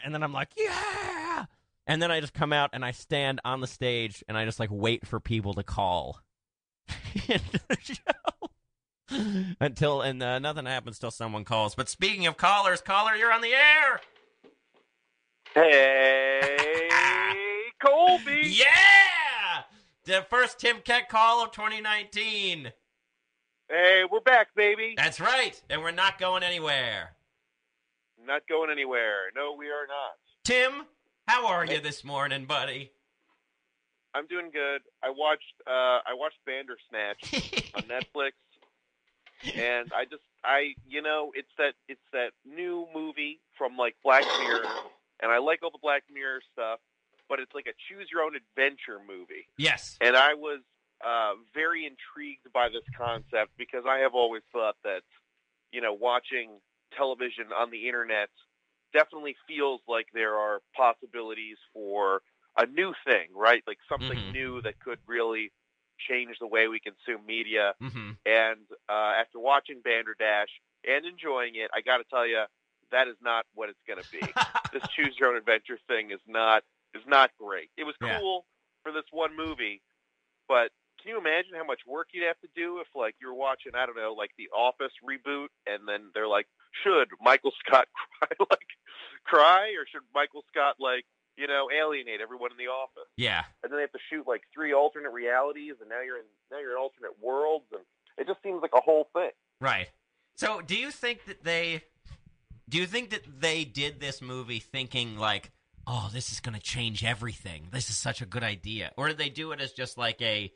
and 0.05 0.14
then 0.14 0.23
I'm 0.23 0.33
like, 0.33 0.51
yeah, 0.57 1.47
and 1.88 2.03
then 2.03 2.11
I 2.11 2.21
just 2.21 2.35
come 2.35 2.53
out 2.53 2.71
and 2.75 2.85
I 2.85 2.91
stand 2.91 3.41
on 3.45 3.61
the 3.61 3.67
stage 3.67 4.23
and 4.29 4.37
I 4.37 4.45
just 4.45 4.61
like 4.61 4.69
wait 4.71 5.07
for 5.07 5.19
people 5.19 5.55
to 5.55 5.62
call. 5.62 6.21
The 7.27 7.77
show 7.83 8.49
until 9.61 10.03
and 10.03 10.23
uh, 10.23 10.38
nothing 10.38 10.66
happens 10.66 10.99
till 10.99 11.11
someone 11.11 11.44
calls. 11.44 11.75
But 11.75 11.88
speaking 11.88 12.27
of 12.27 12.37
callers, 12.37 12.81
caller, 12.81 13.14
you're 13.14 13.33
on 13.33 13.40
the 13.40 13.53
air. 13.53 14.01
Hey, 15.55 16.88
Colby. 17.85 18.42
Yeah, 18.44 19.62
the 20.05 20.27
first 20.29 20.59
Tim 20.61 20.79
Keck 20.85 21.09
call 21.09 21.42
of 21.44 21.53
2019. 21.53 22.73
Hey, 23.71 24.03
we're 24.11 24.21
back, 24.21 24.49
baby. 24.55 24.94
That's 24.97 25.21
right, 25.21 25.61
and 25.68 25.83
we're 25.83 25.90
not 25.90 26.18
going 26.18 26.42
anywhere. 26.42 27.12
Not 28.25 28.42
going 28.49 28.71
anywhere. 28.71 29.31
No, 29.35 29.55
we 29.59 29.66
are 29.66 29.87
not. 29.87 30.16
Tim, 30.44 30.87
how 31.27 31.47
are 31.47 31.64
you 31.64 31.81
this 31.81 32.05
morning, 32.05 32.47
buddy? 32.47 32.92
I'm 34.14 34.27
doing 34.27 34.51
good. 34.53 34.81
I 35.03 35.11
watched 35.11 35.55
uh 35.66 36.01
I 36.07 36.14
watched 36.14 36.38
Bandersnatch 36.47 37.71
on 37.75 37.83
Netflix. 37.83 38.33
And 39.57 39.90
I 39.92 40.05
just 40.05 40.22
I 40.44 40.74
you 40.87 41.03
know, 41.03 41.33
it's 41.35 41.48
that 41.59 41.74
it's 41.88 42.01
that 42.12 42.33
new 42.44 42.87
movie 42.94 43.40
from 43.57 43.77
like 43.77 43.96
Black 44.05 44.24
Mirror 44.38 44.66
and 45.20 45.33
I 45.33 45.38
like 45.38 45.62
all 45.62 45.70
the 45.70 45.79
Black 45.83 46.05
Mirror 46.12 46.40
stuff, 46.53 46.81
but 47.29 47.40
it's 47.40 47.53
like 47.55 47.66
a 47.66 47.74
choose 47.88 48.09
your 48.12 48.22
own 48.22 48.37
adventure 48.37 48.98
movie. 49.07 49.48
Yes. 49.57 49.98
And 50.01 50.16
I 50.16 50.35
was 50.35 50.61
uh 51.05 51.35
very 51.55 51.87
intrigued 51.87 52.53
by 52.53 52.68
this 52.68 52.85
concept 52.96 53.53
because 53.59 53.85
I 53.88 53.98
have 53.98 54.14
always 54.14 54.42
thought 54.53 54.77
that 54.85 55.03
you 55.72 55.81
know, 55.81 55.92
watching 55.92 56.61
television 56.96 57.53
on 57.57 57.70
the 57.70 57.87
internet 57.87 58.31
definitely 58.92 59.37
feels 59.46 59.81
like 59.87 60.07
there 60.14 60.35
are 60.37 60.61
possibilities 60.77 61.59
for 61.72 62.22
a 62.57 62.66
new 62.66 62.94
thing, 63.07 63.29
right? 63.35 63.62
Like 63.66 63.79
something 63.88 64.18
Mhm. 64.18 64.33
new 64.33 64.62
that 64.62 64.79
could 64.81 64.98
really 65.07 65.53
change 65.99 66.37
the 66.41 66.47
way 66.47 66.69
we 66.69 66.81
consume 66.81 67.25
media. 67.27 67.75
Mm-hmm. 67.83 68.11
And 68.27 68.61
uh, 68.89 69.13
after 69.21 69.39
watching 69.39 69.81
Bandersnatch 69.83 70.51
and 70.87 71.05
enjoying 71.07 71.55
it, 71.57 71.71
I 71.75 71.81
got 71.81 71.99
to 71.99 72.05
tell 72.11 72.27
you, 72.27 72.43
that 72.91 73.09
is 73.09 73.17
not 73.23 73.45
what 73.55 73.69
it's 73.69 73.79
going 73.87 74.01
to 74.03 74.09
be. 74.11 74.21
this 74.73 74.83
choose 74.97 75.15
your 75.19 75.31
own 75.31 75.37
adventure 75.37 75.79
thing 75.89 76.11
is 76.11 76.21
not 76.27 76.63
is 76.95 77.03
not 77.07 77.31
great. 77.39 77.71
It 77.77 77.85
was 77.85 77.95
Yeah. 78.03 78.19
cool 78.19 78.47
for 78.83 78.93
this 78.93 79.05
one 79.11 79.37
movie, 79.37 79.83
but 80.49 80.71
can 81.03 81.11
you 81.13 81.19
imagine 81.19 81.53
how 81.55 81.65
much 81.65 81.81
work 81.87 82.09
you'd 82.13 82.27
have 82.27 82.41
to 82.41 82.49
do 82.57 82.81
if 82.81 82.87
like 82.95 83.15
you 83.21 83.29
were 83.29 83.35
watching 83.35 83.73
I 83.75 83.85
don't 83.87 83.97
know 83.97 84.15
like 84.15 84.31
the 84.39 84.49
Office 84.57 84.93
reboot 85.05 85.49
and 85.67 85.87
then 85.87 86.11
they're 86.15 86.27
like 86.27 86.47
should 86.83 87.09
Michael 87.21 87.53
Scott 87.65 87.89
cry 88.19 88.47
like 88.51 88.69
cry 89.25 89.75
or 89.79 89.87
should 89.87 90.03
Michael 90.15 90.45
Scott 90.49 90.77
like 90.81 91.05
you 91.38 91.46
know 91.46 91.68
alienate 91.70 92.20
everyone 92.20 92.51
in 92.51 92.57
the 92.59 92.66
office 92.70 93.09
Yeah. 93.16 93.44
and 93.62 93.70
then 93.72 93.79
they 93.79 93.83
have 93.83 93.92
to 93.92 93.98
shoot 94.11 94.27
like 94.27 94.42
three 94.53 94.72
alternate 94.74 95.11
realities 95.12 95.74
and 95.81 95.88
now 95.88 96.01
you're 96.03 96.18
in 96.18 96.24
now 96.51 96.59
you're 96.59 96.72
in 96.72 96.79
alternate 96.79 97.12
worlds 97.22 97.64
and 97.72 97.83
it 98.18 98.27
just 98.27 98.42
seems 98.42 98.61
like 98.61 98.72
a 98.74 98.81
whole 98.81 99.09
thing. 99.14 99.31
Right. 99.61 99.88
So, 100.37 100.61
do 100.61 100.77
you 100.77 100.90
think 100.90 101.24
that 101.27 101.44
they 101.44 101.83
do 102.68 102.79
you 102.79 102.87
think 102.87 103.11
that 103.11 103.22
they 103.40 103.64
did 103.64 104.01
this 104.01 104.20
movie 104.20 104.59
thinking 104.59 105.16
like, 105.16 105.53
"Oh, 105.87 106.11
this 106.12 106.33
is 106.33 106.40
going 106.40 106.55
to 106.55 106.61
change 106.61 107.05
everything. 107.05 107.68
This 107.72 107.88
is 107.90 107.96
such 107.96 108.20
a 108.20 108.27
good 108.27 108.42
idea." 108.42 108.92
Or 108.96 109.09
did 109.09 109.18
they 109.18 109.29
do 109.31 109.53
it 109.53 109.61
as 109.61 109.72
just 109.72 109.96
like 109.98 110.20
a 110.20 110.53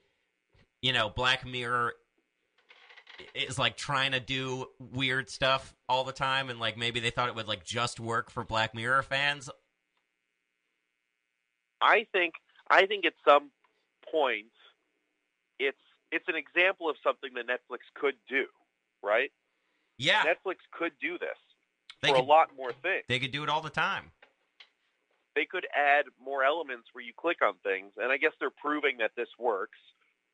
you 0.83 0.93
know, 0.93 1.09
Black 1.09 1.47
Mirror 1.47 1.95
is 3.35 3.59
like 3.59 3.77
trying 3.77 4.13
to 4.13 4.21
do 4.21 4.67
weird 4.81 5.31
stuff 5.31 5.75
all 5.89 6.03
the 6.05 6.13
time 6.13 6.51
and 6.51 6.59
like 6.59 6.77
maybe 6.77 6.99
they 7.01 7.11
thought 7.11 7.29
it 7.29 7.35
would 7.37 7.47
like 7.47 7.65
just 7.65 8.01
work 8.01 8.31
for 8.31 8.45
Black 8.45 8.75
Mirror 8.75 9.03
fans? 9.05 9.49
I 11.83 12.07
think 12.13 12.35
I 12.71 12.87
think 12.87 13.05
at 13.05 13.15
some 13.27 13.51
point 14.11 14.47
it's 15.59 15.77
it's 16.11 16.29
an 16.29 16.35
example 16.37 16.89
of 16.89 16.97
something 17.03 17.31
that 17.35 17.47
Netflix 17.47 17.79
could 17.95 18.15
do, 18.29 18.47
right? 19.03 19.33
Yeah. 19.99 20.23
Netflix 20.25 20.57
could 20.71 20.93
do 21.01 21.19
this 21.19 21.37
They 22.01 22.09
for 22.09 22.17
could- 22.17 22.25
a 22.25 22.27
lot 22.27 22.55
more 22.57 22.73
things. 22.73 23.05
They 23.09 23.19
could 23.19 23.33
do 23.33 23.43
it 23.43 23.49
all 23.49 23.61
the 23.63 23.71
time. 23.71 24.11
They 25.35 25.47
could 25.47 25.67
add 25.75 26.07
more 26.23 26.45
elements 26.45 26.89
where 26.93 27.03
you 27.03 27.13
click 27.17 27.39
on 27.43 27.55
things, 27.63 27.93
and 27.97 28.13
I 28.13 28.19
guess 28.19 28.33
they're 28.39 28.51
proving 28.51 28.99
that 28.99 29.13
this 29.17 29.29
works. 29.39 29.79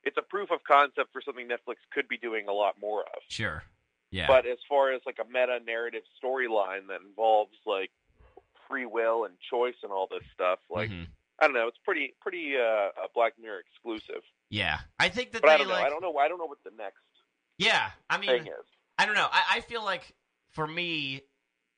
It's 0.02 0.16
a 0.16 0.22
proof 0.22 0.50
of 0.50 0.64
concept 0.64 1.12
for 1.12 1.22
something 1.22 1.46
Netflix 1.48 1.76
could 1.92 2.08
be 2.08 2.16
doing 2.18 2.48
a 2.48 2.52
lot 2.52 2.74
more 2.80 3.02
of. 3.02 3.22
Sure. 3.28 3.62
Yeah. 4.10 4.26
But 4.26 4.46
as 4.46 4.58
far 4.68 4.92
as 4.92 5.00
like 5.06 5.18
a 5.20 5.24
meta 5.24 5.60
narrative 5.64 6.02
storyline 6.22 6.88
that 6.88 7.00
involves 7.02 7.54
like 7.66 7.90
free 8.66 8.86
will 8.86 9.24
and 9.24 9.34
choice 9.50 9.76
and 9.84 9.92
all 9.92 10.08
this 10.08 10.24
stuff, 10.34 10.58
like 10.68 10.90
Mhm. 10.90 11.06
I 11.40 11.46
don't 11.46 11.54
know, 11.54 11.68
it's 11.68 11.78
pretty 11.84 12.14
pretty 12.20 12.54
uh, 12.56 12.88
Black 13.14 13.34
Mirror 13.40 13.60
exclusive. 13.60 14.22
Yeah. 14.50 14.78
I 14.98 15.08
think 15.08 15.32
that 15.32 15.42
But 15.42 15.48
they 15.48 15.54
I 15.54 15.58
don't 15.58 15.68
know. 15.68 15.74
like 15.74 15.86
I 15.86 15.88
don't 15.90 16.02
know. 16.02 16.16
I 16.16 16.28
don't 16.28 16.38
know 16.38 16.46
what 16.46 16.58
the 16.64 16.72
next 16.76 16.96
Yeah, 17.58 17.90
I 18.10 18.18
mean, 18.18 18.28
thing 18.30 18.46
is. 18.46 18.66
I 18.98 19.06
don't 19.06 19.14
know. 19.14 19.28
I, 19.30 19.56
I 19.56 19.60
feel 19.60 19.84
like 19.84 20.14
for 20.50 20.66
me, 20.66 21.22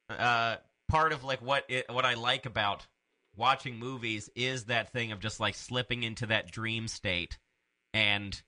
uh, 0.09 0.57
part 0.89 1.13
of 1.13 1.25
like 1.25 1.43
what 1.43 1.65
it, 1.69 1.87
what 1.91 2.05
I 2.05 2.15
like 2.15 2.47
about 2.47 2.87
watching 3.37 3.79
movies 3.79 4.31
is 4.35 4.65
that 4.65 4.93
thing 4.93 5.13
of 5.13 5.21
just 5.21 5.41
like 5.41 5.55
slipping 5.55 6.03
into 6.03 6.27
that 6.27 6.51
dream 6.51 6.89
state 6.89 7.39
and 7.93 8.41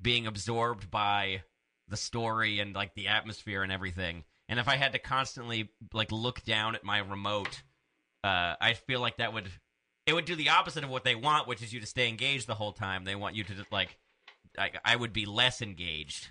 being 0.00 0.26
absorbed 0.26 0.90
by 0.90 1.42
the 1.88 1.96
story 1.96 2.60
and 2.60 2.74
like 2.74 2.94
the 2.94 3.08
atmosphere 3.08 3.62
and 3.62 3.72
everything. 3.72 4.24
And 4.48 4.58
if 4.60 4.68
I 4.68 4.76
had 4.76 4.92
to 4.92 4.98
constantly 4.98 5.70
like 5.92 6.12
look 6.12 6.42
down 6.44 6.74
at 6.74 6.84
my 6.84 6.98
remote, 6.98 7.62
uh, 8.24 8.54
I 8.60 8.74
feel 8.74 9.00
like 9.00 9.16
that 9.18 9.32
would 9.32 9.50
it 10.08 10.14
would 10.14 10.24
do 10.24 10.34
the 10.34 10.48
opposite 10.48 10.82
of 10.82 10.88
what 10.90 11.04
they 11.04 11.14
want, 11.14 11.46
which 11.46 11.62
is 11.62 11.72
you 11.72 11.80
to 11.80 11.86
stay 11.86 12.08
engaged 12.08 12.46
the 12.46 12.54
whole 12.54 12.72
time. 12.72 13.04
They 13.04 13.14
want 13.14 13.36
you 13.36 13.44
to 13.44 13.54
just 13.54 13.70
like 13.70 13.98
I, 14.58 14.70
I 14.84 14.96
would 14.96 15.12
be 15.12 15.26
less 15.26 15.60
engaged 15.60 16.28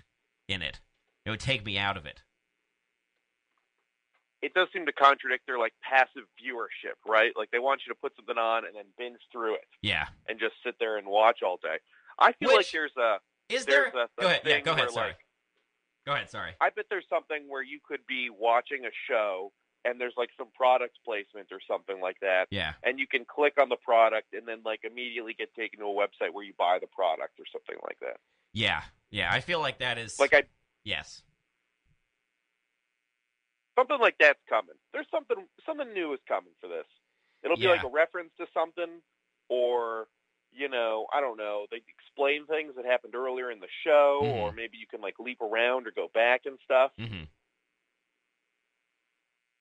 in 0.48 0.62
it. 0.62 0.80
It 1.24 1.30
would 1.30 1.40
take 1.40 1.64
me 1.64 1.78
out 1.78 1.96
of 1.96 2.04
it. 2.04 2.22
It 4.40 4.54
does 4.54 4.68
seem 4.72 4.86
to 4.86 4.92
contradict 4.92 5.46
their 5.46 5.58
like 5.58 5.74
passive 5.82 6.24
viewership, 6.40 6.94
right? 7.06 7.32
Like 7.36 7.50
they 7.50 7.58
want 7.58 7.82
you 7.86 7.92
to 7.92 7.98
put 8.00 8.14
something 8.16 8.38
on 8.38 8.64
and 8.64 8.74
then 8.74 8.84
binge 8.96 9.18
through 9.32 9.54
it 9.54 9.64
Yeah. 9.82 10.06
and 10.28 10.38
just 10.38 10.54
sit 10.64 10.74
there 10.78 10.96
and 10.96 11.06
watch 11.08 11.42
all 11.44 11.58
day. 11.62 11.76
I 12.18 12.32
feel 12.32 12.54
like 12.54 12.70
there's 12.72 12.96
a 12.96 13.18
Is 13.48 13.64
there's 13.64 13.92
there? 13.92 14.04
a, 14.04 14.20
Go 14.20 14.26
ahead. 14.26 14.40
Yeah. 14.44 14.60
Go 14.60 14.72
ahead. 14.72 14.90
Sorry. 14.90 15.08
like, 15.08 15.16
Go 16.06 16.12
ahead. 16.14 16.30
Sorry. 16.30 16.52
I 16.60 16.70
bet 16.70 16.86
there's 16.88 17.04
something 17.10 17.44
where 17.48 17.62
you 17.62 17.78
could 17.86 18.00
be 18.08 18.28
watching 18.30 18.84
a 18.86 18.90
show 19.08 19.52
and 19.88 20.00
there's 20.00 20.14
like 20.16 20.30
some 20.36 20.48
product 20.54 20.98
placement 21.04 21.48
or 21.50 21.60
something 21.66 22.00
like 22.00 22.18
that. 22.20 22.48
Yeah. 22.50 22.74
And 22.82 22.98
you 22.98 23.06
can 23.06 23.24
click 23.24 23.54
on 23.60 23.68
the 23.68 23.76
product 23.76 24.34
and 24.34 24.46
then 24.46 24.60
like 24.64 24.80
immediately 24.84 25.34
get 25.34 25.54
taken 25.54 25.80
to 25.80 25.86
a 25.86 25.88
website 25.88 26.32
where 26.32 26.44
you 26.44 26.52
buy 26.58 26.78
the 26.80 26.86
product 26.86 27.38
or 27.40 27.44
something 27.50 27.76
like 27.84 27.98
that. 28.00 28.18
Yeah. 28.52 28.82
Yeah. 29.10 29.32
I 29.32 29.40
feel 29.40 29.60
like 29.60 29.78
that 29.78 29.98
is 29.98 30.18
Like 30.18 30.34
I 30.34 30.44
yes. 30.84 31.22
something 33.78 33.98
like 34.00 34.16
that's 34.18 34.40
coming. 34.48 34.74
There's 34.92 35.06
something 35.10 35.46
something 35.64 35.92
new 35.92 36.12
is 36.12 36.20
coming 36.28 36.52
for 36.60 36.68
this. 36.68 36.86
It'll 37.42 37.56
be 37.56 37.62
Yeah. 37.62 37.70
like 37.70 37.84
a 37.84 37.88
reference 37.88 38.30
to 38.38 38.46
something 38.52 39.00
or 39.48 40.08
you 40.50 40.68
know, 40.68 41.06
I 41.12 41.20
don't 41.20 41.36
know, 41.36 41.66
they 41.70 41.82
explain 41.88 42.46
things 42.46 42.74
that 42.76 42.86
happened 42.86 43.14
earlier 43.14 43.50
in 43.50 43.60
the 43.60 43.68
show, 43.84 44.20
Mhm. 44.24 44.36
or 44.36 44.52
maybe 44.52 44.78
you 44.78 44.86
can 44.86 45.02
like 45.02 45.18
leap 45.18 45.42
around 45.42 45.86
or 45.86 45.90
go 45.90 46.08
back 46.08 46.46
and 46.46 46.58
stuff. 46.64 46.92
hmm 46.98 47.24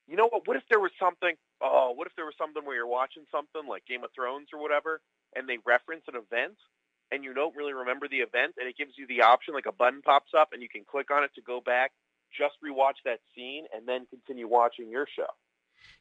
You 0.08 0.16
know 0.16 0.30
what? 0.30 0.48
What 0.48 0.58
if 0.58 0.64
there 0.70 0.80
was 0.80 0.92
something? 1.00 1.36
Oh, 1.62 1.92
what 1.96 2.08
if 2.08 2.16
there 2.16 2.26
was 2.26 2.36
something 2.38 2.64
where 2.64 2.76
you're 2.76 2.88
watching 2.88 3.24
something 3.32 3.68
like 3.68 3.86
Game 3.86 4.04
of 4.04 4.10
Thrones 4.16 4.48
or 4.54 4.62
whatever, 4.62 5.02
and 5.36 5.48
they 5.48 5.58
reference 5.66 6.04
an 6.08 6.16
event, 6.16 6.56
and 7.12 7.24
you 7.24 7.34
don't 7.34 7.56
really 7.56 7.74
remember 7.74 8.08
the 8.08 8.24
event, 8.24 8.56
and 8.58 8.68
it 8.68 8.78
gives 8.78 8.94
you 8.98 9.06
the 9.08 9.22
option, 9.24 9.54
like 9.54 9.66
a 9.66 9.72
button 9.72 10.02
pops 10.02 10.32
up, 10.38 10.50
and 10.54 10.62
you 10.62 10.70
can 10.70 10.84
click 10.90 11.12
on 11.12 11.24
it 11.24 11.32
to 11.36 11.42
go 11.42 11.60
back, 11.60 11.92
just 12.32 12.56
rewatch 12.64 13.04
that 13.04 13.20
scene, 13.36 13.66
and 13.76 13.88
then 13.88 14.08
continue 14.10 14.48
watching 14.48 14.90
your 14.90 15.08
show. 15.14 15.28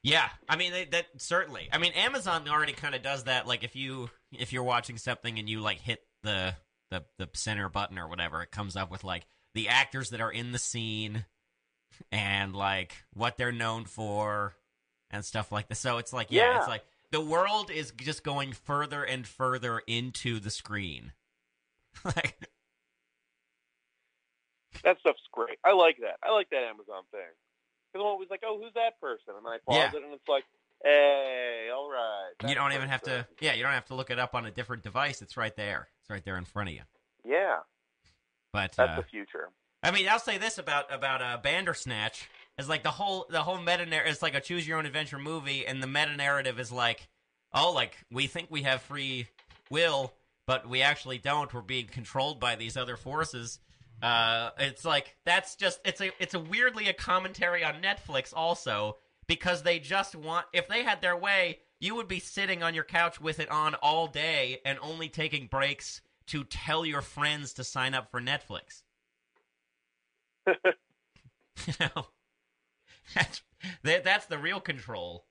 Yeah, 0.03 0.29
I 0.49 0.57
mean 0.57 0.73
they, 0.73 0.85
that 0.87 1.07
certainly. 1.19 1.69
I 1.73 1.79
mean 1.79 1.92
Amazon 1.92 2.49
already 2.49 2.73
kind 2.73 2.95
of 2.95 3.03
does 3.03 3.25
that. 3.25 3.47
Like 3.47 3.64
if 3.64 3.77
you 3.77 4.09
if 4.33 4.53
you're 4.53 4.62
watching 4.62 4.99
something 4.99 5.38
and 5.38 5.49
you 5.49 5.61
like 5.61 5.81
hit 5.81 6.01
the 6.23 6.55
the 6.90 7.05
the 7.19 7.29
center 7.35 7.69
button 7.69 7.99
or 7.99 8.09
whatever, 8.09 8.42
it 8.42 8.51
comes 8.51 8.77
up 8.77 8.90
with 8.90 9.05
like 9.05 9.27
the 9.55 9.69
actors 9.69 10.11
that 10.11 10.21
are 10.21 10.31
in 10.31 10.53
the 10.53 10.59
scene 10.59 11.25
and 12.13 12.55
like 12.55 12.95
what 13.15 13.37
they're 13.37 13.53
known 13.53 13.85
for 13.85 14.55
and 15.11 15.25
stuff 15.25 15.53
like 15.53 15.69
this. 15.69 15.79
So 15.79 15.99
it's 15.99 16.13
like 16.13 16.29
yeah, 16.31 16.53
Yeah. 16.53 16.59
it's 16.59 16.69
like 16.69 16.85
the 17.11 17.21
world 17.21 17.71
is 17.71 17.93
just 17.93 18.23
going 18.25 18.53
further 18.53 19.05
and 19.05 19.27
further 19.27 19.81
into 19.87 20.41
the 20.41 20.51
screen. 20.51 21.13
like 22.05 22.37
That 24.85 24.99
stuff's 25.01 25.21
great. 25.33 25.59
I 25.65 25.73
like 25.73 25.99
that. 26.03 26.17
I 26.23 26.33
like 26.33 26.51
that 26.51 26.63
Amazon 26.65 27.03
thing. 27.11 27.21
Because 27.93 28.05
I'm 28.05 28.07
always 28.07 28.29
like, 28.31 28.43
oh, 28.45 28.59
who's 28.63 28.75
that 28.75 29.01
person? 29.01 29.35
And 29.37 29.47
then 29.47 29.53
I 29.53 29.59
pause 29.65 29.77
Yeah. 29.93 29.99
it, 29.99 30.05
and 30.05 30.13
it's 30.13 30.29
like, 30.29 30.45
hey, 30.85 31.71
all 31.75 31.89
right. 31.91 32.33
you 32.47 32.55
don't 32.55 32.73
even 32.73 32.89
have 32.89 33.03
to 33.03 33.27
yeah, 33.41 33.55
you 33.55 33.63
don't 33.63 33.73
have 33.73 33.87
to 33.87 33.95
look 33.95 34.11
it 34.11 34.19
up 34.19 34.35
on 34.35 34.45
a 34.47 34.51
different 34.51 34.83
device. 34.83 35.23
It's 35.23 35.37
right 35.37 35.55
there. 35.57 35.89
It's 36.01 36.11
right 36.11 36.25
there 36.25 36.37
in 36.37 36.45
front 36.45 36.69
of 36.69 36.75
you. 36.75 36.83
Yeah, 37.25 37.61
But 38.53 38.73
that's 38.77 38.93
uh, 38.93 38.97
the 38.97 39.03
future. 39.03 39.49
I 39.87 39.92
mean, 39.92 40.09
I'll 40.09 40.18
say 40.18 40.37
this 40.37 40.59
about 40.59 40.92
about 40.92 41.22
uh, 41.22 41.38
Bandersnatch 41.40 42.29
is 42.59 42.68
like 42.68 42.83
the 42.83 42.90
whole 42.90 43.25
the 43.31 43.44
whole 43.44 43.59
meta 43.59 43.87
narrative. 43.87 44.14
It's 44.14 44.20
like 44.20 44.35
a 44.35 44.40
choose 44.40 44.66
your 44.66 44.79
own 44.79 44.87
adventure 44.87 45.18
movie, 45.18 45.64
and 45.64 45.81
the 45.81 45.87
meta 45.87 46.16
narrative 46.16 46.59
is 46.59 46.72
like, 46.72 47.07
oh, 47.55 47.70
like 47.70 47.96
we 48.11 48.27
think 48.27 48.49
we 48.51 48.64
have 48.64 48.83
free 48.83 49.29
will, 49.70 50.12
but 50.44 50.68
we 50.68 50.83
actually 50.83 51.18
don't. 51.18 51.55
We're 51.55 51.61
being 51.62 51.87
controlled 51.87 52.40
by 52.40 52.57
these 52.57 52.77
other 52.77 52.96
forces. 52.96 53.61
Uh, 54.03 54.51
it's 54.59 54.85
like 54.85 55.14
that's 55.25 55.55
just 55.55 55.79
it's 55.85 56.01
a 56.01 56.11
it's 56.18 56.35
a 56.35 56.40
weirdly 56.40 56.88
a 56.88 56.92
commentary 56.92 57.62
on 57.62 57.75
Netflix 57.81 58.33
also 58.35 58.96
because 59.29 59.62
they 59.62 59.79
just 59.79 60.16
want 60.16 60.46
if 60.53 60.66
they 60.66 60.83
had 60.83 61.01
their 61.01 61.16
way, 61.16 61.61
you 61.79 61.94
would 61.94 62.09
be 62.09 62.18
sitting 62.18 62.64
on 62.64 62.75
your 62.75 62.83
couch 62.83 63.20
with 63.20 63.38
it 63.38 63.53
on 63.53 63.77
all 63.77 64.09
day 64.09 64.61
and 64.64 64.81
only 64.83 65.09
taking 65.09 65.46
breaks 65.46 66.01
to 66.27 66.42
tell 66.42 66.85
your 66.85 67.03
friends 67.03 67.53
to 67.53 67.62
sign 67.62 67.94
up 67.94 68.11
for 68.11 68.20
Netflix. 68.20 68.83
you 71.67 71.75
know, 71.81 72.07
that's 73.15 73.43
that, 73.85 74.05
that's 74.05 74.27
the 74.27 74.39
real 74.39 74.61
control. 74.61 75.27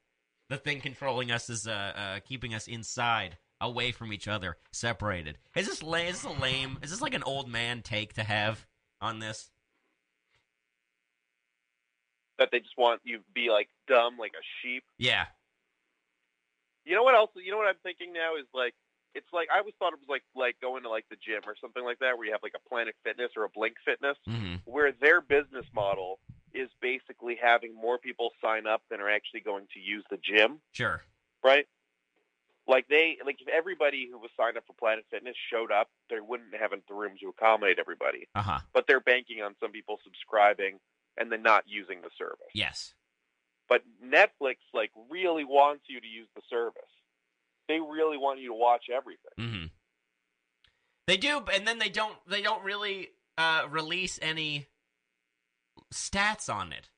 The 0.49 0.57
thing 0.57 0.81
controlling 0.81 1.31
us 1.31 1.49
is 1.49 1.67
uh, 1.67 1.71
uh, 1.71 2.19
keeping 2.19 2.53
us 2.53 2.67
inside, 2.67 3.37
away 3.61 3.91
from 3.91 4.13
each 4.13 4.27
other, 4.27 4.57
separated. 4.71 5.37
Is 5.55 5.67
this 5.67 5.81
lame? 5.83 6.07
Is 6.09 6.21
this 6.21 6.31
a 6.37 6.41
lame? 6.41 6.77
Is 6.83 6.91
this 6.91 7.01
like 7.01 7.13
an 7.15 7.23
old 7.23 7.49
man 7.49 7.81
take 7.81 8.13
to 8.13 8.23
have 8.23 8.65
on 9.01 9.19
this? 9.19 9.49
That 12.37 12.49
they 12.51 12.59
just 12.59 12.77
want 12.77 13.01
you 13.05 13.17
to 13.17 13.23
be 13.33 13.49
like 13.49 13.69
dumb, 13.87 14.17
like 14.19 14.33
a 14.33 14.43
sheep. 14.61 14.83
Yeah, 14.97 15.25
You 16.85 16.95
know 16.95 17.03
what 17.03 17.15
else? 17.15 17.31
You 17.35 17.51
know 17.51 17.57
what 17.57 17.67
I'm 17.67 17.79
thinking 17.83 18.13
now 18.13 18.35
is 18.39 18.45
like 18.53 18.73
it's 19.15 19.31
like 19.33 19.47
I 19.53 19.59
always 19.59 19.73
thought 19.79 19.93
it 19.93 19.99
was 19.99 20.09
like 20.09 20.23
like 20.35 20.59
going 20.61 20.83
to 20.83 20.89
like 20.89 21.05
the 21.09 21.15
gym 21.15 21.41
or 21.47 21.55
something 21.59 21.83
like 21.83 21.99
that, 21.99 22.17
where 22.17 22.27
you 22.27 22.33
have 22.33 22.43
like 22.43 22.55
a 22.55 22.69
Planet 22.69 22.95
Fitness 23.03 23.31
or 23.35 23.45
a 23.45 23.49
Blink 23.49 23.75
Fitness, 23.83 24.17
mm-hmm. 24.27 24.55
where 24.65 24.91
their 24.91 25.21
business 25.21 25.65
model 25.73 26.19
is 26.53 26.69
basically 26.81 27.37
having 27.41 27.73
more 27.73 27.97
people 27.97 28.31
sign 28.41 28.67
up 28.67 28.81
than 28.89 29.01
are 29.01 29.09
actually 29.09 29.41
going 29.41 29.67
to 29.73 29.79
use 29.79 30.03
the 30.09 30.17
gym, 30.17 30.59
sure. 30.71 31.01
right? 31.43 31.65
Like 32.67 32.87
they 32.87 33.17
like 33.25 33.37
if 33.41 33.47
everybody 33.47 34.07
who 34.11 34.19
was 34.19 34.31
signed 34.35 34.57
up 34.57 34.65
for 34.67 34.73
Planet 34.73 35.05
Fitness 35.09 35.35
showed 35.51 35.71
up, 35.71 35.89
they 36.09 36.19
wouldn't 36.19 36.55
have 36.59 36.73
enough 36.73 36.83
room 36.89 37.13
to 37.21 37.29
accommodate 37.29 37.79
everybody. 37.79 38.27
Uh 38.35 38.41
huh. 38.41 38.59
But 38.73 38.85
they're 38.87 38.99
banking 38.99 39.41
on 39.41 39.55
some 39.59 39.71
people 39.71 39.99
subscribing 40.03 40.79
and 41.17 41.31
then 41.31 41.41
not 41.41 41.63
using 41.67 42.01
the 42.01 42.09
service. 42.17 42.51
Yes. 42.53 42.93
But 43.69 43.83
Netflix 44.03 44.57
like 44.73 44.91
really 45.09 45.45
wants 45.45 45.85
you 45.87 46.01
to 46.01 46.07
use 46.07 46.27
the 46.35 46.41
service. 46.49 46.83
They 47.67 47.79
really 47.79 48.17
want 48.17 48.39
you 48.39 48.49
to 48.49 48.53
watch 48.53 48.85
everything. 48.95 49.31
Mm-hmm. 49.39 49.65
They 51.07 51.17
do, 51.17 51.43
and 51.53 51.67
then 51.67 51.79
they 51.79 51.89
don't. 51.89 52.15
They 52.27 52.41
don't 52.41 52.63
really 52.63 53.09
uh, 53.37 53.63
release 53.69 54.19
any 54.21 54.67
stats 55.93 56.53
on 56.53 56.71
it. 56.71 56.89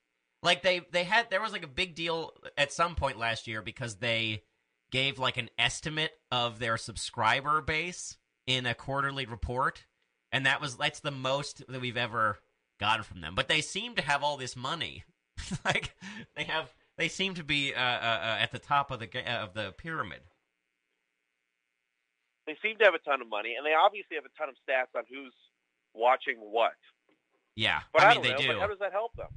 Like 0.43 0.61
they 0.61 0.81
they 0.91 1.03
had 1.03 1.29
there 1.29 1.41
was 1.41 1.51
like 1.51 1.63
a 1.63 1.67
big 1.67 1.95
deal 1.95 2.31
at 2.57 2.71
some 2.71 2.95
point 2.95 3.17
last 3.17 3.47
year 3.47 3.61
because 3.61 3.95
they 3.95 4.43
gave 4.91 5.19
like 5.19 5.37
an 5.37 5.49
estimate 5.57 6.13
of 6.31 6.59
their 6.59 6.77
subscriber 6.77 7.61
base 7.61 8.17
in 8.45 8.65
a 8.65 8.73
quarterly 8.73 9.25
report, 9.25 9.85
and 10.31 10.45
that 10.45 10.61
was 10.61 10.77
that's 10.77 10.99
the 10.99 11.11
most 11.11 11.63
that 11.67 11.81
we've 11.81 11.97
ever 11.97 12.39
gotten 12.79 13.03
from 13.03 13.21
them. 13.21 13.35
But 13.35 13.47
they 13.47 13.61
seem 13.61 13.95
to 13.95 14.01
have 14.01 14.23
all 14.23 14.37
this 14.37 14.55
money. 14.55 15.03
like 15.65 15.93
they 16.35 16.43
have 16.43 16.73
they 16.97 17.07
seem 17.07 17.33
to 17.35 17.43
be 17.43 17.73
uh, 17.73 17.79
uh, 17.79 18.19
uh, 18.23 18.37
at 18.39 18.51
the 18.51 18.59
top 18.59 18.91
of 18.91 18.99
the 18.99 19.41
of 19.41 19.53
the 19.53 19.73
pyramid. 19.77 20.21
They 22.47 22.57
seem 22.63 22.77
to 22.79 22.85
have 22.85 22.93
a 22.95 22.99
ton 22.99 23.21
of 23.21 23.29
money, 23.29 23.55
and 23.57 23.65
they 23.65 23.73
obviously 23.73 24.15
have 24.15 24.25
a 24.25 24.33
ton 24.37 24.49
of 24.49 24.55
stats 24.67 24.97
on 24.97 25.03
who's 25.09 25.33
watching 25.93 26.37
what. 26.37 26.71
Yeah, 27.55 27.81
But 27.93 28.03
I 28.03 28.05
I, 28.05 28.13
mean 28.13 28.23
don't 28.23 28.37
they 28.37 28.47
know. 28.47 28.53
do. 28.53 28.59
How 28.59 28.67
does 28.67 28.79
that 28.79 28.91
help 28.91 29.15
them? 29.15 29.27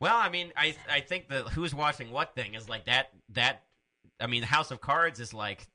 Well, 0.00 0.16
I 0.16 0.28
mean, 0.28 0.52
I 0.56 0.74
I 0.90 1.00
think 1.00 1.28
the 1.28 1.42
who's 1.42 1.74
watching 1.74 2.10
what 2.10 2.34
thing 2.34 2.54
is 2.54 2.68
like 2.68 2.86
that 2.86 3.10
that 3.30 3.62
I 4.20 4.26
mean, 4.26 4.42
House 4.42 4.70
of 4.70 4.80
Cards 4.80 5.20
is 5.20 5.32
like 5.32 5.66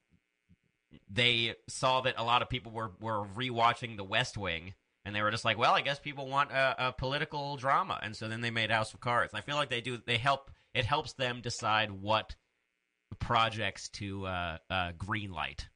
they 1.10 1.56
saw 1.68 2.02
that 2.02 2.16
a 2.18 2.24
lot 2.24 2.42
of 2.42 2.50
people 2.50 2.72
were 2.72 2.92
were 3.00 3.26
rewatching 3.26 3.98
The 3.98 4.04
West 4.04 4.38
Wing 4.38 4.74
and 5.06 5.16
they 5.16 5.22
were 5.22 5.32
just 5.32 5.46
like, 5.46 5.58
well, 5.58 5.74
I 5.74 5.82
guess 5.82 6.00
people 6.00 6.28
want 6.28 6.52
a, 6.52 6.88
a 6.88 6.92
political 6.94 7.58
drama, 7.58 8.00
and 8.02 8.16
so 8.16 8.28
then 8.28 8.42
they 8.42 8.52
made 8.52 8.72
House 8.72 8.94
of 8.94 9.02
Cards. 9.02 9.34
I 9.34 9.42
feel 9.42 9.56
like 9.56 9.70
they 9.70 9.82
do 9.82 10.00
they 10.06 10.18
help 10.18 10.52
it 10.74 10.86
helps 10.86 11.14
them 11.14 11.42
decide 11.42 11.92
what 11.92 12.36
projects 13.20 13.90
to 13.90 14.26
uh, 14.26 14.58
uh, 14.70 14.92
green 14.98 15.32
light. 15.32 15.68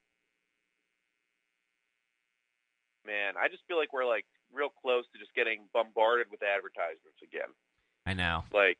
Man, 3.07 3.33
I 3.39 3.47
just 3.47 3.63
feel 3.67 3.77
like 3.77 3.93
we're 3.93 4.05
like 4.05 4.25
real 4.53 4.69
close 4.69 5.05
to 5.13 5.19
just 5.19 5.33
getting 5.33 5.61
bombarded 5.73 6.27
with 6.29 6.43
advertisements 6.43 7.23
again. 7.23 7.49
I 8.05 8.13
know. 8.13 8.43
Like, 8.53 8.79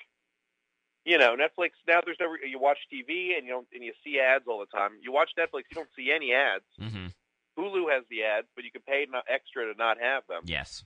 you 1.05 1.17
know, 1.17 1.35
Netflix 1.35 1.71
now. 1.87 2.01
There's 2.05 2.17
no 2.19 2.35
you 2.45 2.59
watch 2.59 2.77
TV 2.93 3.37
and 3.37 3.45
you 3.47 3.53
don't 3.53 3.67
and 3.73 3.83
you 3.83 3.93
see 4.03 4.19
ads 4.19 4.43
all 4.47 4.59
the 4.59 4.65
time. 4.77 4.91
You 5.01 5.11
watch 5.13 5.31
Netflix, 5.39 5.63
you 5.71 5.75
don't 5.75 5.89
see 5.95 6.11
any 6.11 6.33
ads. 6.33 6.65
hmm 6.77 7.07
Hulu 7.57 7.89
has 7.91 8.03
the 8.11 8.23
ads, 8.23 8.45
but 8.55 8.63
you 8.65 8.71
can 8.71 8.81
pay 8.81 9.07
extra 9.27 9.65
to 9.71 9.77
not 9.79 9.97
have 9.99 10.23
them. 10.27 10.41
Yes. 10.45 10.83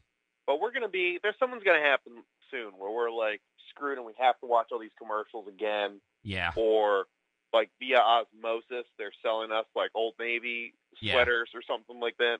But 0.47 0.61
we're 0.61 0.71
gonna 0.71 0.87
be 0.89 1.19
there's 1.21 1.35
something's 1.39 1.63
gonna 1.63 1.81
happen 1.81 2.13
soon 2.51 2.71
where 2.77 2.91
we're 2.91 3.11
like 3.11 3.41
screwed 3.69 3.97
and 3.97 4.05
we 4.05 4.13
have 4.19 4.39
to 4.41 4.45
watch 4.45 4.67
all 4.71 4.79
these 4.79 4.95
commercials 4.97 5.47
again, 5.47 5.99
Yeah. 6.23 6.51
or 6.55 7.05
like 7.53 7.69
via 7.79 7.99
osmosis 7.99 8.85
they're 8.97 9.11
selling 9.21 9.51
us 9.51 9.65
like 9.75 9.89
Old 9.95 10.13
Navy 10.19 10.73
Yeah. 11.01 11.13
sweaters 11.13 11.49
or 11.53 11.61
something 11.63 11.99
like 11.99 12.17
that. 12.17 12.37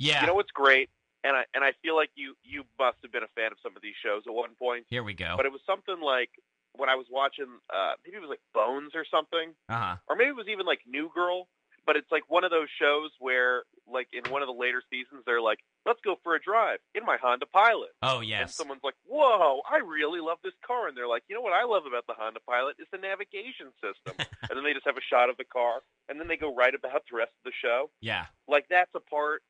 Yeah. 0.00 0.22
You 0.22 0.26
know 0.26 0.34
what's 0.34 0.50
great? 0.50 0.90
And 1.22 1.36
I 1.36 1.44
and 1.54 1.62
I 1.62 1.72
feel 1.82 1.94
like 1.94 2.10
you 2.16 2.34
you 2.42 2.64
must 2.78 2.96
have 3.02 3.12
been 3.12 3.22
a 3.22 3.32
fan 3.36 3.52
of 3.52 3.58
some 3.62 3.76
of 3.76 3.82
these 3.82 3.94
shows 4.02 4.22
at 4.26 4.32
one 4.32 4.56
point. 4.58 4.86
Here 4.88 5.04
we 5.04 5.12
go. 5.14 5.34
But 5.36 5.46
it 5.46 5.52
was 5.52 5.60
something 5.66 6.00
like 6.00 6.30
when 6.72 6.88
I 6.88 6.94
was 6.96 7.06
watching 7.10 7.46
uh 7.68 7.92
maybe 8.04 8.16
it 8.16 8.20
was 8.20 8.30
like 8.30 8.40
Bones 8.54 8.92
or 8.94 9.04
something. 9.04 9.52
Uh 9.68 9.78
huh. 9.78 9.96
Or 10.08 10.16
maybe 10.16 10.30
it 10.30 10.36
was 10.36 10.48
even 10.48 10.66
like 10.66 10.80
New 10.88 11.10
Girl. 11.14 11.46
But 11.86 11.96
it's 11.96 12.10
like 12.12 12.24
one 12.28 12.44
of 12.44 12.50
those 12.50 12.68
shows 12.78 13.10
where 13.18 13.64
like 13.88 14.08
in 14.12 14.30
one 14.30 14.42
of 14.42 14.48
the 14.48 14.54
later 14.54 14.82
seasons 14.88 15.22
they're 15.26 15.40
like, 15.40 15.58
Let's 15.84 16.00
go 16.04 16.16
for 16.22 16.34
a 16.34 16.40
drive 16.40 16.78
in 16.94 17.04
my 17.04 17.16
Honda 17.20 17.46
Pilot. 17.46 17.90
Oh 18.00 18.20
yes. 18.20 18.40
And 18.40 18.50
someone's 18.50 18.84
like, 18.84 18.96
Whoa, 19.04 19.60
I 19.68 19.78
really 19.84 20.20
love 20.20 20.38
this 20.42 20.56
car 20.64 20.88
and 20.88 20.96
they're 20.96 21.08
like, 21.08 21.24
You 21.28 21.34
know 21.36 21.42
what 21.42 21.52
I 21.52 21.64
love 21.64 21.84
about 21.84 22.06
the 22.06 22.14
Honda 22.16 22.40
Pilot 22.48 22.76
is 22.78 22.86
the 22.92 22.98
navigation 22.98 23.72
system 23.84 24.16
and 24.48 24.56
then 24.56 24.64
they 24.64 24.72
just 24.72 24.86
have 24.86 24.96
a 24.96 25.04
shot 25.04 25.28
of 25.28 25.36
the 25.36 25.44
car 25.44 25.80
and 26.08 26.18
then 26.20 26.28
they 26.28 26.36
go 26.36 26.54
right 26.54 26.74
about 26.74 27.02
the 27.10 27.16
rest 27.16 27.32
of 27.44 27.52
the 27.52 27.56
show. 27.60 27.90
Yeah. 28.00 28.26
Like 28.48 28.66
that's 28.70 28.94
a 28.94 29.00
part 29.00 29.42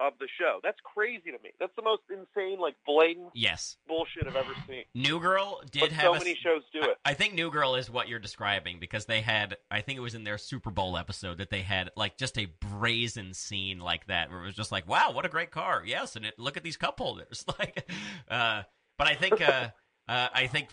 of 0.00 0.12
the 0.20 0.28
show. 0.38 0.60
That's 0.62 0.78
crazy 0.82 1.30
to 1.32 1.38
me. 1.42 1.50
That's 1.58 1.72
the 1.76 1.82
most 1.82 2.02
insane, 2.10 2.58
like 2.60 2.74
blatant 2.86 3.30
Yes. 3.34 3.76
bullshit 3.86 4.26
I've 4.26 4.36
ever 4.36 4.52
seen. 4.68 4.84
New 4.94 5.20
Girl 5.20 5.60
did 5.70 5.80
but 5.80 5.92
have 5.92 6.04
so 6.04 6.14
a 6.14 6.18
many 6.18 6.34
shows 6.36 6.62
do 6.72 6.80
it. 6.82 6.96
I 7.04 7.14
think 7.14 7.34
New 7.34 7.50
Girl 7.50 7.74
is 7.74 7.90
what 7.90 8.08
you're 8.08 8.18
describing 8.18 8.78
because 8.78 9.06
they 9.06 9.20
had, 9.20 9.56
I 9.70 9.80
think 9.80 9.96
it 9.98 10.00
was 10.02 10.14
in 10.14 10.24
their 10.24 10.38
Super 10.38 10.70
Bowl 10.70 10.96
episode 10.96 11.38
that 11.38 11.50
they 11.50 11.62
had 11.62 11.90
like 11.96 12.16
just 12.16 12.38
a 12.38 12.46
brazen 12.60 13.34
scene 13.34 13.80
like 13.80 14.06
that 14.06 14.30
where 14.30 14.42
it 14.42 14.46
was 14.46 14.54
just 14.54 14.70
like, 14.72 14.88
wow, 14.88 15.10
what 15.12 15.26
a 15.26 15.28
great 15.28 15.50
car. 15.50 15.82
Yes, 15.84 16.14
and 16.16 16.24
it, 16.24 16.38
look 16.38 16.56
at 16.56 16.62
these 16.62 16.76
cup 16.76 16.98
holders. 16.98 17.44
Like, 17.58 17.90
uh, 18.30 18.62
but 18.98 19.08
I 19.08 19.14
think, 19.14 19.40
uh, 19.40 19.68
uh, 20.08 20.28
I 20.32 20.46
think, 20.46 20.68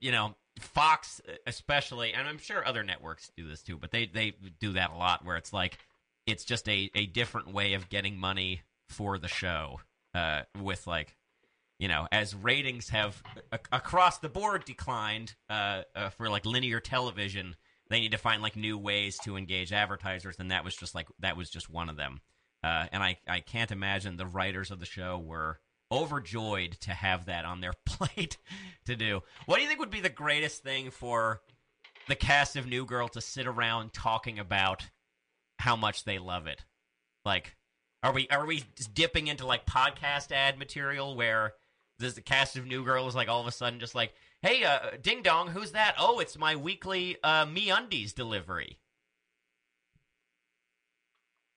you 0.00 0.10
know, 0.10 0.34
Fox 0.60 1.20
especially, 1.46 2.12
and 2.12 2.26
I'm 2.26 2.38
sure 2.38 2.66
other 2.66 2.82
networks 2.82 3.30
do 3.36 3.48
this 3.48 3.62
too, 3.62 3.76
but 3.76 3.92
they 3.92 4.06
they 4.06 4.34
do 4.58 4.72
that 4.72 4.90
a 4.90 4.96
lot 4.96 5.24
where 5.24 5.36
it's 5.36 5.52
like 5.52 5.78
it's 6.28 6.44
just 6.44 6.68
a 6.68 6.90
a 6.94 7.06
different 7.06 7.52
way 7.52 7.74
of 7.74 7.88
getting 7.88 8.16
money 8.16 8.62
for 8.88 9.18
the 9.18 9.28
show 9.28 9.80
uh, 10.14 10.42
with 10.62 10.86
like 10.86 11.16
you 11.78 11.88
know 11.88 12.06
as 12.12 12.34
ratings 12.34 12.90
have 12.90 13.22
a- 13.52 13.58
across 13.72 14.18
the 14.18 14.28
board 14.28 14.64
declined 14.64 15.34
uh, 15.50 15.82
uh, 15.96 16.10
for 16.10 16.28
like 16.28 16.46
linear 16.46 16.80
television 16.80 17.56
they 17.90 18.00
need 18.00 18.12
to 18.12 18.18
find 18.18 18.42
like 18.42 18.56
new 18.56 18.76
ways 18.78 19.18
to 19.24 19.36
engage 19.36 19.72
advertisers 19.72 20.36
and 20.38 20.50
that 20.50 20.64
was 20.64 20.76
just 20.76 20.94
like 20.94 21.08
that 21.18 21.36
was 21.36 21.50
just 21.50 21.70
one 21.70 21.88
of 21.88 21.96
them. 21.96 22.20
Uh, 22.62 22.86
and 22.92 23.02
I, 23.02 23.18
I 23.28 23.40
can't 23.40 23.70
imagine 23.70 24.16
the 24.16 24.26
writers 24.26 24.70
of 24.70 24.80
the 24.80 24.86
show 24.86 25.16
were 25.18 25.60
overjoyed 25.92 26.72
to 26.80 26.90
have 26.90 27.26
that 27.26 27.44
on 27.44 27.60
their 27.60 27.72
plate 27.86 28.36
to 28.84 28.96
do. 28.96 29.22
What 29.46 29.56
do 29.56 29.62
you 29.62 29.68
think 29.68 29.80
would 29.80 29.90
be 29.90 30.00
the 30.00 30.08
greatest 30.08 30.62
thing 30.62 30.90
for 30.90 31.40
the 32.08 32.16
cast 32.16 32.56
of 32.56 32.66
new 32.66 32.84
girl 32.84 33.08
to 33.08 33.20
sit 33.20 33.46
around 33.46 33.92
talking 33.92 34.38
about 34.38 34.88
how 35.58 35.76
much 35.76 36.04
they 36.04 36.18
love 36.18 36.46
it 36.46 36.64
like 37.24 37.56
are 38.02 38.12
we 38.12 38.28
are 38.30 38.46
we 38.46 38.64
dipping 38.94 39.26
into 39.26 39.46
like 39.46 39.66
podcast 39.66 40.30
ad 40.30 40.58
material 40.58 41.16
where 41.16 41.54
this 41.98 42.14
the 42.14 42.20
cast 42.20 42.56
of 42.56 42.66
New 42.66 42.84
Girl 42.84 43.08
is 43.08 43.14
like 43.14 43.28
all 43.28 43.40
of 43.40 43.46
a 43.46 43.52
sudden 43.52 43.80
just 43.80 43.94
like, 43.94 44.12
hey, 44.42 44.64
uh, 44.64 44.78
ding 45.02 45.22
dong, 45.22 45.48
who's 45.48 45.72
that? 45.72 45.96
Oh, 45.98 46.20
it's 46.20 46.38
my 46.38 46.54
weekly 46.56 47.16
uh, 47.24 47.46
MeUndies 47.46 48.14
delivery. 48.14 48.78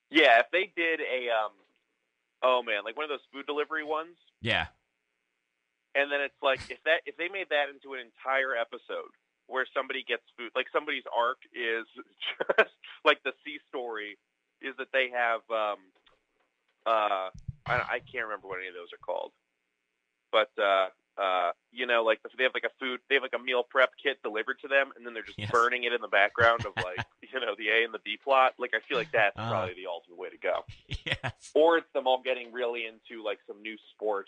Yeah, 0.10 0.40
if 0.40 0.48
they 0.52 0.72
did 0.76 1.00
a 1.00 1.30
um, 1.30 1.52
oh 2.44 2.64
man, 2.64 2.84
like 2.84 2.98
one 2.98 3.04
of 3.04 3.10
those 3.10 3.26
food 3.32 3.46
delivery 3.46 3.84
ones, 3.86 4.18
Yeah, 4.42 4.68
and 5.96 6.12
then 6.12 6.22
it's 6.22 6.42
like 6.42 6.60
if 6.70 6.84
that 6.84 7.02
if 7.06 7.16
they 7.18 7.30
made 7.30 7.50
that 7.50 7.70
into 7.70 7.94
an 7.94 8.00
entire 8.02 8.56
episode 8.56 9.14
where 9.52 9.68
somebody 9.76 10.04
gets 10.08 10.24
food, 10.38 10.52
like 10.56 10.68
somebody's 10.72 11.04
arc 11.16 11.38
is 11.54 11.86
just 12.58 12.72
like 13.06 13.22
the 13.24 13.34
C 13.44 13.60
story 13.70 14.18
is 14.62 14.74
that 14.78 14.88
they 14.94 15.10
have 15.12 15.42
um, 15.52 15.80
uh, 16.86 17.30
I, 17.68 18.00
I 18.00 18.00
can't 18.12 18.26
remember 18.26 18.48
what 18.48 18.60
any 18.60 18.68
of 18.70 18.74
those 18.74 18.94
are 18.94 19.04
called, 19.04 19.32
but 20.32 20.50
uh, 20.58 20.90
uh, 21.22 21.52
you 21.72 21.86
know, 21.86 22.04
like 22.04 22.20
they 22.38 22.44
have 22.44 22.54
like 22.56 22.64
a 22.66 22.74
food, 22.80 23.00
they 23.10 23.16
have 23.16 23.24
like 23.24 23.36
a 23.38 23.44
meal 23.44 23.64
prep 23.64 23.92
kit 24.02 24.22
delivered 24.24 24.60
to 24.62 24.68
them, 24.68 24.92
and 24.96 25.06
then 25.06 25.14
they're 25.14 25.24
just 25.28 25.38
Yes. 25.38 25.52
burning 25.52 25.84
it 25.84 25.94
in 25.94 26.02
the 26.02 26.08
background 26.08 26.66
of 26.66 26.74
like 26.82 27.04
you 27.22 27.40
know 27.40 27.54
the 27.58 27.70
A 27.70 27.84
and 27.84 27.94
the 27.94 28.00
B 28.04 28.18
plot. 28.22 28.54
Like 28.58 28.72
I 28.74 28.80
feel 28.88 28.98
like 28.98 29.12
that's 29.12 29.38
Uh. 29.38 29.50
probably 29.50 29.76
the 29.76 29.90
ultimate 29.90 30.18
way 30.18 30.30
to 30.30 30.38
go. 30.38 30.66
yes, 31.06 31.52
Or 31.54 31.78
it's 31.78 31.92
them 31.94 32.08
all 32.08 32.22
getting 32.24 32.52
really 32.52 32.86
into 32.88 33.24
like 33.24 33.40
some 33.48 33.62
new 33.62 33.76
sport 33.94 34.28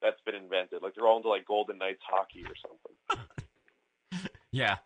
that's 0.00 0.20
been 0.24 0.34
invented. 0.34 0.82
Like 0.82 0.94
they're 0.94 1.06
all 1.06 1.16
into 1.18 1.28
like 1.28 1.46
Golden 1.46 1.78
Knights 1.78 2.02
hockey 2.06 2.44
or 2.46 2.54
something. 2.60 2.96
yeah. 4.54 4.76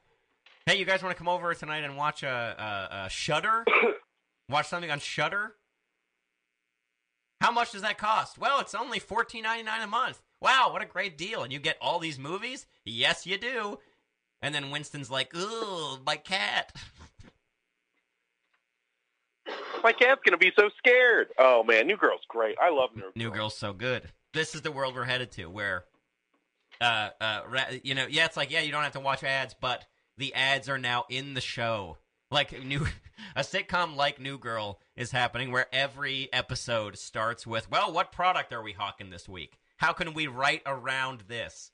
Hey, 0.64 0.78
you 0.78 0.84
guys 0.86 1.02
want 1.02 1.14
to 1.14 1.18
come 1.18 1.28
over 1.28 1.52
tonight 1.54 1.84
and 1.84 1.96
watch 1.96 2.22
a, 2.22 2.28
a, 2.28 3.04
a 3.04 3.10
Shudder? 3.10 3.64
watch 4.48 4.68
something 4.68 4.90
on 4.90 4.98
Shudder? 4.98 5.54
How 7.40 7.52
much 7.52 7.72
does 7.72 7.82
that 7.82 7.98
cost? 7.98 8.38
Well, 8.38 8.60
it's 8.60 8.74
only 8.74 8.98
fourteen 8.98 9.44
ninety 9.44 9.62
nine 9.64 9.82
a 9.82 9.86
month. 9.86 10.20
Wow, 10.40 10.70
what 10.72 10.82
a 10.82 10.86
great 10.86 11.18
deal! 11.18 11.42
And 11.42 11.52
you 11.52 11.58
get 11.58 11.76
all 11.80 11.98
these 11.98 12.18
movies. 12.18 12.66
Yes, 12.84 13.26
you 13.26 13.38
do. 13.38 13.78
And 14.42 14.54
then 14.54 14.70
Winston's 14.70 15.10
like, 15.10 15.36
"Ooh, 15.36 15.98
my 16.04 16.16
cat." 16.16 16.72
My 19.82 19.92
cat's 19.92 20.20
gonna 20.24 20.36
be 20.36 20.50
so 20.58 20.68
scared. 20.76 21.28
Oh 21.38 21.62
man, 21.62 21.86
New 21.86 21.96
Girl's 21.96 22.24
great. 22.28 22.56
I 22.60 22.70
love 22.70 22.90
New 22.96 23.02
Girl. 23.02 23.12
New 23.14 23.30
Girl's 23.30 23.56
so 23.56 23.72
good. 23.72 24.02
This 24.34 24.56
is 24.56 24.62
the 24.62 24.72
world 24.72 24.96
we're 24.96 25.04
headed 25.04 25.30
to, 25.32 25.46
where, 25.46 25.84
uh, 26.80 27.10
uh, 27.20 27.40
you 27.82 27.94
know, 27.94 28.06
yeah, 28.08 28.24
it's 28.24 28.36
like, 28.36 28.50
yeah, 28.50 28.60
you 28.60 28.72
don't 28.72 28.82
have 28.82 28.92
to 28.92 29.00
watch 29.00 29.22
ads, 29.24 29.54
but 29.60 29.84
the 30.16 30.34
ads 30.34 30.68
are 30.68 30.78
now 30.78 31.04
in 31.08 31.34
the 31.34 31.40
show. 31.40 31.98
Like 32.30 32.62
new, 32.64 32.86
a 33.36 33.40
sitcom 33.40 33.96
like 33.96 34.20
New 34.20 34.38
Girl 34.38 34.80
is 34.96 35.10
happening, 35.12 35.50
where 35.50 35.66
every 35.72 36.28
episode 36.32 36.98
starts 36.98 37.46
with, 37.46 37.70
well, 37.70 37.92
what 37.92 38.12
product 38.12 38.52
are 38.52 38.62
we 38.62 38.72
hawking 38.72 39.10
this 39.10 39.28
week? 39.28 39.58
How 39.78 39.92
can 39.92 40.12
we 40.12 40.26
write 40.26 40.62
around 40.66 41.22
this? 41.28 41.70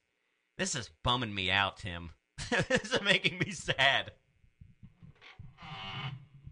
This 0.57 0.75
is 0.77 0.91
bumming 1.03 1.35
me 1.35 1.51
out, 1.51 1.79
Tim. 1.79 2.11
this 2.69 2.93
is 2.93 3.03
making 3.03 3.39
me 3.39 3.51
sad. 3.51 4.13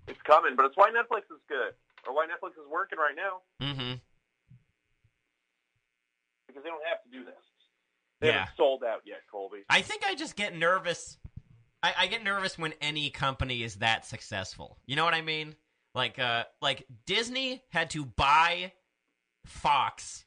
It's 0.08 0.20
coming, 0.22 0.56
but 0.56 0.66
it's 0.66 0.76
why 0.76 0.90
Netflix 0.90 1.30
is 1.30 1.40
good, 1.48 1.74
or 2.08 2.14
why 2.14 2.26
Netflix 2.26 2.50
is 2.52 2.66
working 2.70 2.98
right 2.98 3.14
now 3.14 3.40
Mm-hmm. 3.64 3.94
because 6.48 6.62
they 6.64 6.68
don't 6.70 6.82
have 6.88 7.02
to 7.04 7.10
do 7.10 7.24
this. 7.24 7.34
They 8.22 8.28
Yeah. 8.28 8.38
haven't 8.38 8.56
sold 8.56 8.84
out 8.84 9.02
yet, 9.04 9.20
Colby. 9.30 9.64
I 9.68 9.82
think 9.82 10.04
I 10.06 10.14
just 10.14 10.36
get 10.36 10.56
nervous. 10.56 11.18
I, 11.82 11.92
I 11.98 12.06
get 12.06 12.22
nervous 12.22 12.56
when 12.56 12.72
any 12.80 13.10
company 13.10 13.64
is 13.64 13.76
that 13.76 14.06
successful. 14.06 14.78
You 14.86 14.94
know 14.96 15.04
what 15.04 15.12
I 15.14 15.20
mean? 15.22 15.56
Like, 15.94 16.18
uh, 16.20 16.44
like 16.62 16.86
Disney 17.04 17.62
had 17.70 17.90
to 17.90 18.04
buy 18.06 18.72
Fox 19.44 20.24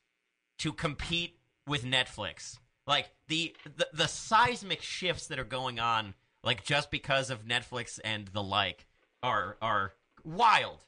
to 0.59 0.73
compete 0.73 1.39
with 1.65 1.85
Netflix. 1.85 2.59
Like 2.85 3.09
the, 3.29 3.55
the 3.77 3.87
the 3.93 4.07
seismic 4.07 4.81
shifts 4.81 5.27
that 5.27 5.39
are 5.39 5.43
going 5.45 5.79
on, 5.79 6.13
like 6.43 6.63
just 6.65 6.91
because 6.91 7.29
of 7.29 7.45
Netflix 7.45 7.99
and 8.03 8.27
the 8.27 8.43
like, 8.43 8.85
are 9.23 9.57
are 9.61 9.93
wild. 10.25 10.83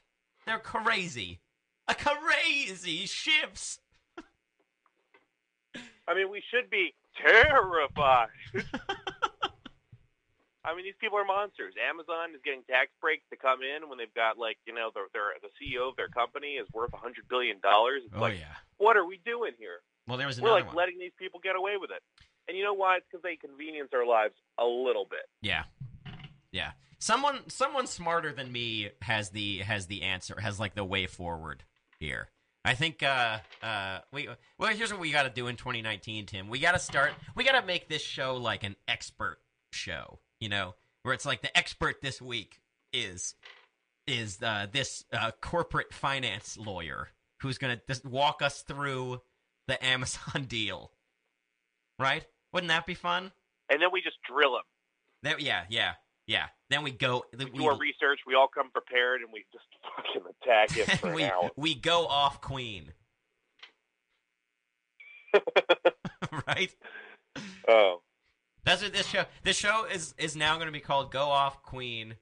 They're 0.46 0.58
crazy, 0.60 1.40
a 1.88 1.94
crazy 1.94 3.06
shifts. 3.06 3.80
I 6.06 6.14
mean, 6.14 6.30
we 6.30 6.42
should 6.50 6.70
be 6.70 6.94
terrified. 7.22 8.28
I 10.64 10.74
mean, 10.74 10.84
these 10.84 10.98
people 11.00 11.16
are 11.18 11.24
monsters. 11.24 11.72
Amazon 11.80 12.34
is 12.34 12.40
getting 12.44 12.62
tax 12.68 12.90
breaks 13.00 13.24
to 13.30 13.36
come 13.36 13.60
in 13.62 13.88
when 13.88 13.96
they've 13.96 14.12
got 14.12 14.36
like 14.38 14.58
you 14.66 14.74
know, 14.74 14.90
their, 14.92 15.04
their 15.14 15.32
the 15.40 15.48
CEO 15.56 15.88
of 15.88 15.96
their 15.96 16.08
company 16.08 16.54
is 16.60 16.66
worth 16.74 16.92
a 16.92 16.98
hundred 16.98 17.24
billion 17.28 17.58
dollars. 17.60 18.02
It's 18.04 18.14
Oh 18.14 18.20
like, 18.20 18.38
yeah. 18.38 18.52
what 18.76 18.96
are 18.96 19.06
we 19.06 19.20
doing 19.24 19.52
here? 19.58 19.80
Well, 20.06 20.18
there 20.18 20.26
was 20.26 20.40
We're 20.40 20.50
like 20.50 20.66
one. 20.66 20.76
letting 20.76 20.98
these 20.98 21.12
people 21.18 21.40
get 21.42 21.56
away 21.56 21.76
with 21.80 21.90
it. 21.90 22.02
And 22.48 22.56
you 22.56 22.64
know 22.64 22.74
why? 22.74 22.96
It's 22.96 23.06
because 23.10 23.22
they 23.22 23.36
convenience 23.36 23.90
our 23.94 24.06
lives 24.06 24.34
a 24.58 24.64
little 24.64 25.06
bit. 25.08 25.20
Yeah, 25.42 25.64
yeah. 26.52 26.72
Someone, 26.98 27.48
someone 27.48 27.86
smarter 27.86 28.32
than 28.32 28.50
me 28.50 28.88
has 29.02 29.30
the 29.30 29.58
has 29.58 29.86
the 29.86 30.02
answer. 30.02 30.38
Has 30.40 30.58
like 30.58 30.74
the 30.74 30.84
way 30.84 31.06
forward 31.06 31.62
here. 31.98 32.28
I 32.64 32.74
think. 32.74 33.02
Uh, 33.02 33.38
uh, 33.62 34.00
we 34.12 34.28
well, 34.58 34.74
here's 34.74 34.92
what 34.92 35.00
we 35.00 35.10
got 35.10 35.24
to 35.24 35.30
do 35.30 35.46
in 35.46 35.56
2019, 35.56 36.26
Tim. 36.26 36.48
We 36.48 36.58
got 36.58 36.72
to 36.72 36.78
start. 36.78 37.12
We 37.34 37.44
got 37.44 37.58
to 37.60 37.66
make 37.66 37.88
this 37.88 38.02
show 38.02 38.36
like 38.36 38.64
an 38.64 38.76
expert 38.86 39.38
show. 39.72 40.18
You 40.40 40.48
know, 40.48 40.74
where 41.02 41.14
it's 41.14 41.26
like 41.26 41.42
the 41.42 41.56
expert 41.56 42.02
this 42.02 42.20
week 42.20 42.60
is 42.92 43.34
is 44.06 44.42
uh, 44.42 44.66
this 44.72 45.04
uh, 45.12 45.30
corporate 45.40 45.92
finance 45.92 46.56
lawyer 46.56 47.08
who's 47.40 47.58
gonna 47.58 47.80
just 47.86 48.04
walk 48.04 48.42
us 48.42 48.62
through 48.62 49.20
the 49.66 49.84
Amazon 49.84 50.44
deal. 50.48 50.92
Right? 51.98 52.26
Wouldn't 52.52 52.68
that 52.68 52.86
be 52.86 52.94
fun? 52.94 53.32
And 53.70 53.82
then 53.82 53.88
we 53.92 54.00
just 54.00 54.16
drill 54.22 54.56
him. 54.56 54.62
That, 55.24 55.40
yeah, 55.40 55.64
yeah, 55.68 55.94
yeah. 56.28 56.46
Then 56.70 56.84
we 56.84 56.92
go. 56.92 57.24
We 57.36 57.46
do 57.46 57.66
our 57.66 57.78
research. 57.78 58.20
We 58.26 58.34
all 58.34 58.46
come 58.46 58.70
prepared, 58.70 59.22
and 59.22 59.30
we 59.32 59.44
just 59.52 59.64
fucking 59.96 60.22
attack 60.42 60.70
him 60.70 60.98
for 60.98 61.12
we 61.14 61.24
an 61.24 61.32
hour. 61.32 61.50
we 61.56 61.74
go 61.74 62.06
off 62.06 62.40
Queen. 62.40 62.92
right. 66.46 66.70
Oh, 67.66 68.02
That's 68.64 68.82
what 68.82 68.92
this 68.92 69.06
show. 69.06 69.24
This 69.42 69.56
show 69.56 69.86
is 69.90 70.14
is 70.18 70.36
now 70.36 70.54
going 70.56 70.66
to 70.66 70.72
be 70.72 70.80
called 70.80 71.10
Go 71.10 71.22
Off 71.30 71.62
Queen, 71.62 72.14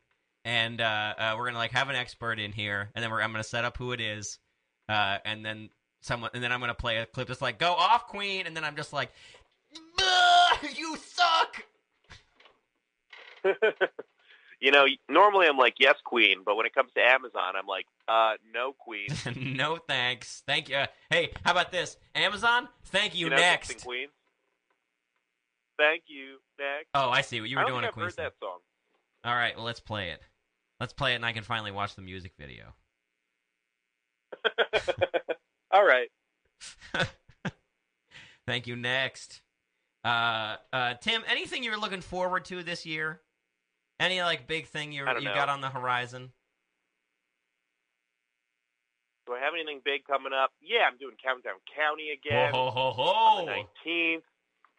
and 0.45 0.81
uh, 0.81 1.15
uh, 1.19 1.35
we're 1.37 1.47
gonna 1.47 1.59
like 1.59 1.73
have 1.73 1.89
an 1.89 1.97
expert 1.97 2.39
in 2.39 2.53
here, 2.53 2.91
and 2.95 3.03
then 3.03 3.11
we're 3.11 3.21
I'm 3.21 3.33
gonna 3.33 3.45
set 3.45 3.65
up 3.65 3.77
who 3.77 3.93
it 3.93 4.01
is, 4.01 4.39
uh, 4.89 5.19
and 5.25 5.45
then 5.45 5.69
someone, 6.01 6.31
and 6.35 6.43
then 6.43 6.53
I'm 6.53 6.61
gonna 6.61 6.75
play 6.75 6.99
a 6.99 7.07
clip 7.07 7.29
that's 7.29 7.43
like 7.43 7.59
Go 7.59 7.73
Off 7.73 8.07
Queen, 8.07 8.47
and 8.47 8.57
then 8.57 8.63
I'm 8.65 8.77
just 8.77 8.93
like, 8.93 9.11
you 10.77 10.97
suck. 10.97 11.65
you 14.61 14.71
know, 14.71 14.87
normally 15.09 15.47
I'm 15.47 15.59
like 15.59 15.75
yes, 15.79 15.97
queen, 16.05 16.39
but 16.45 16.57
when 16.57 16.67
it 16.67 16.75
comes 16.75 16.93
to 16.95 17.01
Amazon, 17.01 17.55
I'm 17.57 17.67
like 17.67 17.87
uh, 18.09 18.35
no, 18.53 18.73
queen. 18.73 19.09
no 19.57 19.77
thanks. 19.77 20.43
Thank 20.47 20.69
you. 20.69 20.77
Uh, 20.77 20.87
hey, 21.11 21.31
how 21.45 21.53
about 21.53 21.73
this? 21.73 21.97
Amazon, 22.15 22.69
thank 22.87 23.15
you, 23.15 23.29
know, 23.29 23.37
next. 23.37 23.85
Queen. 23.85 24.09
Thank 25.79 26.05
you. 26.07 26.39
Next. 26.59 26.89
Oh, 26.95 27.11
I 27.11 27.21
see 27.21 27.41
what 27.41 27.51
you 27.51 27.59
were 27.59 27.65
doing. 27.65 27.85
I've 27.85 27.93
Queen 27.93 28.05
heard 28.05 28.15
thing. 28.15 28.25
that 28.25 28.33
song. 28.41 28.59
All 29.25 29.35
right, 29.35 29.57
well, 29.57 29.67
let's 29.67 29.81
play 29.81 30.11
it. 30.11 30.21
Let's 30.81 30.93
play 30.93 31.13
it, 31.13 31.17
and 31.17 31.27
I 31.27 31.33
can 31.33 31.43
finally 31.43 31.73
watch 31.73 31.95
the 31.95 32.03
music 32.03 32.33
video. 32.39 32.75
All 35.71 35.85
right. 35.85 36.09
Thank 38.47 38.67
you. 38.67 38.77
Next, 38.77 39.43
uh, 40.05 40.57
uh, 40.73 40.95
Tim. 41.01 41.23
Anything 41.29 41.65
you're 41.65 41.81
looking 41.81 42.01
forward 42.01 42.45
to 42.47 42.63
this 42.63 42.87
year? 42.87 43.21
Any 43.99 44.21
like 44.23 44.47
big 44.47 44.67
thing 44.69 44.93
you 44.93 45.07
you 45.07 45.25
know. 45.25 45.35
got 45.35 45.49
on 45.49 45.61
the 45.61 45.71
horizon? 45.71 46.33
Do 49.27 49.33
I 49.35 49.41
have 49.41 49.55
anything 49.55 49.81
big 49.85 50.05
coming 50.07 50.33
up? 50.33 50.51
Yeah, 50.63 50.87
I'm 50.91 50.99
doing 50.99 51.17
Downtown 51.23 51.59
County 51.75 52.11
again. 52.13 52.53
ho 52.55 52.71
ho 52.71 52.93
ho 52.93 53.03
on 53.03 53.47
the 53.47 53.53
19th. 53.91 54.23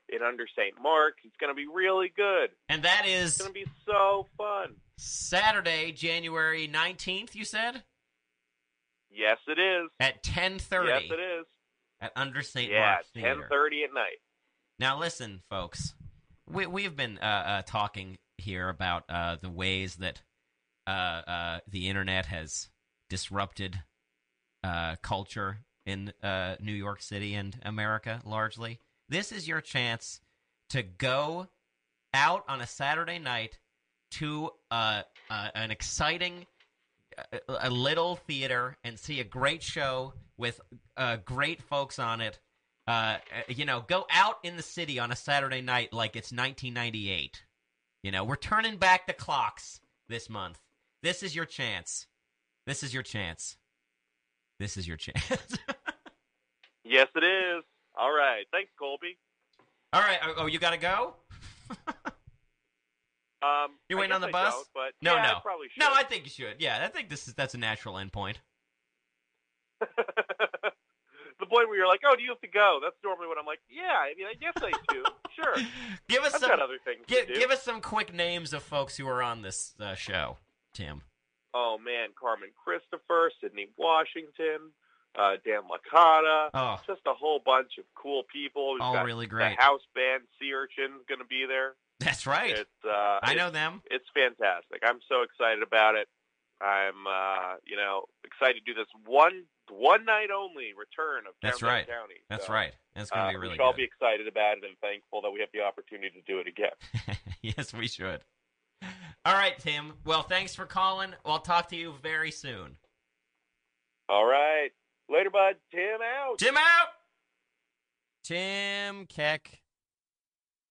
in 0.09 0.21
Under 0.21 0.45
St. 0.57 0.73
Mark. 0.81 1.15
It's 1.25 1.35
going 1.37 1.51
to 1.51 1.55
be 1.55 1.67
really 1.67 2.11
good. 2.15 2.51
And 2.69 2.83
that 2.83 3.05
is 3.05 3.31
It's 3.33 3.37
going 3.39 3.49
to 3.53 3.53
be 3.53 3.65
so 3.85 4.27
fun. 4.37 4.75
Saturday, 4.97 5.91
January 5.91 6.67
19th, 6.67 7.35
you 7.35 7.43
said? 7.43 7.83
Yes, 9.11 9.37
it 9.47 9.59
is. 9.59 9.89
At 9.99 10.23
10:30 10.23 10.87
Yes, 10.87 11.01
it 11.09 11.19
is. 11.39 11.45
at 11.99 12.11
Under 12.15 12.41
St. 12.41 12.71
Yeah, 12.71 12.79
Mark's 12.91 13.09
ten 13.13 13.23
Theater. 13.23 13.47
thirty 13.49 13.83
at 13.83 13.93
night. 13.93 14.19
Now, 14.79 14.99
listen, 14.99 15.41
folks. 15.49 15.93
We 16.49 16.67
we've 16.67 16.95
been 16.95 17.17
uh, 17.17 17.25
uh, 17.25 17.61
talking 17.63 18.17
here 18.37 18.69
about 18.69 19.03
uh, 19.09 19.37
the 19.41 19.49
ways 19.49 19.95
that 19.97 20.21
uh, 20.85 20.89
uh, 20.89 21.59
the 21.67 21.89
internet 21.89 22.25
has 22.27 22.69
disrupted 23.09 23.81
uh, 24.63 24.95
culture 25.01 25.59
in 25.85 26.11
New 26.59 26.73
York 26.73 27.01
City 27.01 27.33
and 27.33 27.57
America 27.63 28.21
largely. 28.25 28.79
This 29.07 29.31
is 29.31 29.47
your 29.47 29.61
chance 29.61 30.19
to 30.71 30.83
go 30.83 31.47
out 32.13 32.43
on 32.49 32.59
a 32.59 32.67
Saturday 32.67 33.19
night 33.19 33.59
to 34.11 34.51
an 34.69 35.71
exciting 35.71 36.45
a 37.47 37.69
little 37.69 38.15
theater 38.15 38.77
and 38.83 38.99
see 38.99 39.19
a 39.19 39.23
great 39.23 39.63
show 39.63 40.13
with 40.37 40.61
uh, 40.95 41.17
great 41.25 41.61
folks 41.61 41.99
on 41.99 42.21
it. 42.21 42.39
Uh, 42.87 43.17
you 43.49 43.65
know, 43.65 43.83
go 43.85 44.05
out 44.09 44.37
in 44.43 44.55
the 44.55 44.63
city 44.63 44.99
on 44.99 45.11
a 45.11 45.15
Saturday 45.15 45.61
night 45.61 45.91
like 45.91 46.15
it's 46.15 46.31
1998. 46.31 47.43
You 48.03 48.11
know, 48.11 48.23
we're 48.23 48.35
turning 48.35 48.77
back 48.77 49.07
the 49.07 49.13
clocks 49.13 49.79
this 50.07 50.29
month. 50.29 50.59
This 51.03 51.23
is 51.23 51.35
your 51.35 51.45
chance. 51.45 52.07
This 52.65 52.83
is 52.83 52.93
your 52.93 53.03
chance. 53.03 53.57
This 54.59 54.77
is 54.77 54.87
your 54.87 54.97
chance. 54.97 55.57
Yes, 56.89 57.07
it 57.15 57.23
is. 57.25 57.65
All 57.99 58.13
right. 58.13 58.45
Thanks, 58.53 58.71
Colby. 58.79 59.17
All 59.91 59.99
right. 59.99 60.19
Oh, 60.23 60.33
oh, 60.37 60.45
you 60.45 60.57
got 60.57 60.69
to 60.71 60.77
go? 60.77 61.15
Um, 63.43 63.71
You 63.89 63.97
I 63.97 63.99
waiting 63.99 64.15
on 64.15 64.21
the 64.21 64.27
I 64.29 64.31
bus? 64.31 64.55
but 64.73 64.93
No, 65.01 65.13
yeah, 65.15 65.21
I 65.21 65.27
no. 65.33 65.39
probably 65.41 65.67
should. 65.71 65.81
No, 65.81 65.89
I 65.93 66.03
think 66.03 66.23
you 66.23 66.29
should. 66.31 66.55
Yeah, 66.59 66.79
I 66.83 66.87
think 66.87 67.09
this 67.09 67.27
is 67.27 67.33
that's 67.35 67.53
a 67.53 67.57
natural 67.57 67.95
endpoint. 67.95 68.35
point 71.47 71.67
where 71.69 71.77
you're 71.77 71.87
like, 71.87 72.01
"Oh, 72.05 72.15
do 72.15 72.21
you 72.23 72.29
have 72.29 72.41
to 72.41 72.47
go?" 72.47 72.79
That's 72.81 72.95
normally 73.03 73.27
when 73.27 73.37
I'm 73.37 73.45
like, 73.45 73.59
"Yeah, 73.69 73.95
I 73.97 74.13
mean, 74.17 74.27
I 74.27 74.33
guess 74.35 74.53
I 74.57 74.71
do. 74.93 75.03
sure." 75.35 75.55
Give 76.07 76.23
us 76.23 76.35
I've 76.35 76.41
some 76.41 76.51
other 76.59 76.77
things 76.85 77.03
give, 77.07 77.27
give 77.27 77.51
us 77.51 77.61
some 77.63 77.81
quick 77.81 78.13
names 78.13 78.53
of 78.53 78.63
folks 78.63 78.95
who 78.97 79.07
are 79.07 79.21
on 79.21 79.41
this 79.41 79.73
uh, 79.79 79.93
show, 79.95 80.37
Tim. 80.73 81.01
Oh 81.53 81.77
man, 81.83 82.09
Carmen 82.19 82.49
Christopher, 82.63 83.31
Sydnee 83.43 83.69
Washington, 83.77 84.71
uh, 85.17 85.35
Dan 85.45 85.61
Licata, 85.67 86.49
Oh, 86.53 86.79
just 86.85 87.01
a 87.07 87.13
whole 87.13 87.39
bunch 87.43 87.73
of 87.79 87.85
cool 87.95 88.23
people. 88.31 88.73
We've 88.73 88.81
All 88.81 88.93
got 88.93 89.05
really 89.05 89.27
great. 89.27 89.55
The 89.57 89.61
house 89.63 89.81
band 89.95 90.23
Sea 90.39 90.51
Urchin's 90.53 91.03
going 91.09 91.19
to 91.19 91.25
be 91.27 91.45
there. 91.47 91.73
that's 91.99 92.25
right. 92.27 92.51
It's 92.51 92.85
uh, 92.85 93.19
I 93.23 93.31
it's- 93.31 93.37
know 93.37 93.49
them. 93.51 93.81
It's 93.89 94.05
fantastic. 94.13 94.81
I'm 94.83 94.99
so 95.09 95.23
excited 95.23 95.63
about 95.63 95.95
it. 95.95 96.07
I'm, 96.61 97.05
uh, 97.07 97.55
you 97.65 97.75
know, 97.75 98.05
excited 98.23 98.63
to 98.65 98.73
do 98.73 98.73
this 98.73 98.87
one 99.05 99.43
one 99.69 100.05
night 100.05 100.27
only 100.35 100.71
return 100.77 101.27
of 101.27 101.33
That's 101.41 101.59
Downtown 101.59 101.75
right. 101.77 101.87
County. 101.87 102.15
That's 102.29 102.47
So, 102.47 102.53
right. 102.53 102.73
That's 102.95 103.09
going 103.09 103.23
to 103.23 103.27
uh, 103.27 103.31
be 103.31 103.35
really 103.37 103.49
we 103.49 103.55
should 103.55 103.61
all 103.61 103.71
good. 103.73 103.77
be 103.77 103.83
excited 103.83 104.27
about 104.27 104.57
it 104.57 104.63
and 104.67 104.77
thankful 104.81 105.21
that 105.21 105.31
we 105.31 105.39
have 105.39 105.49
the 105.53 105.61
opportunity 105.61 106.09
to 106.09 106.21
do 106.31 106.39
it 106.39 106.47
again. 106.47 107.17
yes, 107.41 107.73
we 107.73 107.87
should. 107.87 108.21
All 109.25 109.33
right, 109.33 109.57
Tim. 109.59 109.93
Well, 110.05 110.23
thanks 110.23 110.55
for 110.55 110.65
calling. 110.65 111.13
I'll 111.25 111.39
talk 111.39 111.69
to 111.69 111.75
you 111.75 111.93
very 112.01 112.31
soon. 112.31 112.77
All 114.09 114.25
right, 114.25 114.69
later, 115.09 115.29
bud. 115.29 115.55
Tim 115.71 115.99
out. 116.01 116.37
Tim 116.37 116.55
out. 116.55 116.87
Tim 118.23 119.05
Keck. 119.05 119.61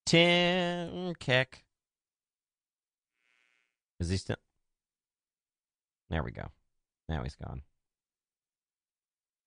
Tim 0.06 1.14
Keck. 1.16 1.64
Is 4.00 4.08
he 4.10 4.16
still? 4.16 4.36
There 6.08 6.22
we 6.22 6.30
go. 6.30 6.46
Now 7.08 7.22
he's 7.22 7.34
gone. 7.36 7.62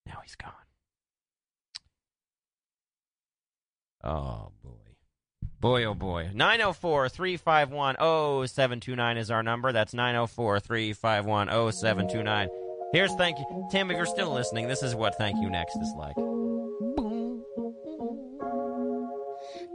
Now 0.10 0.20
he's 0.24 0.36
gone. 0.36 0.52
Oh 4.04 4.52
boy. 4.64 4.72
Boy, 5.60 5.84
oh 5.86 5.94
boy. 5.94 6.32
904 6.34 7.10
351 7.10 7.96
0729 8.48 9.18
is 9.18 9.30
our 9.30 9.44
number. 9.44 9.72
That's 9.72 9.94
904 9.94 10.60
351 10.62 11.48
0729. 11.48 12.50
Here's 12.92 13.14
thank 13.16 13.38
you. 13.38 13.68
Tim, 13.70 13.92
if 13.92 13.98
you're 13.98 14.06
still 14.08 14.34
listening, 14.34 14.68
this 14.68 14.82
is 14.82 14.96
what 14.96 15.16
thank 15.16 15.38
you 15.40 15.50
next 15.50 15.76
is 15.78 15.94
like. 15.96 16.16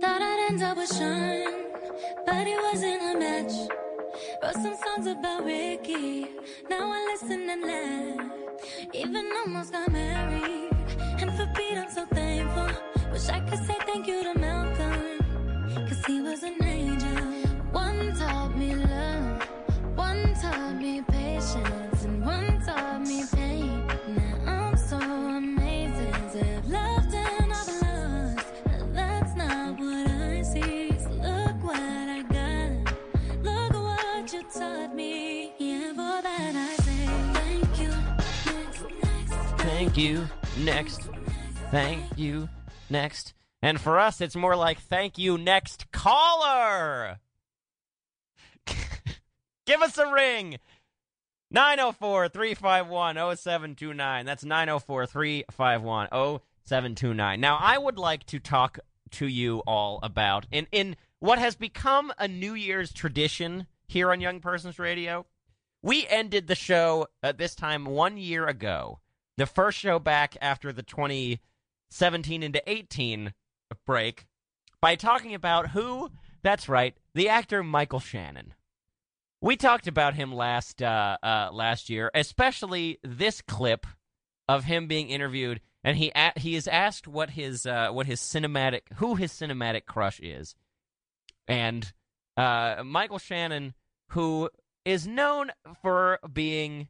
Thought 0.00 0.22
I'd 0.22 0.46
end 0.50 0.62
up 0.62 0.76
with 0.76 0.92
Sean, 0.92 1.44
but 2.26 2.46
it 2.46 2.60
wasn't 2.60 3.02
a 3.02 3.18
match. 3.18 3.52
Wrote 4.42 4.54
some 4.54 4.76
songs 4.84 5.06
about 5.06 5.44
Ricky. 5.44 6.26
Now 6.68 6.90
I 6.90 7.04
listen 7.12 7.48
and 7.48 7.62
laugh. 7.62 8.43
Even 8.92 9.30
almost 9.40 9.72
got 9.72 9.90
married. 9.92 10.70
And 11.20 11.32
for 11.36 11.46
Pete, 11.54 11.78
I'm 11.78 11.90
so 11.90 12.06
thankful. 12.06 12.68
Wish 13.12 13.28
I 13.28 13.40
could 13.40 13.64
say 13.66 13.76
thank 13.86 14.06
you 14.06 14.22
to 14.24 14.38
Malcolm. 14.38 15.86
Cause 15.88 16.04
he 16.06 16.20
was 16.20 16.42
an 16.42 16.62
angel. 16.64 17.24
One 17.72 18.14
taught 18.16 18.56
me 18.56 18.74
love. 18.74 19.42
One 19.96 20.34
taught 20.34 20.76
me 20.76 21.02
patience. 21.02 22.04
And 22.04 22.24
one 22.24 22.60
taught 22.66 23.02
me 23.02 23.24
Thank 39.94 40.08
you. 40.08 40.28
Next. 40.58 41.02
Thank 41.70 42.02
you. 42.18 42.48
Next. 42.90 43.32
And 43.62 43.80
for 43.80 44.00
us, 44.00 44.20
it's 44.20 44.34
more 44.34 44.56
like 44.56 44.80
thank 44.80 45.18
you. 45.18 45.38
Next 45.38 45.92
caller. 45.92 47.20
Give 49.66 49.82
us 49.82 49.96
a 49.96 50.10
ring. 50.10 50.58
904 51.52 52.28
351 52.28 53.36
0729. 53.36 54.26
That's 54.26 54.44
904 54.44 55.06
351 55.06 56.08
0729. 56.08 57.40
Now, 57.40 57.56
I 57.60 57.78
would 57.78 57.96
like 57.96 58.26
to 58.26 58.40
talk 58.40 58.80
to 59.12 59.28
you 59.28 59.60
all 59.60 60.00
about, 60.02 60.48
in, 60.50 60.66
in 60.72 60.96
what 61.20 61.38
has 61.38 61.54
become 61.54 62.12
a 62.18 62.26
New 62.26 62.54
Year's 62.54 62.92
tradition 62.92 63.68
here 63.86 64.10
on 64.10 64.20
Young 64.20 64.40
Persons 64.40 64.80
Radio. 64.80 65.24
We 65.82 66.04
ended 66.08 66.48
the 66.48 66.56
show 66.56 67.06
at 67.22 67.38
this 67.38 67.54
time 67.54 67.84
one 67.84 68.16
year 68.16 68.48
ago. 68.48 68.98
The 69.36 69.46
first 69.46 69.78
show 69.78 69.98
back 69.98 70.36
after 70.40 70.72
the 70.72 70.82
2017 70.82 72.42
into 72.42 72.62
18 72.66 73.34
break 73.86 74.26
by 74.80 74.94
talking 74.96 75.34
about 75.34 75.70
who, 75.70 76.10
that's 76.42 76.68
right, 76.68 76.96
the 77.14 77.28
actor 77.28 77.62
Michael 77.62 78.00
Shannon. 78.00 78.54
We 79.40 79.56
talked 79.56 79.86
about 79.86 80.14
him 80.14 80.32
last 80.32 80.80
uh, 80.82 81.18
uh, 81.22 81.50
last 81.52 81.90
year, 81.90 82.10
especially 82.14 82.98
this 83.02 83.42
clip 83.42 83.86
of 84.48 84.64
him 84.64 84.86
being 84.86 85.08
interviewed, 85.08 85.60
and 85.82 85.96
he 85.96 86.12
a- 86.14 86.38
he 86.38 86.54
is 86.54 86.66
asked 86.68 87.06
what 87.06 87.30
his 87.30 87.66
uh, 87.66 87.88
what 87.90 88.06
his 88.06 88.20
cinematic 88.20 88.82
who 88.96 89.16
his 89.16 89.32
cinematic 89.32 89.84
crush 89.84 90.18
is, 90.20 90.54
and 91.46 91.92
uh, 92.38 92.82
Michael 92.84 93.18
Shannon, 93.18 93.74
who 94.10 94.48
is 94.84 95.06
known 95.06 95.50
for 95.82 96.20
being 96.32 96.88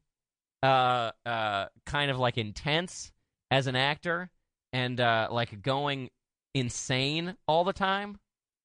uh, 0.65 1.12
uh, 1.27 1.67
kind 1.85 2.11
of 2.11 2.19
like 2.19 2.39
intense 2.39 3.12
as 3.51 3.67
an 3.67 3.77
actor 3.77 4.31
and 4.73 4.99
uh, 4.99 5.29
like 5.31 5.61
going 5.61 6.09
insane 6.55 7.37
all 7.47 7.65
the 7.65 7.73
time, 7.73 8.19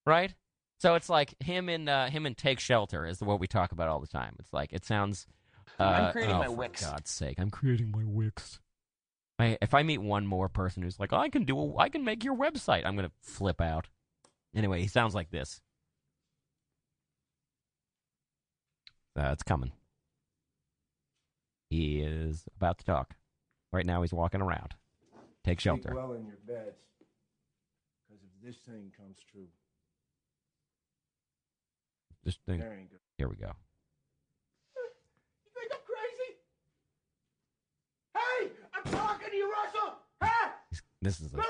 right? 0.05 0.33
So 0.79 0.95
it's 0.95 1.09
like 1.09 1.35
him 1.43 1.67
and 1.67 1.89
uh, 1.89 2.07
him 2.07 2.25
and 2.25 2.37
Take 2.37 2.61
Shelter 2.61 3.05
is 3.05 3.21
what 3.21 3.41
we 3.41 3.47
talk 3.47 3.73
about 3.73 3.89
all 3.89 3.99
the 3.99 4.07
time. 4.07 4.37
It's 4.39 4.53
like 4.53 4.71
it 4.71 4.85
sounds. 4.85 5.27
Uh, 5.77 5.83
I'm 5.83 6.11
creating 6.13 6.35
oh, 6.35 6.55
my 6.55 6.67
for 6.67 6.85
God's 6.85 7.11
sake, 7.11 7.37
I'm 7.37 7.49
creating 7.49 7.91
my 7.91 8.03
Wix. 8.05 8.59
I, 9.37 9.57
if 9.61 9.73
I 9.73 9.83
meet 9.83 9.99
one 9.99 10.25
more 10.25 10.49
person 10.49 10.83
who's 10.83 10.99
like, 10.99 11.13
I 11.13 11.29
can 11.29 11.43
do, 11.43 11.57
a, 11.57 11.77
I 11.77 11.89
can 11.89 12.03
make 12.03 12.23
your 12.23 12.35
website, 12.35 12.85
I'm 12.85 12.95
gonna 12.95 13.11
flip 13.21 13.61
out. 13.61 13.87
Anyway, 14.55 14.81
he 14.81 14.87
sounds 14.87 15.13
like 15.13 15.31
this. 15.31 15.61
Uh, 19.17 19.31
it's 19.31 19.43
coming. 19.43 19.71
He 21.69 21.99
is 22.01 22.45
about 22.55 22.79
to 22.79 22.85
talk. 22.85 23.15
Right 23.71 23.85
now, 23.85 24.01
he's 24.01 24.13
walking 24.13 24.41
around. 24.41 24.73
Take 25.43 25.61
Sleep 25.61 25.81
shelter. 25.83 25.93
well 25.95 26.13
in 26.13 26.25
your 26.25 26.37
beds. 26.47 26.79
Because 28.07 28.23
if 28.23 28.29
this 28.43 28.57
thing 28.63 28.91
comes 28.97 29.17
true, 29.31 29.47
This 32.23 32.37
thing. 32.47 32.59
there 32.59 32.73
ain't 32.73 32.89
good. 32.89 32.99
Here 33.17 33.29
we 33.29 33.35
go. 33.35 33.51
You 34.75 35.51
think 35.53 35.71
I'm 35.71 35.79
crazy? 35.85 36.35
Hey, 38.15 38.51
I'm 38.73 38.91
talking 38.91 39.29
to 39.29 39.35
you, 39.35 39.51
Russell. 39.51 39.93
Huh? 40.21 40.49
This 41.01 41.21
is 41.21 41.33
a 41.33 41.37
Louis, 41.37 41.45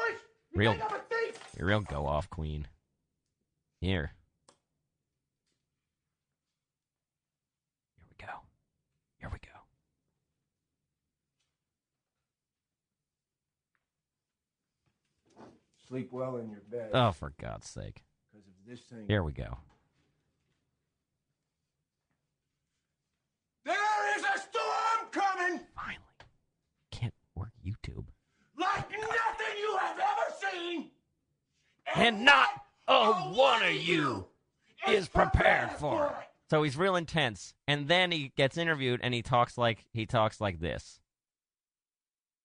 you 0.51 0.59
real, 0.59 0.71
think 0.73 0.83
I'm 0.83 0.95
a 0.97 0.99
thief? 1.09 1.39
a 1.59 1.65
real 1.65 1.81
go 1.81 2.05
off 2.05 2.29
queen. 2.29 2.67
Here. 3.81 4.11
Here 7.97 8.05
we 8.09 8.25
go. 8.25 8.33
Here 9.19 9.29
we 9.29 9.39
go. 9.39 9.59
Sleep 15.89 16.09
well 16.11 16.37
in 16.37 16.51
your 16.51 16.61
bed. 16.69 16.91
Oh, 16.93 17.11
for 17.11 17.33
God's 17.41 17.67
sake. 17.67 18.03
Because 18.31 18.47
of 18.47 18.53
this 18.67 18.79
thing. 18.81 19.05
Here 19.07 19.23
we 19.23 19.31
go. 19.31 19.57
There 23.65 24.17
is 24.17 24.23
a 24.23 24.37
storm 24.37 25.09
coming 25.11 25.59
Finally. 25.75 26.03
Can't 26.91 27.13
work 27.33 27.49
YouTube. 27.65 28.05
like 28.55 28.91
nothing 28.91 29.57
you 29.59 29.77
have 29.77 29.97
ever 29.97 30.51
seen. 30.51 30.91
And 31.95 32.23
not 32.23 32.49
a 32.87 33.13
one 33.13 33.63
of 33.63 33.73
you 33.73 34.27
is 34.87 35.07
prepared 35.07 35.71
for 35.71 36.07
it. 36.07 36.27
So 36.51 36.63
he's 36.63 36.77
real 36.77 36.95
intense, 36.95 37.53
and 37.67 37.87
then 37.87 38.11
he 38.11 38.31
gets 38.35 38.57
interviewed, 38.57 38.99
and 39.03 39.13
he 39.13 39.21
talks 39.21 39.57
like 39.57 39.85
he 39.91 40.05
talks 40.05 40.39
like 40.41 40.59
this. 40.59 40.99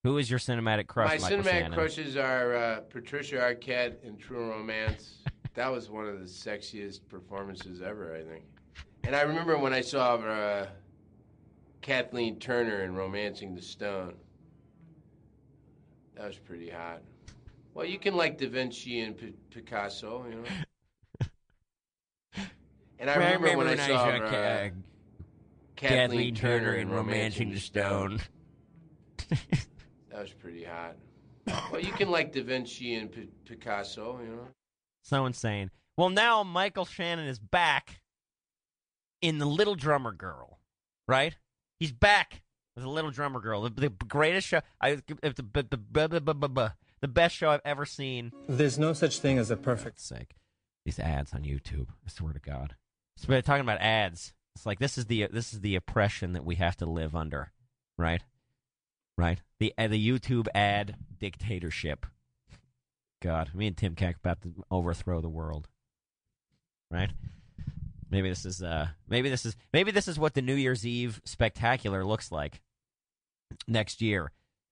Who 0.04 0.18
is 0.18 0.28
your 0.28 0.38
cinematic 0.38 0.86
crush, 0.86 1.18
My 1.18 1.18
Michael 1.18 1.38
cinematic 1.38 1.50
Shannon? 1.50 1.72
crushes 1.72 2.16
are 2.18 2.54
uh, 2.54 2.80
Patricia 2.90 3.36
Arquette 3.36 4.04
in 4.04 4.18
True 4.18 4.50
Romance. 4.50 5.14
that 5.54 5.72
was 5.72 5.88
one 5.88 6.06
of 6.06 6.20
the 6.20 6.26
sexiest 6.26 7.00
performances 7.08 7.80
ever, 7.80 8.14
I 8.14 8.22
think. 8.22 8.44
And 9.04 9.16
I 9.16 9.22
remember 9.22 9.56
when 9.56 9.72
I 9.72 9.80
saw 9.80 10.16
uh, 10.16 10.66
Kathleen 11.80 12.38
Turner 12.38 12.84
in 12.84 12.94
Romancing 12.94 13.54
the 13.54 13.62
Stone. 13.62 14.16
That 16.16 16.26
was 16.26 16.38
pretty 16.38 16.68
hot. 16.68 17.00
Well, 17.72 17.86
you 17.86 17.98
can 17.98 18.14
like 18.14 18.36
Da 18.36 18.46
Vinci 18.46 19.00
and 19.00 19.16
P- 19.16 19.32
Picasso, 19.50 20.26
you 20.28 20.36
know. 20.36 21.26
And 23.00 23.10
I 23.10 23.16
remember 23.16 23.58
when 23.58 23.68
I 23.68 23.76
saw 23.76 24.06
uh, 24.06 24.30
Ka- 24.30 24.70
Kathleen 25.76 26.34
Turner 26.34 26.74
in 26.74 26.88
Romancing 26.88 27.50
the 27.50 27.58
Stone. 27.58 28.20
That 30.14 30.22
was 30.22 30.32
pretty 30.32 30.62
hot. 30.62 30.94
Well, 31.72 31.80
you 31.80 31.90
can 31.90 32.08
like 32.08 32.32
Da 32.32 32.40
Vinci 32.40 32.94
and 32.94 33.10
P- 33.10 33.28
Picasso, 33.44 34.20
you 34.22 34.28
know. 34.28 34.46
So 35.02 35.26
insane. 35.26 35.72
Well, 35.96 36.08
now 36.08 36.44
Michael 36.44 36.84
Shannon 36.84 37.26
is 37.26 37.40
back 37.40 38.00
in 39.20 39.38
the 39.38 39.44
Little 39.44 39.74
Drummer 39.74 40.12
Girl, 40.12 40.60
right? 41.08 41.34
He's 41.80 41.90
back 41.90 42.42
with 42.76 42.84
the 42.84 42.90
Little 42.90 43.10
Drummer 43.10 43.40
Girl, 43.40 43.62
the, 43.62 43.70
the 43.70 43.88
greatest 43.88 44.46
show. 44.46 44.60
I 44.80 44.94
the, 44.94 45.34
the, 45.42 45.78
the, 46.22 46.72
the 47.00 47.08
best 47.08 47.34
show 47.34 47.50
I've 47.50 47.60
ever 47.64 47.84
seen. 47.84 48.30
There's 48.48 48.78
no 48.78 48.92
such 48.92 49.18
thing 49.18 49.38
as 49.38 49.50
a 49.50 49.56
perfect. 49.56 50.00
sake. 50.00 50.36
These 50.84 51.00
ads 51.00 51.34
on 51.34 51.42
YouTube. 51.42 51.88
I 52.06 52.10
swear 52.10 52.32
to 52.32 52.38
God. 52.38 52.76
So 53.16 53.26
we're 53.28 53.42
talking 53.42 53.62
about 53.62 53.80
ads. 53.80 54.32
It's 54.54 54.64
like 54.64 54.78
this 54.78 54.96
is 54.96 55.06
the 55.06 55.26
this 55.32 55.52
is 55.52 55.60
the 55.60 55.74
oppression 55.74 56.34
that 56.34 56.44
we 56.44 56.54
have 56.54 56.76
to 56.76 56.86
live 56.86 57.16
under, 57.16 57.50
right? 57.98 58.22
Right. 59.16 59.40
The 59.60 59.72
uh, 59.78 59.88
the 59.88 60.08
YouTube 60.08 60.48
ad 60.54 60.96
dictatorship. 61.18 62.06
God, 63.22 63.50
me 63.54 63.66
and 63.66 63.76
Tim 63.76 63.94
Keck 63.94 64.16
about 64.16 64.42
to 64.42 64.64
overthrow 64.70 65.20
the 65.20 65.28
world. 65.28 65.68
Right. 66.90 67.10
Maybe 68.10 68.28
this 68.28 68.44
is 68.44 68.62
uh 68.62 68.88
maybe 69.08 69.30
this 69.30 69.46
is 69.46 69.56
maybe 69.72 69.90
this 69.90 70.08
is 70.08 70.18
what 70.18 70.34
the 70.34 70.42
New 70.42 70.54
Year's 70.54 70.86
Eve 70.86 71.20
spectacular 71.24 72.04
looks 72.04 72.30
like 72.30 72.60
next 73.66 74.02
year. 74.02 74.30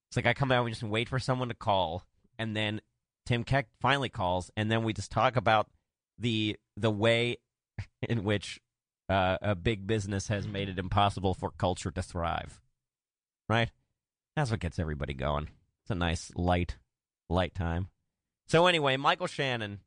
It's 0.09 0.15
like 0.15 0.25
I 0.25 0.33
come 0.33 0.51
out 0.51 0.65
and 0.65 0.73
just 0.73 0.83
wait 0.83 1.09
for 1.09 1.19
someone 1.19 1.47
to 1.47 1.55
call, 1.55 2.03
and 2.37 2.55
then 2.55 2.81
Tim 3.25 3.43
Keck 3.43 3.67
finally 3.81 4.09
calls, 4.09 4.51
and 4.55 4.69
then 4.69 4.83
we 4.83 4.93
just 4.93 5.11
talk 5.11 5.35
about 5.35 5.67
the 6.19 6.57
the 6.77 6.91
way 6.91 7.37
in 8.01 8.23
which 8.23 8.59
uh, 9.09 9.37
a 9.41 9.55
big 9.55 9.87
business 9.87 10.27
has 10.27 10.47
made 10.47 10.69
it 10.69 10.79
impossible 10.79 11.33
for 11.33 11.51
culture 11.51 11.91
to 11.91 12.01
thrive. 12.01 12.61
Right? 13.49 13.71
That's 14.35 14.51
what 14.51 14.59
gets 14.59 14.79
everybody 14.79 15.13
going. 15.13 15.49
It's 15.83 15.91
a 15.91 15.95
nice 15.95 16.31
light 16.35 16.77
light 17.29 17.53
time. 17.53 17.89
So 18.47 18.67
anyway, 18.67 18.97
Michael 18.97 19.27
Shannon 19.27 19.79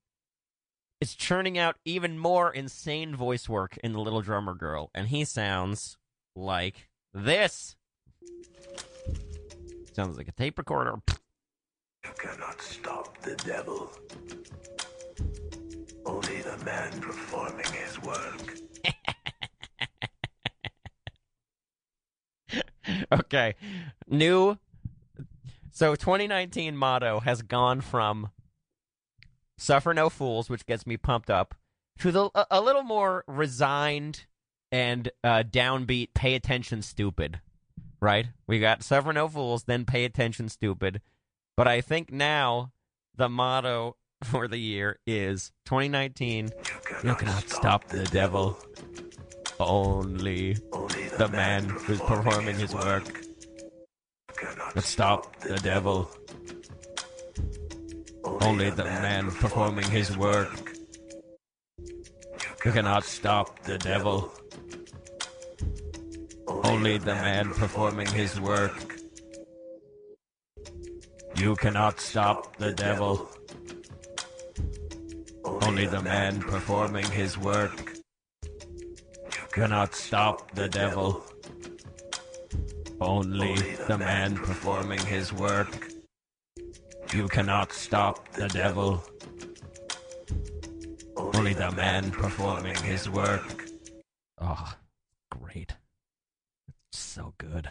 is 1.01 1.14
churning 1.14 1.59
out 1.59 1.76
even 1.84 2.18
more 2.18 2.53
insane 2.53 3.14
voice 3.14 3.49
work 3.49 3.76
in 3.82 3.92
The 3.92 4.01
Little 4.01 4.22
Drummer 4.22 4.55
Girl, 4.55 4.90
and 4.94 5.09
he 5.09 5.24
sounds 5.24 5.99
like 6.34 6.88
this. 7.12 7.76
Sounds 9.92 10.16
like 10.16 10.28
a 10.28 10.32
tape 10.32 10.59
recorder. 10.59 10.97
You 12.05 12.11
cannot 12.18 12.61
stop 12.61 13.20
the 13.22 13.34
devil. 13.36 13.90
Only 16.05 16.42
the 16.42 16.57
man 16.64 17.01
performing 17.01 17.66
his 17.72 18.01
work. 18.03 18.65
okay. 23.12 23.55
New. 24.09 24.59
So 25.72 25.95
2019 25.95 26.76
motto 26.76 27.20
has 27.20 27.43
gone 27.43 27.80
from 27.80 28.30
suffer 29.59 29.93
no 29.95 30.09
fools, 30.09 30.49
which 30.49 30.66
gets 30.66 30.87
me 30.87 30.97
pumped 30.97 31.30
up, 31.30 31.55
to 31.99 32.12
the 32.12 32.30
a, 32.34 32.47
a 32.53 32.61
little 32.61 32.82
more 32.82 33.24
resigned 33.26 34.26
and 34.70 35.11
uh, 35.24 35.43
downbeat. 35.49 36.14
Pay 36.14 36.34
attention, 36.34 36.82
stupid. 36.82 37.41
Right? 38.01 38.26
We 38.47 38.61
got 38.61 38.82
suffer 38.82 39.12
no 39.12 39.28
fools, 39.28 39.64
then 39.64 39.84
pay 39.84 40.05
attention, 40.05 40.49
stupid. 40.49 41.01
But 41.57 41.66
I 41.66 41.80
think 41.80 42.12
now 42.12 42.72
the 43.16 43.28
motto 43.28 43.97
for 44.24 44.49
the 44.49 44.59
year 44.59 44.99
is 45.07 45.53
2019. 45.66 46.51
You 47.05 47.14
cannot 47.14 47.49
stop 47.49 47.89
the 47.89 48.05
devil. 48.05 48.59
Only 49.59 50.52
the 51.16 51.28
man 51.32 51.68
who's 51.68 52.00
performing 52.00 52.57
his 52.57 52.74
work. 52.74 53.04
But 54.74 54.84
stop 54.84 55.40
the 55.40 55.57
devil. 55.57 56.11
Only 58.42 58.68
the 58.70 58.84
man 58.84 59.30
performing 59.30 59.90
his 59.90 60.14
work. 60.16 60.72
You 62.66 62.72
cannot 62.72 63.04
stop 63.04 63.62
the 63.62 63.78
devil. 63.78 64.30
Only 66.46 66.98
the 66.98 67.14
man 67.14 67.54
performing 67.54 68.09
his 68.09 68.38
work. 68.38 68.98
You 71.36 71.57
cannot 71.57 72.00
stop 72.00 72.57
the 72.57 72.72
devil. 72.72 73.30
Only 75.44 75.86
the 75.86 76.02
man 76.02 76.40
performing 76.40 77.07
his 77.07 77.38
work. 77.38 77.95
You 79.57 79.62
cannot 79.62 79.94
stop 79.94 80.50
the 80.50 80.68
devil. 80.68 81.24
Only 83.00 83.54
the 83.88 83.96
man 83.96 84.36
performing 84.36 84.98
his 84.98 85.32
work. 85.32 85.92
You 87.14 87.26
cannot 87.28 87.72
stop 87.72 88.30
the 88.34 88.48
devil. 88.48 89.02
Only 91.16 91.54
the 91.54 91.70
man 91.70 92.11
performing 92.11 92.76
his 92.76 93.09
work. 93.09 93.66
Oh, 94.38 94.74
great. 95.30 95.72
It's 96.68 96.98
so 96.98 97.32
good. 97.38 97.70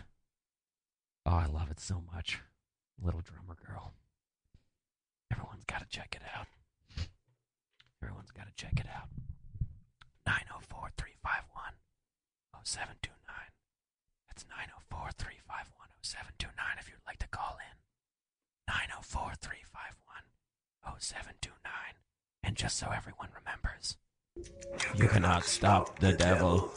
Oh, 1.23 1.35
I 1.35 1.45
love 1.45 1.69
it 1.69 1.79
so 1.79 2.01
much. 2.15 2.39
Little 2.99 3.21
Drummer 3.21 3.57
Girl. 3.63 3.91
Everyone's 5.31 5.65
got 5.65 5.81
to 5.81 5.87
check 5.87 6.17
it 6.19 6.23
out. 6.35 6.47
Everyone's 8.01 8.31
got 8.31 8.47
to 8.47 8.53
check 8.55 8.79
it 8.79 8.87
out. 8.87 9.09
904 10.25 10.89
351 10.97 11.73
0729. 12.63 13.21
That's 14.27 14.45
904 14.49 15.11
351 15.17 15.89
0729 16.01 16.79
if 16.79 16.89
you'd 16.89 17.05
like 17.05 17.19
to 17.19 17.27
call 17.29 17.57
in. 17.61 17.75
904 18.67 19.33
351 19.41 20.99
0729. 20.99 21.61
And 22.43 22.55
just 22.55 22.77
so 22.77 22.89
everyone 22.89 23.29
remembers, 23.33 23.97
you 24.95 25.07
cannot 25.07 25.43
stop 25.45 25.99
the 25.99 26.13
devil. 26.13 26.71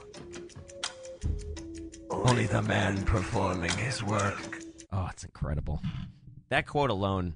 Only 2.11 2.47
the 2.47 2.63
man 2.63 3.03
performing 3.05 3.71
his 3.73 4.03
work. 4.03 4.63
Oh, 4.93 5.09
it's 5.11 5.25
incredible. 5.25 5.81
That 6.49 6.67
quote 6.67 6.91
alone 6.91 7.35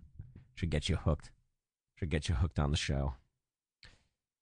should 0.54 0.70
get 0.70 0.88
you 0.88 0.96
hooked. 0.96 1.30
Should 1.96 2.10
get 2.10 2.28
you 2.28 2.34
hooked 2.34 2.58
on 2.58 2.70
the 2.70 2.76
show. 2.76 3.14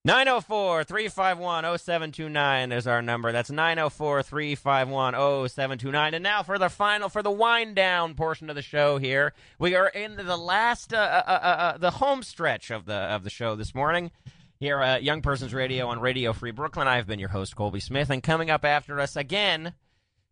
904 0.02 0.84
351 0.84 1.64
0729 1.78 2.72
is 2.72 2.86
our 2.86 3.02
number. 3.02 3.32
That's 3.32 3.50
904 3.50 4.22
351 4.22 5.12
0729. 5.12 6.14
And 6.14 6.22
now 6.22 6.42
for 6.42 6.58
the 6.58 6.70
final, 6.70 7.10
for 7.10 7.22
the 7.22 7.30
wind 7.30 7.76
down 7.76 8.14
portion 8.14 8.48
of 8.48 8.56
the 8.56 8.62
show 8.62 8.96
here. 8.96 9.34
We 9.58 9.74
are 9.74 9.88
in 9.88 10.16
the 10.16 10.38
last, 10.38 10.94
uh, 10.94 10.96
uh, 10.96 11.30
uh, 11.30 11.32
uh, 11.32 11.78
the 11.78 11.90
home 11.90 12.22
stretch 12.22 12.70
of 12.70 12.86
the, 12.86 12.94
of 12.94 13.24
the 13.24 13.30
show 13.30 13.54
this 13.56 13.74
morning. 13.74 14.10
Here 14.58 14.80
at 14.80 15.02
Young 15.02 15.20
Persons 15.20 15.52
Radio 15.52 15.88
on 15.88 16.00
Radio 16.00 16.32
Free 16.32 16.50
Brooklyn. 16.50 16.88
I've 16.88 17.06
been 17.06 17.18
your 17.18 17.28
host, 17.28 17.54
Colby 17.54 17.80
Smith. 17.80 18.08
And 18.08 18.22
coming 18.22 18.48
up 18.48 18.64
after 18.64 19.00
us 19.00 19.16
again 19.16 19.74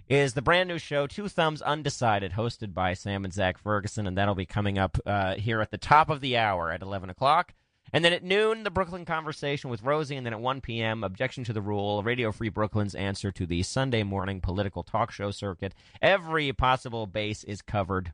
is 0.08 0.32
the 0.32 0.40
brand 0.40 0.70
new 0.70 0.78
show, 0.78 1.06
Two 1.06 1.28
Thumbs 1.28 1.60
Undecided, 1.60 2.32
hosted 2.32 2.72
by 2.72 2.94
Sam 2.94 3.22
and 3.22 3.34
Zach 3.34 3.58
Ferguson. 3.58 4.06
And 4.06 4.16
that'll 4.16 4.34
be 4.34 4.46
coming 4.46 4.78
up 4.78 4.96
uh, 5.04 5.34
here 5.34 5.60
at 5.60 5.70
the 5.70 5.76
top 5.76 6.08
of 6.08 6.22
the 6.22 6.38
hour 6.38 6.72
at 6.72 6.80
11 6.80 7.10
o'clock. 7.10 7.52
And 7.92 8.04
then 8.04 8.12
at 8.12 8.22
noon, 8.22 8.64
the 8.64 8.70
Brooklyn 8.70 9.04
Conversation 9.04 9.70
with 9.70 9.82
Rosie. 9.82 10.16
And 10.16 10.26
then 10.26 10.32
at 10.32 10.40
1 10.40 10.60
p.m., 10.60 11.02
Objection 11.02 11.44
to 11.44 11.52
the 11.52 11.62
Rule, 11.62 12.02
Radio 12.02 12.32
Free 12.32 12.48
Brooklyn's 12.48 12.94
answer 12.94 13.30
to 13.32 13.46
the 13.46 13.62
Sunday 13.62 14.02
morning 14.02 14.40
political 14.40 14.82
talk 14.82 15.10
show 15.10 15.30
circuit. 15.30 15.74
Every 16.02 16.52
possible 16.52 17.06
base 17.06 17.44
is 17.44 17.62
covered 17.62 18.12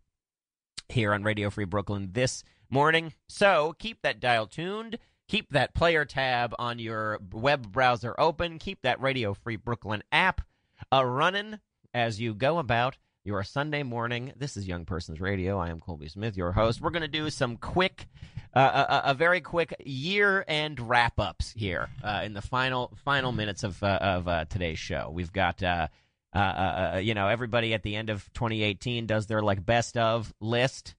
here 0.89 1.13
on 1.13 1.23
Radio 1.23 1.51
Free 1.51 1.65
Brooklyn 1.65 2.11
this 2.13 2.45
morning. 2.71 3.13
So 3.29 3.75
keep 3.79 4.03
that 4.03 4.21
dial 4.21 4.47
tuned. 4.47 4.99
Keep 5.27 5.51
that 5.51 5.75
player 5.75 6.05
tab 6.05 6.55
on 6.59 6.79
your 6.79 7.19
web 7.33 7.73
browser 7.73 8.15
open. 8.19 8.59
Keep 8.59 8.83
that 8.83 9.01
Radio 9.01 9.35
Free 9.35 9.57
Brooklyn 9.57 10.03
app 10.13 10.43
a 10.93 11.07
running 11.07 11.61
as 11.95 12.21
you 12.21 12.35
go 12.35 12.59
about 12.59 12.97
your 13.25 13.43
Sunday 13.43 13.83
morning. 13.83 14.35
This 14.37 14.55
is 14.55 14.69
Young 14.69 14.85
Persons 14.85 15.19
Radio. 15.19 15.59
I 15.59 15.71
am 15.71 15.81
Colby 15.81 16.09
Smith, 16.09 16.37
your 16.37 16.53
host. 16.53 16.83
We're 16.83 16.91
going 16.91 17.03
to 17.03 17.09
do 17.09 17.31
some 17.31 17.57
quick, 17.57 18.07
uh, 18.55 19.01
a, 19.05 19.11
a 19.11 19.15
very 19.15 19.41
quick 19.41 19.75
year 19.85 20.45
end 20.47 20.79
wrap 20.79 21.19
ups 21.19 21.51
here 21.57 21.89
uh, 22.03 22.21
in 22.23 22.35
the 22.35 22.43
final 22.43 22.93
final 23.03 23.33
minutes 23.33 23.65
of 23.65 23.83
uh, 23.83 23.99
of 24.01 24.29
uh, 24.29 24.45
today's 24.45 24.79
show. 24.79 25.11
We've 25.13 25.33
got. 25.33 25.63
Uh, 25.63 25.89
uh, 26.35 26.39
uh, 26.39 26.93
uh, 26.95 26.99
you 26.99 27.15
know, 27.15 27.29
everybody 27.29 27.75
at 27.75 27.85
the 27.85 27.95
end 27.95 28.11
of 28.11 28.25
2018 28.33 29.07
does 29.07 29.29
their 29.29 29.41
like 29.41 29.65
best 29.65 29.97
of 29.97 30.35
list. 30.41 30.97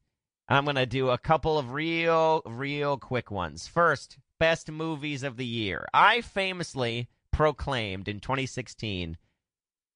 I'm 0.47 0.63
going 0.63 0.77
to 0.77 0.85
do 0.85 1.09
a 1.09 1.17
couple 1.17 1.57
of 1.57 1.73
real, 1.73 2.41
real 2.45 2.97
quick 2.97 3.31
ones. 3.31 3.67
First, 3.67 4.17
best 4.39 4.71
movies 4.71 5.23
of 5.23 5.35
the 5.35 5.45
year. 5.45 5.87
I 5.93 6.21
famously 6.21 7.09
proclaimed 7.33 8.07
in 8.07 8.21
2016 8.21 9.17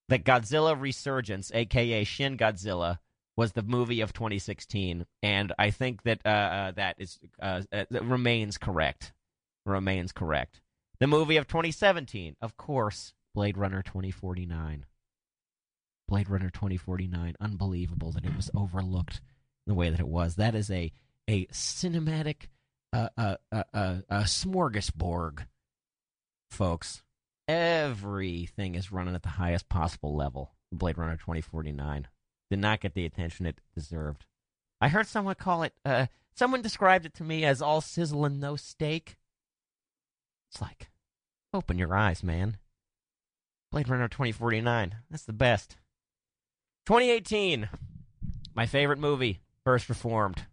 that 0.10 0.26
Godzilla 0.26 0.80
Resurgence, 0.80 1.52
aka 1.54 2.04
Shin 2.04 2.38
Godzilla, 2.38 3.00
was 3.38 3.54
the 3.54 3.64
movie 3.64 4.02
of 4.02 4.12
2016, 4.12 5.06
and 5.24 5.54
I 5.58 5.72
think 5.72 6.04
that 6.04 6.20
uh, 6.26 6.30
uh, 6.30 6.72
that 6.72 6.96
is 7.00 7.20
uh, 7.42 7.62
uh, 7.72 7.86
that 7.90 8.04
remains 8.04 8.58
correct. 8.58 9.14
Remains 9.66 10.12
correct. 10.12 10.62
The 11.00 11.08
movie 11.08 11.38
of 11.38 11.48
2017, 11.48 12.36
of 12.42 12.58
course, 12.58 13.14
Blade 13.34 13.58
Runner 13.58 13.82
2049. 13.82 14.86
Blade 16.10 16.30
Runner 16.30 16.50
2049. 16.50 17.36
Unbelievable 17.40 18.12
that 18.12 18.26
it 18.26 18.36
was 18.36 18.52
overlooked 18.56 19.22
the 19.68 19.76
way 19.76 19.90
that 19.90 20.00
it 20.00 20.08
was. 20.08 20.36
That 20.36 20.56
is 20.56 20.70
a 20.70 20.92
a 21.30 21.46
cinematic 21.48 22.48
uh, 22.92 23.10
uh, 23.18 23.36
uh, 23.52 23.64
uh, 23.74 24.24
smorgasbord, 24.24 25.46
folks. 26.50 27.04
Everything 27.50 28.76
is 28.76 28.92
running 28.92 29.16
at 29.16 29.24
the 29.24 29.30
highest 29.30 29.70
possible 29.70 30.16
level. 30.16 30.52
Blade 30.72 31.00
Runner 31.00 31.16
2049 31.16 32.08
did 32.52 32.60
not 32.60 32.80
get 32.80 32.94
the 32.94 33.06
attention 33.06 33.48
it 33.48 33.58
deserved. 33.74 34.26
I 34.80 34.90
heard 34.90 35.08
someone 35.08 35.34
call 35.34 35.64
it. 35.64 35.74
Uh, 35.84 36.06
someone 36.36 36.62
described 36.62 37.08
it 37.08 37.16
to 37.16 37.24
me 37.24 37.44
as 37.44 37.60
all 37.60 37.82
sizzle 37.82 38.24
and 38.24 38.40
no 38.40 38.56
steak. 38.56 39.18
It's 40.52 40.62
like, 40.62 40.92
open 41.52 41.80
your 41.80 41.98
eyes, 41.98 42.22
man. 42.22 42.58
Blade 43.72 43.90
Runner 43.90 44.08
2049. 44.08 44.98
That's 45.10 45.26
the 45.26 45.34
best. 45.34 45.76
2018. 46.86 47.68
My 48.54 48.68
favorite 48.68 49.00
movie, 49.00 49.42
First 49.64 49.90
Reformed. 49.90 50.46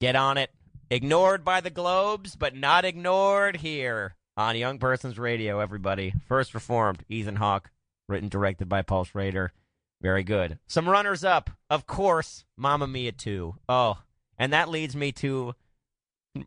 Get 0.00 0.16
on 0.16 0.38
it. 0.38 0.48
Ignored 0.88 1.44
by 1.44 1.60
the 1.60 1.68
Globes, 1.68 2.36
but 2.36 2.56
not 2.56 2.86
ignored 2.86 3.58
here 3.58 4.14
on 4.38 4.56
Young 4.56 4.78
Persons 4.78 5.18
Radio, 5.18 5.58
everybody. 5.58 6.14
First 6.28 6.54
Reformed, 6.54 7.04
Ethan 7.08 7.34
Hawke, 7.36 7.72
written, 8.08 8.28
directed 8.28 8.68
by 8.68 8.82
Paul 8.82 9.02
Schrader. 9.02 9.52
Very 10.00 10.22
good. 10.22 10.60
Some 10.68 10.88
runners 10.88 11.24
up, 11.24 11.50
of 11.68 11.88
course, 11.88 12.44
Mamma 12.56 12.86
Mia 12.86 13.10
2. 13.10 13.56
Oh, 13.68 13.98
and 14.38 14.52
that 14.52 14.68
leads 14.68 14.94
me 14.94 15.10
to 15.12 15.56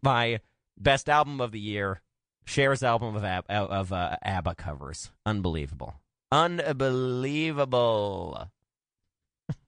my 0.02 0.39
best 0.80 1.10
album 1.10 1.42
of 1.42 1.52
the 1.52 1.60
year, 1.60 2.02
Cher's 2.46 2.82
album 2.82 3.18
of, 3.18 3.26
Ab- 3.26 3.44
of 3.50 3.92
uh, 3.92 4.16
ABBA 4.24 4.56
covers. 4.56 5.12
Unbelievable. 5.26 5.96
Unbelievable. 6.32 8.50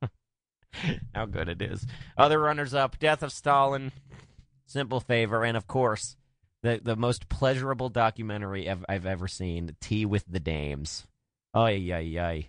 How 1.14 1.26
good 1.26 1.50
it 1.50 1.62
is. 1.62 1.86
Other 2.18 2.40
runners 2.40 2.74
up 2.74 2.98
Death 3.00 3.22
of 3.22 3.34
Stalin, 3.34 3.92
Simple 4.66 5.02
Favor, 5.02 5.44
and 5.44 5.58
of 5.58 5.68
course, 5.68 6.16
the, 6.64 6.80
the 6.82 6.96
most 6.96 7.30
pleasurable 7.30 7.90
documentary 7.90 8.70
I've, 8.70 8.86
I've 8.88 9.06
ever 9.06 9.28
seen 9.28 9.76
Tea 9.80 10.06
with 10.06 10.26
the 10.28 10.40
Dames. 10.40 11.06
Oh, 11.54 11.68
yeah, 11.68 12.00
yeah. 12.00 12.40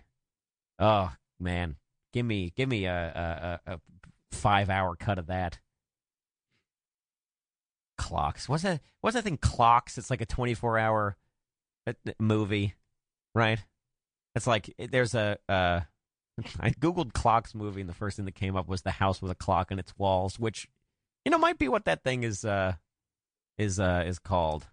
Oh, 0.79 1.11
man. 1.39 1.75
Give 2.13 2.25
me 2.25 2.53
give 2.55 2.69
me 2.69 2.85
a, 2.85 3.59
a, 3.67 3.73
a 3.73 3.79
five 4.31 4.69
hour 4.69 4.95
cut 4.95 5.19
of 5.19 5.27
that. 5.27 5.59
Clocks. 7.97 8.47
What's 8.47 8.63
that? 8.63 8.79
What's 9.01 9.15
that 9.15 9.25
thing? 9.25 9.37
Clocks. 9.37 9.97
It's 9.97 10.09
like 10.09 10.21
a 10.21 10.25
twenty 10.25 10.53
four 10.53 10.77
hour 10.77 11.17
uh, 11.85 11.93
movie, 12.17 12.73
right? 13.33 13.59
It's 14.33 14.47
like 14.47 14.73
there's 14.77 15.13
a. 15.13 15.37
Uh, 15.49 15.81
I 16.59 16.69
googled 16.69 17.11
clocks 17.11 17.53
movie, 17.53 17.81
and 17.81 17.89
the 17.89 17.93
first 17.93 18.15
thing 18.15 18.25
that 18.25 18.35
came 18.35 18.55
up 18.55 18.67
was 18.67 18.81
the 18.81 18.91
house 18.91 19.21
with 19.21 19.31
a 19.31 19.35
clock 19.35 19.71
in 19.71 19.79
its 19.79 19.93
walls, 19.97 20.39
which 20.39 20.69
you 21.25 21.31
know 21.31 21.37
might 21.37 21.57
be 21.57 21.67
what 21.67 21.83
that 21.85 22.03
thing 22.03 22.23
is 22.23 22.45
uh, 22.45 22.75
is 23.57 23.79
uh, 23.79 24.03
is 24.05 24.19
called. 24.19 24.67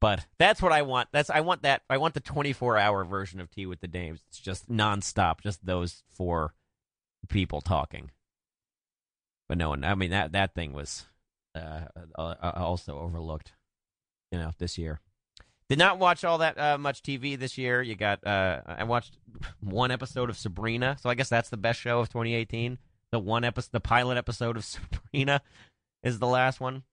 But 0.00 0.26
that's 0.38 0.62
what 0.62 0.72
I 0.72 0.82
want. 0.82 1.08
That's 1.12 1.28
I 1.28 1.40
want 1.40 1.62
that. 1.62 1.82
I 1.90 1.98
want 1.98 2.14
the 2.14 2.20
24 2.20 2.78
hour 2.78 3.04
version 3.04 3.40
of 3.40 3.50
Tea 3.50 3.66
with 3.66 3.80
the 3.80 3.88
Dames. 3.88 4.20
It's 4.28 4.40
just 4.40 4.70
nonstop, 4.70 5.42
just 5.42 5.64
those 5.64 6.02
four 6.10 6.54
people 7.28 7.60
talking. 7.60 8.10
But 9.48 9.58
no 9.58 9.70
one. 9.70 9.84
I 9.84 9.94
mean 9.94 10.10
that 10.10 10.32
that 10.32 10.54
thing 10.54 10.72
was 10.72 11.04
uh, 11.54 11.82
uh, 12.18 12.34
also 12.56 12.98
overlooked. 12.98 13.52
You 14.32 14.38
know, 14.38 14.52
this 14.58 14.78
year. 14.78 15.00
Did 15.68 15.78
not 15.78 15.98
watch 15.98 16.24
all 16.24 16.38
that 16.38 16.58
uh, 16.58 16.78
much 16.78 17.02
TV 17.02 17.38
this 17.38 17.58
year. 17.58 17.82
You 17.82 17.94
got. 17.94 18.26
Uh, 18.26 18.60
I 18.66 18.84
watched 18.84 19.18
one 19.60 19.90
episode 19.90 20.30
of 20.30 20.36
Sabrina, 20.36 20.96
so 21.00 21.10
I 21.10 21.14
guess 21.14 21.28
that's 21.28 21.50
the 21.50 21.56
best 21.56 21.78
show 21.80 22.00
of 22.00 22.08
2018. 22.08 22.78
The 23.12 23.18
one 23.18 23.44
episode, 23.44 23.70
the 23.72 23.80
pilot 23.80 24.16
episode 24.16 24.56
of 24.56 24.64
Sabrina, 25.12 25.42
is 26.02 26.18
the 26.18 26.26
last 26.26 26.60
one. 26.60 26.84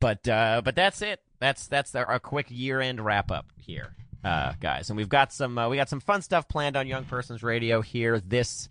But 0.00 0.26
uh, 0.26 0.62
but 0.64 0.74
that's 0.74 1.02
it. 1.02 1.20
That's 1.40 1.66
that's 1.66 1.94
our, 1.94 2.18
quick 2.18 2.46
year 2.48 2.80
end 2.80 3.00
wrap 3.00 3.30
up 3.30 3.46
here, 3.56 3.94
uh, 4.24 4.54
guys. 4.60 4.90
And 4.90 4.96
we've 4.96 5.08
got 5.08 5.32
some 5.32 5.58
uh, 5.58 5.68
we 5.68 5.76
got 5.76 5.88
some 5.88 6.00
fun 6.00 6.22
stuff 6.22 6.48
planned 6.48 6.76
on 6.76 6.86
Young 6.86 7.04
Persons 7.04 7.42
Radio 7.42 7.80
here 7.80 8.20
this 8.20 8.68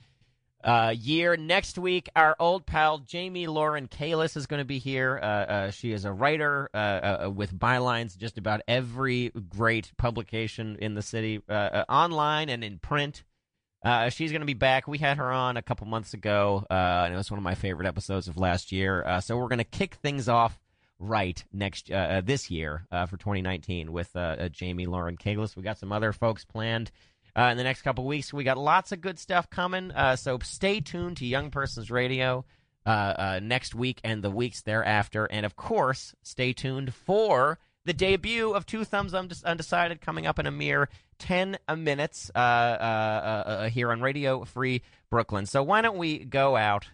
uh, 0.63 0.93
year. 0.97 1.37
Next 1.37 1.77
week, 1.77 2.09
our 2.15 2.35
old 2.39 2.65
pal 2.65 2.99
Jamie 2.99 3.47
Lauren 3.47 3.87
Keiles 3.87 4.35
is 4.35 4.47
going 4.47 4.59
to 4.59 4.65
be 4.65 4.79
here. 4.79 5.19
Uh, 5.21 5.25
uh, 5.25 5.71
she 5.71 5.91
is 5.91 6.05
a 6.05 6.11
writer 6.11 6.69
uh, 6.73 6.77
uh, 6.77 7.29
with 7.29 7.57
bylines 7.57 8.17
just 8.17 8.37
about 8.37 8.61
every 8.67 9.31
great 9.49 9.91
publication 9.97 10.77
in 10.81 10.95
the 10.95 11.01
city, 11.01 11.41
uh, 11.49 11.53
uh, 11.53 11.85
online 11.89 12.49
and 12.49 12.63
in 12.63 12.79
print. 12.79 13.23
Uh, 13.83 14.09
she's 14.09 14.31
going 14.31 14.41
to 14.41 14.45
be 14.45 14.53
back. 14.53 14.87
We 14.87 14.97
had 14.97 15.17
her 15.17 15.31
on 15.31 15.55
a 15.55 15.61
couple 15.61 15.87
months 15.87 16.13
ago, 16.13 16.65
uh, 16.69 17.03
and 17.05 17.13
it 17.13 17.17
was 17.17 17.31
one 17.31 17.37
of 17.37 17.43
my 17.43 17.55
favorite 17.55 17.87
episodes 17.87 18.27
of 18.27 18.37
last 18.37 18.73
year. 18.73 19.05
Uh, 19.05 19.21
so 19.21 19.37
we're 19.37 19.47
going 19.47 19.59
to 19.59 19.63
kick 19.63 19.95
things 19.95 20.27
off 20.27 20.59
right 20.99 21.43
next 21.53 21.89
uh, 21.89 21.95
uh, 21.95 22.21
this 22.21 22.51
year 22.51 22.85
uh, 22.91 23.05
for 23.05 23.17
2019 23.17 23.91
with 23.91 24.09
uh, 24.15 24.19
uh, 24.19 24.49
Jamie 24.49 24.85
Lauren 24.85 25.17
Keiles. 25.17 25.55
We 25.55 25.63
got 25.63 25.77
some 25.77 25.91
other 25.91 26.11
folks 26.11 26.45
planned 26.45 26.91
uh, 27.35 27.43
in 27.43 27.57
the 27.57 27.63
next 27.63 27.81
couple 27.83 28.05
weeks. 28.05 28.33
We 28.33 28.43
got 28.43 28.57
lots 28.57 28.91
of 28.91 29.01
good 29.01 29.17
stuff 29.17 29.49
coming. 29.49 29.91
Uh, 29.91 30.15
so 30.17 30.39
stay 30.43 30.81
tuned 30.81 31.17
to 31.17 31.25
Young 31.25 31.51
Persons 31.51 31.89
Radio 31.89 32.45
next 32.85 33.73
week 33.75 34.01
and 34.03 34.23
the 34.23 34.31
weeks 34.31 34.61
thereafter, 34.61 35.25
and 35.25 35.45
of 35.45 35.55
course, 35.55 36.15
stay 36.23 36.53
tuned 36.53 36.93
for 36.93 37.59
the 37.85 37.93
debut 37.93 38.51
of 38.51 38.65
Two 38.65 38.83
Thumbs 38.83 39.13
Undec- 39.13 39.45
Undecided 39.45 40.01
coming 40.01 40.25
up 40.27 40.39
in 40.39 40.47
a 40.47 40.51
mere 40.51 40.89
10 41.19 41.57
minutes 41.77 42.31
here 42.35 42.41
on 43.91 44.01
Radio 44.01 44.43
Free 44.43 44.81
Brooklyn. 45.09 45.45
So 45.45 45.63
why 45.63 45.81
don't 45.81 45.97
we 45.97 46.19
go 46.19 46.55
out? 46.55 46.87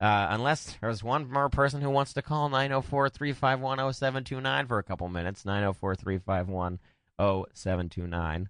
Uh, 0.00 0.28
unless 0.30 0.76
there's 0.80 1.02
one 1.02 1.30
more 1.30 1.48
person 1.48 1.80
who 1.80 1.88
wants 1.88 2.12
to 2.12 2.22
call 2.22 2.48
904 2.48 3.08
351 3.08 3.92
0729 3.94 4.66
for 4.66 4.78
a 4.78 4.82
couple 4.82 5.08
minutes. 5.08 5.44
904 5.44 5.94
351 5.94 6.78
0729. 7.18 8.48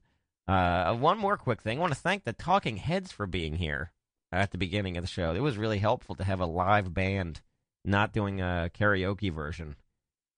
Uh, 0.49 0.95
one 0.95 1.19
more 1.19 1.37
quick 1.37 1.63
thing. 1.63 1.79
I 1.79 1.81
want 1.81 1.93
to 1.93 1.99
thank 1.99 2.25
the 2.25 2.33
Talking 2.33 2.77
Heads 2.77 3.13
for 3.13 3.27
being 3.27 3.55
here 3.55 3.93
at 4.33 4.51
the 4.51 4.59
beginning 4.59 4.97
of 4.97 5.05
the 5.05 5.09
show. 5.09 5.35
It 5.35 5.41
was 5.41 5.57
really 5.57 5.79
helpful 5.79 6.15
to 6.17 6.25
have 6.25 6.41
a 6.41 6.47
live 6.47 6.93
band, 6.93 7.41
not 7.85 8.13
doing 8.13 8.41
a 8.41 8.71
karaoke 8.77 9.33
version 9.33 9.77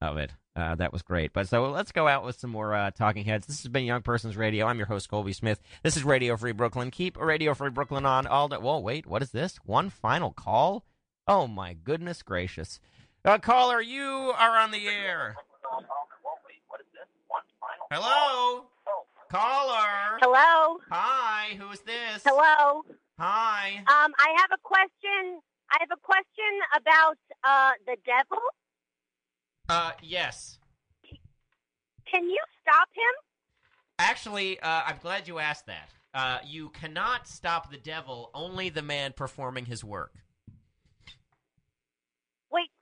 of 0.00 0.16
it. 0.18 0.32
Uh, 0.54 0.74
that 0.74 0.92
was 0.92 1.02
great. 1.02 1.32
But 1.32 1.48
so 1.48 1.70
let's 1.70 1.92
go 1.92 2.08
out 2.08 2.24
with 2.24 2.38
some 2.38 2.50
more 2.50 2.74
uh, 2.74 2.90
Talking 2.90 3.24
Heads. 3.24 3.46
This 3.46 3.62
has 3.62 3.70
been 3.70 3.84
Young 3.84 4.02
Persons 4.02 4.36
Radio. 4.36 4.66
I'm 4.66 4.78
your 4.78 4.88
host, 4.88 5.08
Colby 5.08 5.32
Smith. 5.32 5.60
This 5.82 5.96
is 5.96 6.04
Radio 6.04 6.36
Free 6.36 6.52
Brooklyn. 6.52 6.90
Keep 6.90 7.16
Radio 7.16 7.54
Free 7.54 7.70
Brooklyn 7.70 8.04
on 8.04 8.26
all 8.26 8.48
day. 8.48 8.56
Whoa, 8.56 8.80
wait, 8.80 9.06
what 9.06 9.22
is 9.22 9.30
this? 9.30 9.56
One 9.64 9.88
final 9.88 10.32
call? 10.32 10.84
Oh, 11.28 11.46
my 11.46 11.74
goodness 11.74 12.22
gracious. 12.22 12.80
Uh, 13.22 13.36
caller, 13.36 13.82
you 13.82 14.32
are 14.38 14.56
on 14.56 14.70
the 14.70 14.88
air. 14.88 15.36
Hello? 17.92 18.64
Caller? 19.30 20.18
Hello? 20.22 20.78
Hi, 20.90 21.48
who's 21.58 21.80
this? 21.80 22.22
Hello? 22.24 22.82
Hi. 23.18 23.76
Um, 23.80 24.14
I 24.18 24.34
have 24.38 24.50
a 24.54 24.58
question. 24.62 25.40
I 25.70 25.76
have 25.80 25.90
a 25.92 26.00
question 26.02 26.60
about 26.74 27.18
uh, 27.44 27.72
the 27.86 27.96
devil. 28.06 28.42
Uh, 29.68 29.90
yes. 30.02 30.58
Can 32.10 32.24
you 32.24 32.40
stop 32.62 32.88
him? 32.94 33.14
Actually, 33.98 34.58
uh, 34.60 34.82
I'm 34.86 34.96
glad 35.02 35.28
you 35.28 35.38
asked 35.38 35.66
that. 35.66 35.90
Uh, 36.14 36.38
you 36.46 36.70
cannot 36.70 37.28
stop 37.28 37.70
the 37.70 37.76
devil, 37.76 38.30
only 38.32 38.70
the 38.70 38.80
man 38.80 39.12
performing 39.12 39.66
his 39.66 39.84
work. 39.84 40.14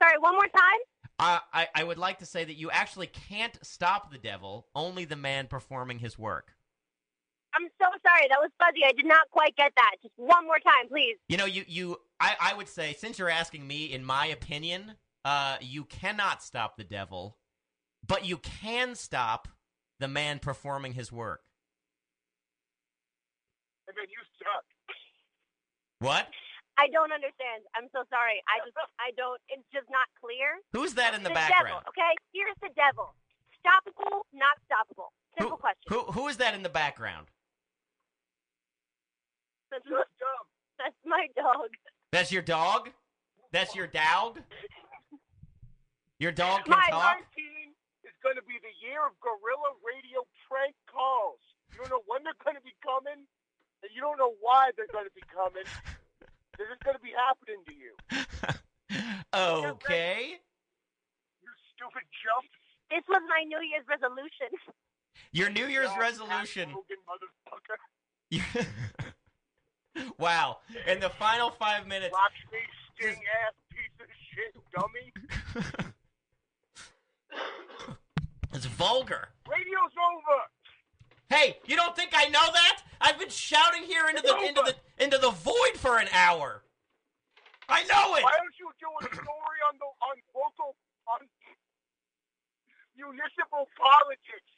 Wait, 0.07 0.13
sorry, 0.13 0.19
one 0.21 0.33
more 0.33 0.43
time? 0.43 0.79
Uh, 1.19 1.39
I, 1.53 1.67
I 1.75 1.83
would 1.83 1.97
like 1.97 2.19
to 2.19 2.25
say 2.25 2.43
that 2.43 2.55
you 2.55 2.69
actually 2.69 3.07
can't 3.07 3.57
stop 3.63 4.11
the 4.11 4.17
devil, 4.17 4.67
only 4.75 5.05
the 5.05 5.15
man 5.15 5.47
performing 5.47 5.99
his 5.99 6.17
work. 6.17 6.53
I'm 7.55 7.67
so 7.81 7.87
sorry. 8.05 8.27
That 8.29 8.39
was 8.39 8.51
fuzzy. 8.59 8.85
I 8.85 8.91
did 8.91 9.07
not 9.07 9.29
quite 9.31 9.55
get 9.55 9.71
that. 9.75 9.95
Just 10.03 10.13
one 10.17 10.45
more 10.45 10.59
time, 10.59 10.87
please. 10.89 11.17
You 11.27 11.37
know, 11.37 11.45
you, 11.45 11.63
you 11.67 11.97
I, 12.19 12.35
I 12.39 12.53
would 12.53 12.67
say, 12.67 12.95
since 12.97 13.17
you're 13.17 13.29
asking 13.29 13.65
me, 13.65 13.85
in 13.85 14.05
my 14.05 14.27
opinion, 14.27 14.93
uh, 15.25 15.57
you 15.59 15.85
cannot 15.85 16.43
stop 16.43 16.77
the 16.77 16.83
devil, 16.83 17.37
but 18.05 18.25
you 18.25 18.37
can 18.37 18.93
stop 18.93 19.47
the 19.99 20.07
man 20.07 20.37
performing 20.37 20.93
his 20.93 21.11
work. 21.11 21.41
And 23.87 23.97
then 23.97 24.05
you 24.09 24.19
suck. 24.37 24.65
What? 25.99 26.27
I 26.77 26.87
don't 26.93 27.09
understand. 27.11 27.65
I'm 27.73 27.89
so 27.89 28.05
sorry. 28.13 28.37
I 28.45 28.61
just, 28.61 28.77
I 29.01 29.09
don't, 29.17 29.41
it's 29.49 29.65
just 29.73 29.89
not 29.89 30.05
clear. 30.21 30.61
Who's 30.77 30.93
that 30.93 31.17
in 31.17 31.25
the, 31.25 31.29
the 31.29 31.35
background? 31.35 31.81
devil, 31.81 31.89
okay? 31.89 32.13
Here's 32.33 32.57
the 32.61 32.69
devil. 32.77 33.17
Stoppable, 33.65 34.29
not 34.33 34.61
stoppable. 34.69 35.09
Simple 35.37 35.57
question. 35.57 35.89
Who 35.89 36.05
who 36.13 36.27
is 36.29 36.37
that 36.37 36.53
in 36.53 36.63
the 36.63 36.69
background? 36.69 37.27
That's, 39.69 39.83
my, 39.89 40.03
that's 40.77 40.95
my 41.05 41.27
dog. 41.35 41.69
That's 42.11 42.31
your 42.31 42.41
dog? 42.41 42.89
That's 43.51 43.75
your 43.75 43.87
dog? 43.87 44.39
Your 46.19 46.31
dog 46.31 46.65
can 46.65 46.73
My 46.73 46.89
talk? 46.89 47.21
19 47.37 47.73
is 48.05 48.15
going 48.23 48.37
to 48.37 48.45
be 48.49 48.57
the 48.63 48.73
year 48.81 49.05
of 49.05 49.13
gorilla 49.21 49.77
radio 49.85 50.25
prank 50.49 50.73
calls. 50.89 51.37
You 51.73 51.85
don't 51.85 51.91
know 51.93 52.01
when 52.07 52.23
they're 52.23 52.37
going 52.41 52.57
to 52.57 52.65
be 52.65 52.73
coming, 52.81 53.21
and 53.83 53.89
you 53.93 54.01
don't 54.01 54.17
know 54.17 54.33
why 54.41 54.71
they're 54.73 54.89
going 54.89 55.05
to 55.05 55.13
be 55.13 55.25
coming. 55.29 55.67
They're 56.57 56.67
just 56.67 56.83
going 56.83 56.97
to 56.97 57.03
be 57.03 57.13
happening 57.15 57.63
to 57.65 57.73
you. 57.73 57.93
Okay. 59.33 60.39
You 61.41 61.49
stupid 61.75 62.03
jump. 62.23 62.47
This 62.89 63.03
was 63.07 63.21
my 63.29 63.43
New 63.43 63.59
Year's 63.59 63.85
resolution. 63.87 64.49
Your 65.31 65.49
New 65.49 65.67
Year's 65.67 65.89
Dog, 65.89 65.99
resolution. 65.99 66.69
Hogan 66.71 66.97
wow. 70.19 70.57
In 70.87 70.99
the 70.99 71.09
final 71.09 71.51
five 71.51 71.85
minutes. 71.85 72.13
Watch 72.13 72.31
me 72.51 72.59
sting 72.95 73.21
ass 73.45 73.53
piece 73.69 73.99
of 74.01 74.07
shit, 74.33 74.55
dummy. 74.73 75.13
It's 78.53 78.65
vulgar. 78.65 79.27
Radio's 79.47 79.93
over. 79.93 80.37
Hey, 81.29 81.57
you 81.65 81.75
don't 81.75 81.95
think 81.95 82.11
I 82.15 82.25
know 82.29 82.47
that? 82.53 82.81
I've 83.01 83.19
been 83.19 83.29
shouting 83.29 83.83
here 83.83 84.07
into 84.09 84.21
the 84.21 84.35
into 84.47 84.61
the 84.61 85.03
into 85.03 85.17
the 85.17 85.29
void 85.31 85.75
for 85.75 85.97
an 85.99 86.07
hour. 86.13 86.63
I 87.69 87.83
know 87.83 88.15
it. 88.15 88.23
Why 88.23 88.31
don't 88.37 88.57
you 88.59 88.71
do 88.79 88.87
a 89.01 89.03
story 89.13 89.59
on 89.69 89.77
the 89.77 89.85
on 89.85 90.15
local 90.33 90.75
on 91.07 91.19
municipal 92.95 93.67
politics? 93.77 94.51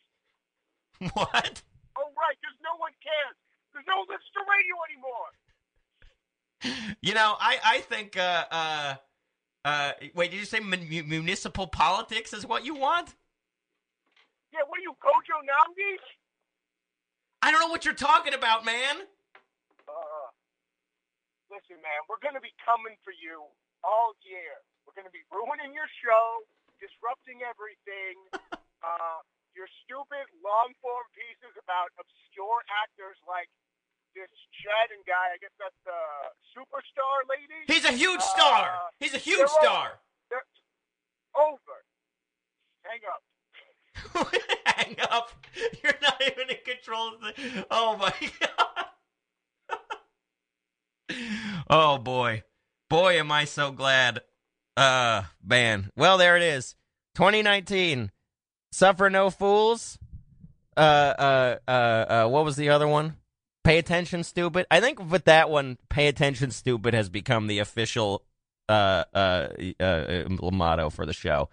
What? 1.13 1.61
Oh 1.97 2.11
right, 2.15 2.37
because 2.41 2.57
no 2.61 2.75
one 2.77 2.91
cares. 3.01 3.35
There's 3.73 3.85
no 3.87 4.01
Lister 4.01 4.43
Radio 4.45 4.75
anymore. 4.89 5.31
You 7.01 7.13
know, 7.13 7.35
I 7.39 7.57
I 7.63 7.79
think 7.79 8.17
uh 8.17 8.45
uh 8.51 8.95
uh 9.65 9.91
wait, 10.13 10.31
did 10.31 10.39
you 10.41 10.45
say 10.45 10.59
mun- 10.59 10.87
municipal 10.89 11.67
politics 11.67 12.33
is 12.33 12.45
what 12.45 12.65
you 12.65 12.75
want? 12.75 13.15
Yeah, 14.51 14.59
what 14.67 14.79
are 14.79 14.81
you, 14.81 14.93
Kojo 15.01 15.39
Nnamdi? 15.45 15.95
I 17.49 17.51
don't 17.51 17.65
know 17.65 17.73
what 17.73 17.81
you're 17.81 17.97
talking 17.97 18.37
about, 18.37 18.61
man. 18.61 19.09
Uh, 19.89 20.29
listen, 21.49 21.81
man, 21.81 21.97
we're 22.05 22.21
gonna 22.21 22.37
be 22.37 22.53
coming 22.61 22.93
for 23.01 23.09
you 23.09 23.41
all 23.81 24.13
year. 24.21 24.61
We're 24.85 24.93
gonna 24.93 25.09
be 25.09 25.25
ruining 25.33 25.73
your 25.73 25.89
show, 25.97 26.45
disrupting 26.77 27.41
everything. 27.41 28.21
uh, 28.85 29.25
your 29.57 29.65
stupid 29.81 30.29
long 30.45 30.77
form 30.77 31.09
pieces 31.17 31.57
about 31.57 31.89
obscure 31.97 32.61
actors 32.85 33.17
like 33.25 33.49
this 34.13 34.29
Chad 34.61 34.93
and 34.93 35.01
guy. 35.09 35.33
I 35.33 35.41
guess 35.41 35.57
that's 35.57 35.81
the 35.89 35.97
superstar 36.53 37.25
lady. 37.33 37.65
He's 37.65 37.89
a 37.89 37.97
huge 37.97 38.21
Uh, 38.21 38.29
star. 38.29 38.93
He's 39.01 39.17
a 39.17 39.23
huge 39.25 39.49
star. 39.57 39.97
Over. 40.29 40.45
Over. 41.33 41.77
Hang 42.85 43.01
up. 43.09 43.25
Hang 44.79 44.95
up. 45.11 45.31
You're 45.83 45.93
not 46.01 46.21
even 46.21 46.49
in 46.49 46.57
control 46.65 47.13
of 47.13 47.21
the. 47.21 47.65
Oh 47.69 47.97
my 47.97 48.13
god. 51.09 51.17
oh 51.69 51.97
boy, 51.97 52.43
boy, 52.89 53.19
am 53.19 53.31
I 53.31 53.43
so 53.45 53.71
glad. 53.71 54.21
Uh, 54.77 55.23
man. 55.43 55.89
Well, 55.97 56.17
there 56.17 56.37
it 56.37 56.43
is. 56.43 56.75
2019. 57.15 58.11
Suffer 58.71 59.09
no 59.09 59.29
fools. 59.29 59.97
Uh, 60.77 60.79
uh, 60.79 61.57
uh, 61.67 61.71
uh. 61.71 62.27
What 62.29 62.45
was 62.45 62.55
the 62.55 62.69
other 62.69 62.87
one? 62.87 63.15
Pay 63.65 63.79
attention, 63.79 64.23
stupid. 64.23 64.65
I 64.71 64.79
think 64.79 65.11
with 65.11 65.25
that 65.25 65.49
one, 65.49 65.77
pay 65.89 66.07
attention, 66.07 66.51
stupid 66.51 66.93
has 66.93 67.09
become 67.09 67.47
the 67.47 67.59
official 67.59 68.23
uh, 68.69 69.03
uh, 69.13 69.47
uh, 69.79 69.83
uh 69.83 70.51
motto 70.51 70.89
for 70.89 71.05
the 71.05 71.11
show. 71.11 71.49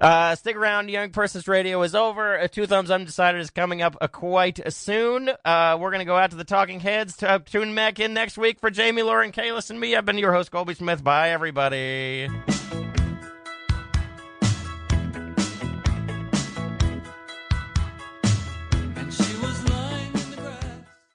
Uh, 0.00 0.34
stick 0.34 0.56
around. 0.56 0.90
Young 0.90 1.10
Persons 1.10 1.46
Radio 1.46 1.82
is 1.82 1.94
over. 1.94 2.38
Uh, 2.38 2.48
Two 2.48 2.66
Thumbs 2.66 2.90
Undecided 2.90 3.40
is 3.40 3.50
coming 3.50 3.80
up 3.80 3.96
uh, 4.00 4.08
quite 4.08 4.72
soon. 4.72 5.30
Uh, 5.44 5.76
we're 5.80 5.90
going 5.90 6.00
to 6.00 6.04
go 6.04 6.16
out 6.16 6.30
to 6.30 6.36
the 6.36 6.44
Talking 6.44 6.80
Heads. 6.80 7.18
To, 7.18 7.42
tune 7.44 7.74
back 7.74 8.00
in 8.00 8.12
next 8.12 8.36
week 8.36 8.58
for 8.60 8.70
Jamie, 8.70 9.02
Lauren, 9.02 9.30
Keiles, 9.30 9.70
and 9.70 9.78
me. 9.78 9.94
I've 9.94 10.04
been 10.04 10.18
your 10.18 10.32
host, 10.32 10.50
Colby 10.50 10.74
Smith. 10.74 11.04
Bye, 11.04 11.30
everybody. 11.30 12.28